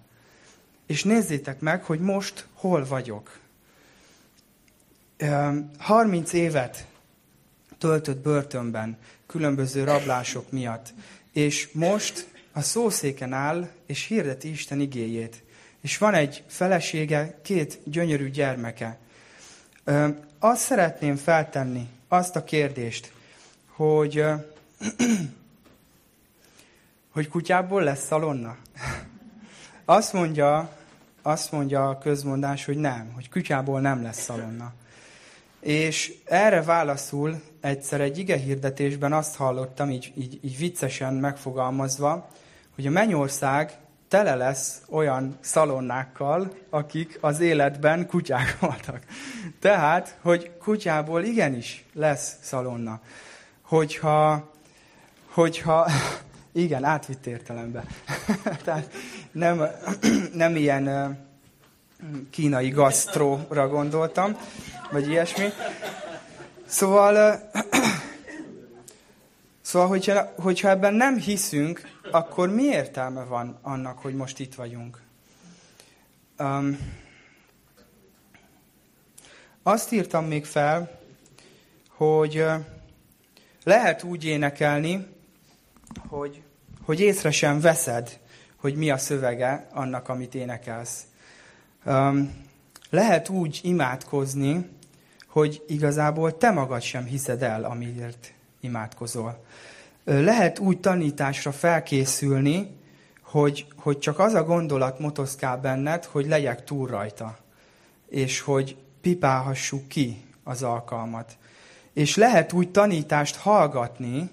És 0.85 1.03
nézzétek 1.03 1.59
meg, 1.59 1.83
hogy 1.83 1.99
most 1.99 2.47
hol 2.53 2.85
vagyok. 2.85 3.39
30 5.77 6.33
évet 6.33 6.85
töltött 7.77 8.17
börtönben, 8.17 8.97
különböző 9.25 9.83
rablások 9.83 10.51
miatt. 10.51 10.93
És 11.31 11.69
most 11.73 12.35
a 12.57 12.61
szószéken 12.61 13.33
áll, 13.33 13.69
és 13.85 14.05
hirdeti 14.05 14.49
Isten 14.49 14.79
igéjét. 14.79 15.43
És 15.81 15.97
van 15.97 16.13
egy 16.13 16.43
felesége, 16.47 17.39
két 17.43 17.79
gyönyörű 17.83 18.29
gyermeke. 18.29 18.97
Azt 20.39 20.61
szeretném 20.61 21.15
feltenni, 21.15 21.87
azt 22.07 22.35
a 22.35 22.43
kérdést, 22.43 23.11
hogy, 23.67 24.25
hogy 27.13 27.27
kutyából 27.27 27.83
lesz 27.83 28.05
szalonna? 28.05 28.57
Azt 29.85 30.13
mondja, 30.13 30.77
azt 31.21 31.51
mondja 31.51 31.89
a 31.89 31.97
közmondás, 31.97 32.65
hogy 32.65 32.77
nem, 32.77 33.11
hogy 33.13 33.29
kutyából 33.29 33.81
nem 33.81 34.01
lesz 34.01 34.21
szalonna. 34.21 34.73
És 35.59 36.13
erre 36.25 36.61
válaszul 36.61 37.41
egyszer 37.61 38.01
egy 38.01 38.17
ige 38.17 38.37
hirdetésben 38.37 39.13
azt 39.13 39.35
hallottam, 39.35 39.89
így, 39.89 40.13
így, 40.15 40.39
így 40.41 40.57
viccesen 40.57 41.13
megfogalmazva, 41.13 42.29
hogy 42.77 42.87
a 42.87 42.91
mennyország 42.91 43.77
tele 44.07 44.35
lesz 44.35 44.81
olyan 44.89 45.37
szalonnákkal, 45.39 46.53
akik 46.69 47.17
az 47.21 47.39
életben 47.39 48.07
kutyák 48.07 48.57
voltak. 48.59 48.99
Tehát, 49.59 50.17
hogy 50.21 50.51
kutyából 50.57 51.23
igenis 51.23 51.85
lesz 51.93 52.35
szalonna. 52.41 52.99
Hogyha, 53.61 54.51
hogyha 55.27 55.87
igen, 56.51 56.83
átvitt 56.83 57.25
értelemben. 57.25 57.83
Tehát 58.65 58.89
nem, 59.31 59.61
nem 60.33 60.55
ilyen 60.55 61.17
kínai 62.29 62.69
gasztróra 62.69 63.67
gondoltam, 63.67 64.37
vagy 64.91 65.07
ilyesmi. 65.07 65.47
Szóval, 66.65 67.39
szóval 69.61 69.87
hogyha, 69.87 70.33
hogyha 70.35 70.69
ebben 70.69 70.93
nem 70.93 71.17
hiszünk, 71.17 71.95
akkor 72.11 72.49
mi 72.49 72.63
értelme 72.63 73.23
van 73.23 73.59
annak, 73.61 73.99
hogy 73.99 74.15
most 74.15 74.39
itt 74.39 74.55
vagyunk? 74.55 75.01
Um, 76.39 76.77
azt 79.63 79.91
írtam 79.91 80.25
még 80.25 80.45
fel, 80.45 80.99
hogy 81.89 82.45
lehet 83.63 84.03
úgy 84.03 84.25
énekelni, 84.25 85.07
hogy, 86.07 86.41
hogy 86.81 86.99
észre 86.99 87.31
sem 87.31 87.59
veszed, 87.59 88.19
hogy 88.55 88.75
mi 88.75 88.89
a 88.89 88.97
szövege 88.97 89.67
annak, 89.71 90.09
amit 90.09 90.35
énekelsz. 90.35 91.05
Um, 91.85 92.45
lehet 92.89 93.29
úgy 93.29 93.59
imádkozni, 93.63 94.69
hogy 95.27 95.63
igazából 95.67 96.37
te 96.37 96.51
magad 96.51 96.81
sem 96.81 97.05
hiszed 97.05 97.43
el, 97.43 97.63
amiért 97.63 98.33
imádkozol. 98.59 99.45
Lehet 100.09 100.59
úgy 100.59 100.79
tanításra 100.79 101.51
felkészülni, 101.51 102.77
hogy, 103.21 103.65
hogy 103.75 103.99
csak 103.99 104.19
az 104.19 104.33
a 104.33 104.43
gondolat 104.43 104.99
motoszkál 104.99 105.57
benned, 105.57 106.05
hogy 106.05 106.27
legyek 106.27 106.63
túl 106.63 106.87
rajta, 106.87 107.37
és 108.09 108.39
hogy 108.39 108.77
pipálhassuk 109.01 109.87
ki 109.87 110.23
az 110.43 110.63
alkalmat. 110.63 111.37
És 111.93 112.15
lehet 112.15 112.53
úgy 112.53 112.71
tanítást 112.71 113.35
hallgatni, 113.35 114.29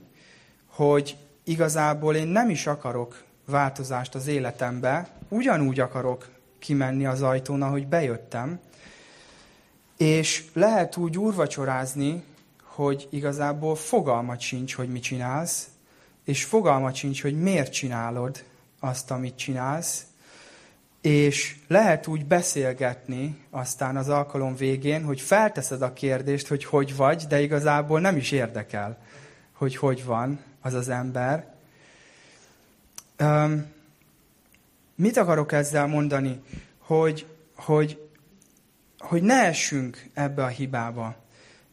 hogy 0.67 1.17
igazából 1.45 2.15
én 2.15 2.27
nem 2.27 2.51
is 2.51 2.67
akarok 2.67 3.25
változást 3.47 4.15
az 4.15 4.27
életembe, 4.27 5.09
ugyanúgy 5.29 5.81
akarok 5.81 6.29
kimenni 6.59 7.07
az 7.07 7.23
ajtón, 7.23 7.63
ahogy 7.63 7.87
bejöttem, 7.87 8.61
és 9.97 10.45
lehet 10.53 10.97
úgy 10.97 11.19
úrvacsorázni, 11.19 12.25
hogy 12.75 13.09
igazából 13.11 13.75
fogalmat 13.75 14.41
sincs, 14.41 14.75
hogy 14.75 14.89
mit 14.89 15.03
csinálsz, 15.03 15.69
és 16.25 16.45
fogalmat 16.45 16.95
sincs, 16.95 17.23
hogy 17.23 17.41
miért 17.41 17.73
csinálod 17.73 18.45
azt, 18.81 19.11
amit 19.11 19.37
csinálsz, 19.37 20.07
és 21.01 21.57
lehet 21.69 22.07
úgy 22.07 22.27
beszélgetni 22.27 23.39
aztán 23.51 23.97
az 23.97 24.09
alkalom 24.09 24.57
végén, 24.57 25.05
hogy 25.05 25.21
felteszed 25.21 25.83
a 25.83 25.93
kérdést, 25.93 26.47
hogy 26.47 26.65
hogy 26.65 26.97
vagy, 26.97 27.25
de 27.29 27.41
igazából 27.41 28.01
nem 28.01 28.17
is 28.17 28.31
érdekel, 28.31 28.99
hogy 29.53 29.77
hogy 29.77 30.05
van 30.05 30.41
az 30.61 30.75
az 30.75 30.89
ember. 30.89 31.55
Um, 33.21 33.73
mit 34.95 35.17
akarok 35.17 35.53
ezzel 35.53 35.87
mondani? 35.87 36.41
Hogy, 36.79 37.27
hogy, 37.57 38.09
hogy 38.99 39.23
ne 39.23 39.45
essünk 39.45 40.11
ebbe 40.15 40.45
a 40.45 40.49
hibába. 40.49 41.24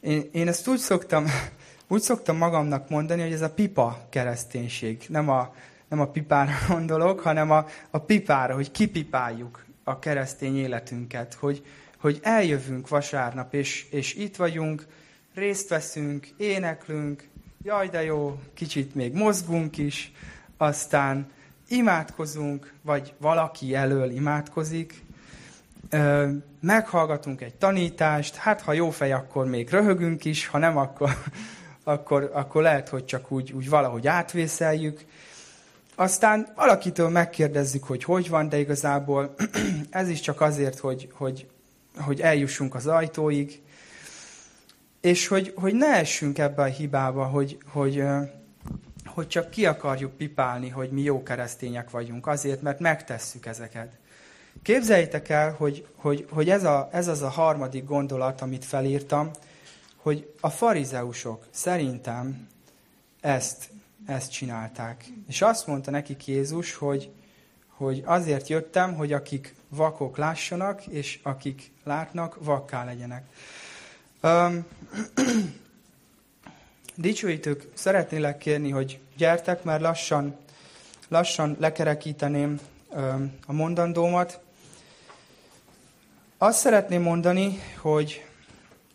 Én, 0.01 0.29
én 0.31 0.47
ezt 0.47 0.67
úgy 0.67 0.77
szoktam, 0.77 1.25
úgy 1.87 2.01
szoktam 2.01 2.37
magamnak 2.37 2.89
mondani, 2.89 3.21
hogy 3.21 3.33
ez 3.33 3.41
a 3.41 3.53
pipa 3.53 4.07
kereszténység. 4.09 5.05
Nem 5.07 5.29
a, 5.29 5.55
nem 5.87 5.99
a 5.99 6.07
pipára 6.07 6.51
gondolok, 6.73 7.19
hanem 7.19 7.51
a, 7.51 7.65
a 7.89 7.99
pipára, 7.99 8.55
hogy 8.55 8.71
kipipáljuk 8.71 9.65
a 9.83 9.99
keresztény 9.99 10.57
életünket, 10.57 11.33
hogy, 11.33 11.65
hogy 11.97 12.19
eljövünk 12.21 12.87
vasárnap, 12.87 13.53
és, 13.53 13.85
és 13.89 14.13
itt 14.13 14.35
vagyunk, 14.35 14.85
részt 15.33 15.69
veszünk, 15.69 16.27
éneklünk, 16.37 17.27
jaj 17.63 17.87
de 17.87 18.03
jó, 18.03 18.39
kicsit 18.53 18.95
még 18.95 19.13
mozgunk 19.13 19.77
is, 19.77 20.11
aztán 20.57 21.31
imádkozunk, 21.67 22.73
vagy 22.81 23.13
valaki 23.17 23.75
elől 23.75 24.09
imádkozik, 24.09 25.03
meghallgatunk 26.61 27.41
egy 27.41 27.55
tanítást, 27.55 28.35
hát 28.35 28.61
ha 28.61 28.73
jó 28.73 28.89
fej, 28.89 29.11
akkor 29.11 29.45
még 29.45 29.69
röhögünk 29.69 30.25
is, 30.25 30.47
ha 30.47 30.57
nem, 30.57 30.77
akkor, 30.77 31.09
akkor, 31.83 32.29
akkor 32.33 32.61
lehet, 32.61 32.89
hogy 32.89 33.05
csak 33.05 33.31
úgy, 33.31 33.51
úgy 33.51 33.69
valahogy 33.69 34.07
átvészeljük. 34.07 35.05
Aztán 35.95 36.47
valakitől 36.55 37.09
megkérdezzük, 37.09 37.83
hogy 37.83 38.03
hogy 38.03 38.29
van, 38.29 38.49
de 38.49 38.59
igazából 38.59 39.33
ez 39.89 40.09
is 40.09 40.19
csak 40.19 40.41
azért, 40.41 40.79
hogy, 40.79 41.09
hogy, 41.13 41.47
hogy 41.97 42.21
eljussunk 42.21 42.75
az 42.75 42.87
ajtóig, 42.87 43.61
és 45.01 45.27
hogy, 45.27 45.53
hogy 45.55 45.73
ne 45.73 45.87
essünk 45.87 46.37
ebbe 46.37 46.61
a 46.61 46.65
hibába, 46.65 47.23
hogy, 47.23 47.57
hogy, 47.71 48.03
hogy 49.05 49.27
csak 49.27 49.49
ki 49.49 49.65
akarjuk 49.65 50.17
pipálni, 50.17 50.69
hogy 50.69 50.91
mi 50.91 51.01
jó 51.01 51.23
keresztények 51.23 51.89
vagyunk, 51.89 52.27
azért, 52.27 52.61
mert 52.61 52.79
megtesszük 52.79 53.45
ezeket. 53.45 54.00
Képzeljétek 54.63 55.29
el, 55.29 55.53
hogy, 55.53 55.87
hogy, 55.95 56.27
hogy 56.29 56.49
ez, 56.49 56.63
a, 56.63 56.89
ez 56.91 57.07
az 57.07 57.21
a 57.21 57.29
harmadik 57.29 57.85
gondolat, 57.85 58.41
amit 58.41 58.65
felírtam, 58.65 59.31
hogy 59.95 60.33
a 60.39 60.49
farizeusok 60.49 61.45
szerintem 61.49 62.47
ezt, 63.21 63.69
ezt 64.05 64.31
csinálták. 64.31 65.05
És 65.27 65.41
azt 65.41 65.67
mondta 65.67 65.91
nekik 65.91 66.27
Jézus, 66.27 66.73
hogy, 66.73 67.11
hogy 67.67 68.03
azért 68.05 68.47
jöttem, 68.47 68.95
hogy 68.95 69.13
akik 69.13 69.55
vakok 69.69 70.17
lássanak, 70.17 70.87
és 70.87 71.19
akik 71.23 71.71
látnak, 71.83 72.37
vakká 72.39 72.83
legyenek. 72.83 73.25
Um, 74.23 74.65
dicsőítők, 76.95 77.67
szeretnélek 77.73 78.37
kérni, 78.37 78.69
hogy 78.69 78.99
gyertek, 79.17 79.63
mert 79.63 79.81
lassan, 79.81 80.35
lassan 81.07 81.55
lekerekíteném 81.59 82.59
um, 82.89 83.33
a 83.45 83.53
mondandómat. 83.53 84.41
Azt 86.43 86.59
szeretném 86.59 87.01
mondani, 87.01 87.59
hogy 87.77 88.25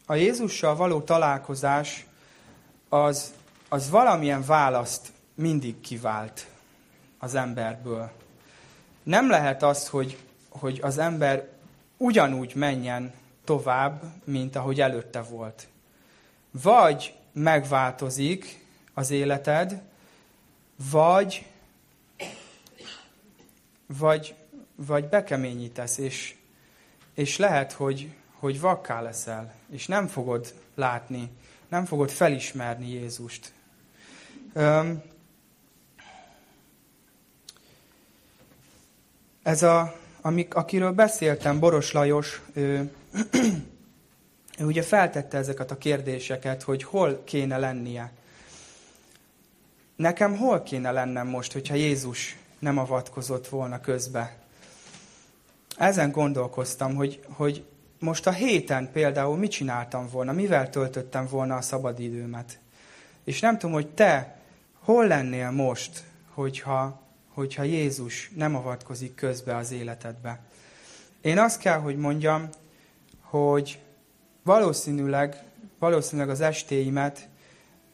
a 0.07 0.15
Jézussal 0.15 0.77
való 0.77 1.01
találkozás 1.01 2.07
az, 2.89 3.35
az 3.69 3.91
valamilyen 3.91 4.45
választ 4.47 5.13
mindig 5.35 5.81
kivált 5.81 6.47
az 7.19 7.35
emberből. 7.35 8.11
Nem 9.03 9.31
lehet 9.31 9.63
az, 9.63 9.89
hogy, 9.89 10.19
hogy 10.49 10.79
az 10.83 10.99
ember 10.99 11.49
ugyanúgy 11.97 12.53
menjen 12.55 13.13
tovább, 13.45 14.03
mint 14.25 14.57
ahogy 14.57 14.81
előtte 14.81 15.23
volt. 15.23 15.69
Vagy 16.51 17.15
megváltozik 17.33 18.65
az 18.95 19.11
életed, 19.11 19.83
vagy, 20.91 21.47
vagy, 23.87 24.35
vagy 24.75 25.09
bekeményítesz, 25.09 25.99
és, 25.99 26.36
és 27.17 27.37
lehet, 27.37 27.73
hogy, 27.73 28.13
hogy 28.39 28.61
vakká 28.61 29.01
leszel, 29.01 29.55
és 29.71 29.87
nem 29.87 30.07
fogod 30.07 30.55
látni, 30.75 31.31
nem 31.69 31.85
fogod 31.85 32.11
felismerni 32.11 32.91
Jézust. 32.91 33.53
Um, 34.55 35.03
ez 39.43 39.63
a, 39.63 39.95
amik, 40.21 40.55
akiről 40.55 40.93
beszéltem, 40.93 41.59
Boros 41.59 41.93
Lajos, 41.93 42.43
ő, 42.53 42.93
ő 44.59 44.65
ugye 44.65 44.83
feltette 44.83 45.39
ezeket 45.39 45.71
a 45.71 45.79
kérdéseket, 45.79 46.63
hogy 46.63 46.83
hol 46.83 47.23
kéne 47.25 47.59
lennie. 47.59 48.13
Nekem 49.97 50.37
hol 50.37 50.63
kéne 50.63 50.91
lennem 50.91 51.27
most, 51.27 51.53
hogyha 51.53 51.75
Jézus 51.75 52.37
nem 52.59 52.79
avatkozott 52.79 53.49
volna 53.49 53.81
közbe? 53.81 54.46
Ezen 55.77 56.11
gondolkoztam, 56.11 56.95
hogy, 56.95 57.21
hogy 57.29 57.65
most 57.99 58.27
a 58.27 58.31
héten 58.33 58.93
például 58.93 59.37
mit 59.37 59.51
csináltam 59.51 60.09
volna, 60.09 60.33
mivel 60.33 60.71
töltöttem 60.71 61.27
volna 61.27 61.57
a 61.57 61.61
szabadidőmet. 61.61 62.59
És 63.25 63.41
nem 63.41 63.59
tudom, 63.59 63.75
hogy 63.75 63.89
te 63.89 64.41
hol 64.81 65.07
lennél 65.07 65.51
most, 65.51 66.05
hogyha, 66.35 67.01
hogyha 67.29 67.63
Jézus 67.63 68.31
nem 68.35 68.55
avatkozik 68.55 69.15
közbe 69.15 69.57
az 69.57 69.73
életedbe. 69.73 70.41
Én 71.21 71.39
azt 71.39 71.61
kell, 71.61 71.79
hogy 71.79 71.97
mondjam, 71.97 72.49
hogy 73.21 73.81
valószínűleg, 74.43 75.43
valószínűleg 75.79 76.31
az 76.31 76.41
estéimet 76.41 77.29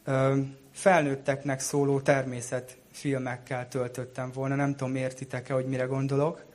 ö, 0.03 0.39
felnőtteknek 0.71 1.59
szóló 1.59 1.99
természetfilmekkel 1.99 3.67
töltöttem 3.67 4.31
volna. 4.31 4.55
Nem 4.55 4.75
tudom, 4.75 4.95
értitek-e, 4.95 5.53
hogy 5.53 5.65
mire 5.65 5.83
gondolok. 5.83 6.45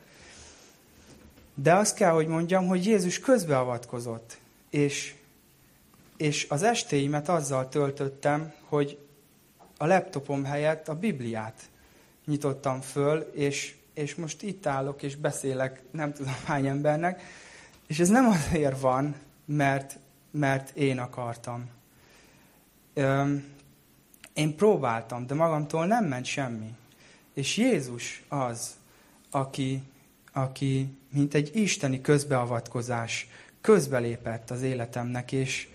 De 1.61 1.73
azt 1.73 1.95
kell, 1.95 2.11
hogy 2.11 2.27
mondjam, 2.27 2.67
hogy 2.67 2.85
Jézus 2.85 3.19
közbeavatkozott, 3.19 4.37
és, 4.69 5.15
és 6.17 6.45
az 6.49 6.63
estéimet 6.63 7.29
azzal 7.29 7.69
töltöttem, 7.69 8.53
hogy 8.65 8.97
a 9.77 9.85
laptopom 9.85 10.43
helyett 10.43 10.87
a 10.87 10.95
Bibliát 10.95 11.69
nyitottam 12.25 12.81
föl, 12.81 13.19
és, 13.19 13.75
és 13.93 14.15
most 14.15 14.41
itt 14.41 14.65
állok, 14.65 15.03
és 15.03 15.15
beszélek 15.15 15.81
nem 15.91 16.13
tudom 16.13 16.35
hány 16.45 16.67
embernek, 16.67 17.21
és 17.87 17.99
ez 17.99 18.09
nem 18.09 18.27
azért 18.27 18.79
van, 18.79 19.15
mert, 19.45 19.99
mert 20.31 20.77
én 20.77 20.99
akartam. 20.99 21.69
Öm, 22.93 23.45
én 24.33 24.55
próbáltam, 24.55 25.27
de 25.27 25.33
magamtól 25.33 25.85
nem 25.85 26.05
ment 26.05 26.25
semmi. 26.25 26.75
És 27.33 27.57
Jézus 27.57 28.23
az, 28.27 28.75
aki, 29.31 29.83
aki 30.41 30.97
mint 31.09 31.33
egy 31.33 31.55
isteni 31.55 32.01
közbeavatkozás 32.01 33.27
közbelépett 33.61 34.49
az 34.49 34.61
életemnek, 34.61 35.31
és, 35.31 35.67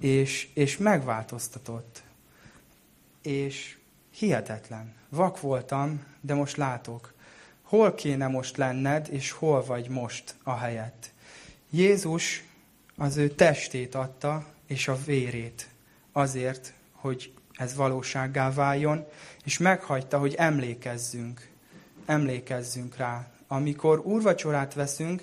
és, 0.00 0.48
és 0.54 0.76
megváltoztatott. 0.76 2.02
És 3.22 3.76
hihetetlen. 4.10 4.94
Vak 5.08 5.40
voltam, 5.40 6.04
de 6.20 6.34
most 6.34 6.56
látok. 6.56 7.12
Hol 7.62 7.94
kéne 7.94 8.26
most 8.26 8.56
lenned, 8.56 9.08
és 9.10 9.30
hol 9.30 9.64
vagy 9.64 9.88
most 9.88 10.34
a 10.42 10.56
helyett. 10.56 11.10
Jézus 11.70 12.44
az 12.96 13.16
ő 13.16 13.28
testét 13.28 13.94
adta, 13.94 14.46
és 14.66 14.88
a 14.88 14.98
vérét 15.04 15.68
azért, 16.12 16.72
hogy 16.92 17.32
ez 17.52 17.74
valósággá 17.74 18.52
váljon, 18.52 19.06
és 19.44 19.58
meghagyta, 19.58 20.18
hogy 20.18 20.34
emlékezzünk, 20.34 21.48
emlékezzünk 22.06 22.96
rá 22.96 23.30
amikor 23.48 23.98
úrvacsorát 23.98 24.74
veszünk, 24.74 25.22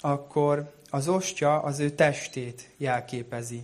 akkor 0.00 0.72
az 0.90 1.08
ostya 1.08 1.62
az 1.62 1.78
ő 1.78 1.90
testét 1.90 2.70
jelképezi. 2.76 3.62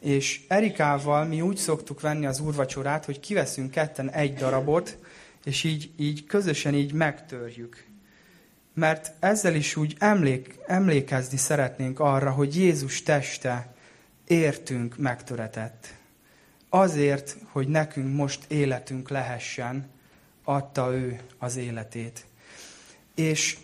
És 0.00 0.40
Erikával 0.48 1.24
mi 1.24 1.40
úgy 1.40 1.56
szoktuk 1.56 2.00
venni 2.00 2.26
az 2.26 2.40
úrvacsorát, 2.40 3.04
hogy 3.04 3.20
kiveszünk 3.20 3.70
ketten 3.70 4.10
egy 4.10 4.34
darabot, 4.34 4.98
és 5.44 5.64
így, 5.64 5.90
így 5.96 6.26
közösen 6.26 6.74
így 6.74 6.92
megtörjük. 6.92 7.84
Mert 8.74 9.12
ezzel 9.18 9.54
is 9.54 9.76
úgy 9.76 9.96
emlék, 9.98 10.58
emlékezni 10.66 11.36
szeretnénk 11.36 12.00
arra, 12.00 12.30
hogy 12.30 12.56
Jézus 12.56 13.02
teste 13.02 13.74
értünk 14.26 14.96
megtöretett. 14.96 15.94
Azért, 16.68 17.36
hogy 17.52 17.68
nekünk 17.68 18.16
most 18.16 18.44
életünk 18.48 19.08
lehessen, 19.08 19.90
adta 20.44 20.94
ő 20.94 21.20
az 21.38 21.56
életét. 21.56 22.24
És 23.20 23.56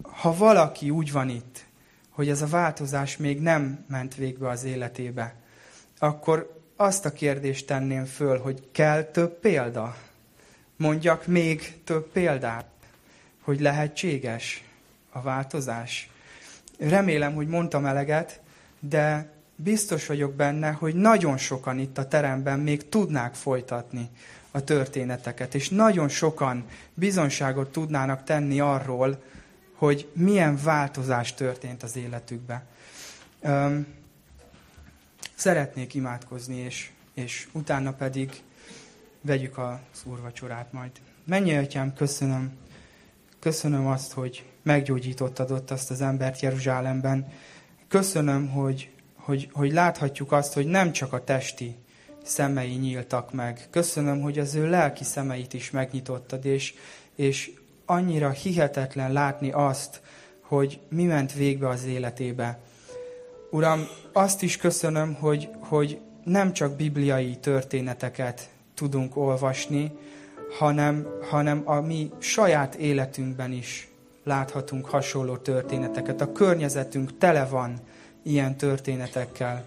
ha 0.00 0.36
valaki 0.36 0.90
úgy 0.90 1.12
van 1.12 1.28
itt, 1.28 1.64
hogy 2.10 2.28
ez 2.28 2.42
a 2.42 2.46
változás 2.46 3.16
még 3.16 3.40
nem 3.40 3.84
ment 3.88 4.14
végbe 4.14 4.48
az 4.48 4.64
életébe, 4.64 5.34
akkor, 5.98 6.60
azt 6.76 7.04
a 7.04 7.12
kérdést 7.12 7.66
tenném 7.66 8.04
föl, 8.04 8.38
hogy 8.38 8.68
kell 8.72 9.02
több 9.02 9.38
példa? 9.38 9.96
Mondjak 10.76 11.26
még 11.26 11.80
több 11.84 12.10
példát, 12.12 12.66
hogy 13.40 13.60
lehetséges 13.60 14.64
a 15.10 15.20
változás. 15.20 16.10
Remélem, 16.78 17.34
hogy 17.34 17.48
mondtam 17.48 17.86
eleget, 17.86 18.40
de 18.80 19.32
biztos 19.56 20.06
vagyok 20.06 20.34
benne, 20.34 20.70
hogy 20.70 20.94
nagyon 20.94 21.36
sokan 21.36 21.78
itt 21.78 21.98
a 21.98 22.08
teremben 22.08 22.58
még 22.58 22.88
tudnák 22.88 23.34
folytatni 23.34 24.10
a 24.50 24.64
történeteket, 24.64 25.54
és 25.54 25.68
nagyon 25.68 26.08
sokan 26.08 26.64
bizonságot 26.94 27.72
tudnának 27.72 28.24
tenni 28.24 28.60
arról, 28.60 29.22
hogy 29.74 30.08
milyen 30.12 30.58
változás 30.62 31.34
történt 31.34 31.82
az 31.82 31.96
életükbe. 31.96 32.64
Um, 33.40 33.86
szeretnék 35.34 35.94
imádkozni, 35.94 36.56
és, 36.56 36.90
és 37.14 37.48
utána 37.52 37.92
pedig 37.92 38.42
vegyük 39.20 39.58
az 39.58 40.02
úrvacsorát 40.04 40.72
majd. 40.72 40.90
Mennyi 41.24 41.56
atyám, 41.56 41.94
köszönöm, 41.94 42.52
köszönöm 43.38 43.86
azt, 43.86 44.12
hogy 44.12 44.44
meggyógyítottad 44.62 45.50
ott 45.50 45.70
azt 45.70 45.90
az 45.90 46.00
embert 46.00 46.40
Jeruzsálemben. 46.40 47.32
Köszönöm, 47.88 48.48
hogy, 48.48 48.90
hogy, 49.14 49.48
hogy 49.52 49.72
láthatjuk 49.72 50.32
azt, 50.32 50.52
hogy 50.52 50.66
nem 50.66 50.92
csak 50.92 51.12
a 51.12 51.24
testi 51.24 51.76
szemei 52.24 52.74
nyíltak 52.74 53.32
meg. 53.32 53.66
Köszönöm, 53.70 54.20
hogy 54.20 54.38
az 54.38 54.54
ő 54.54 54.70
lelki 54.70 55.04
szemeit 55.04 55.54
is 55.54 55.70
megnyitottad, 55.70 56.44
és, 56.44 56.74
és 57.14 57.52
annyira 57.84 58.30
hihetetlen 58.30 59.12
látni 59.12 59.50
azt, 59.50 60.00
hogy 60.40 60.80
mi 60.88 61.04
ment 61.04 61.32
végbe 61.32 61.68
az 61.68 61.84
életébe. 61.84 62.58
Uram, 63.50 63.86
azt 64.12 64.42
is 64.42 64.56
köszönöm, 64.56 65.14
hogy, 65.14 65.48
hogy 65.58 66.00
nem 66.24 66.52
csak 66.52 66.76
bibliai 66.76 67.36
történeteket 67.36 68.50
tudunk 68.74 69.16
olvasni, 69.16 69.92
hanem, 70.58 71.06
hanem 71.30 71.62
a 71.64 71.80
mi 71.80 72.10
saját 72.18 72.74
életünkben 72.74 73.52
is 73.52 73.88
láthatunk 74.24 74.86
hasonló 74.86 75.36
történeteket. 75.36 76.20
A 76.20 76.32
környezetünk 76.32 77.18
tele 77.18 77.44
van 77.44 77.80
ilyen 78.22 78.56
történetekkel. 78.56 79.64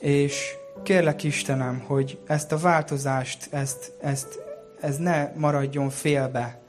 És 0.00 0.54
kérlek 0.82 1.22
Istenem, 1.22 1.84
hogy 1.86 2.18
ezt 2.26 2.52
a 2.52 2.58
változást, 2.58 3.48
ezt, 3.50 3.92
ezt, 4.00 4.38
ez 4.80 4.96
ne 4.96 5.32
maradjon 5.36 5.90
félbe, 5.90 6.60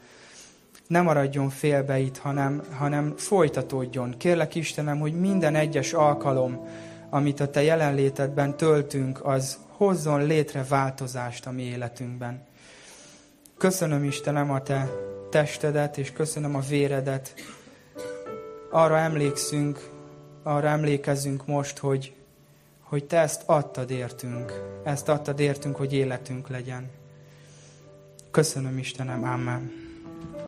ne 0.87 1.01
maradjon 1.01 1.49
félbe 1.49 1.99
itt, 1.99 2.17
hanem, 2.17 2.61
hanem 2.77 3.13
folytatódjon. 3.17 4.15
Kérlek 4.17 4.55
Istenem, 4.55 4.99
hogy 4.99 5.19
minden 5.19 5.55
egyes 5.55 5.93
alkalom, 5.93 6.67
amit 7.09 7.39
a 7.39 7.49
Te 7.49 7.63
jelenlétedben 7.63 8.57
töltünk, 8.57 9.25
az 9.25 9.57
hozzon 9.67 10.25
létre 10.25 10.65
változást 10.69 11.45
a 11.45 11.51
mi 11.51 11.63
életünkben. 11.63 12.45
Köszönöm 13.57 14.03
Istenem 14.03 14.51
a 14.51 14.61
Te 14.61 14.89
testedet, 15.29 15.97
és 15.97 16.11
köszönöm 16.11 16.55
a 16.55 16.59
véredet. 16.59 17.33
Arra 18.69 18.97
emlékszünk, 18.97 19.89
arra 20.43 20.67
emlékezünk 20.67 21.45
most, 21.47 21.77
hogy, 21.77 22.13
hogy 22.91 23.05
Te 23.05 23.19
ezt 23.19 23.43
adtad 23.45 23.89
értünk. 23.89 24.51
Ezt 24.83 25.09
adtad 25.09 25.39
értünk, 25.39 25.75
hogy 25.75 25.93
életünk 25.93 26.47
legyen. 26.47 26.89
Köszönöm 28.31 28.77
Istenem, 28.77 29.23
Amen. 29.23 29.80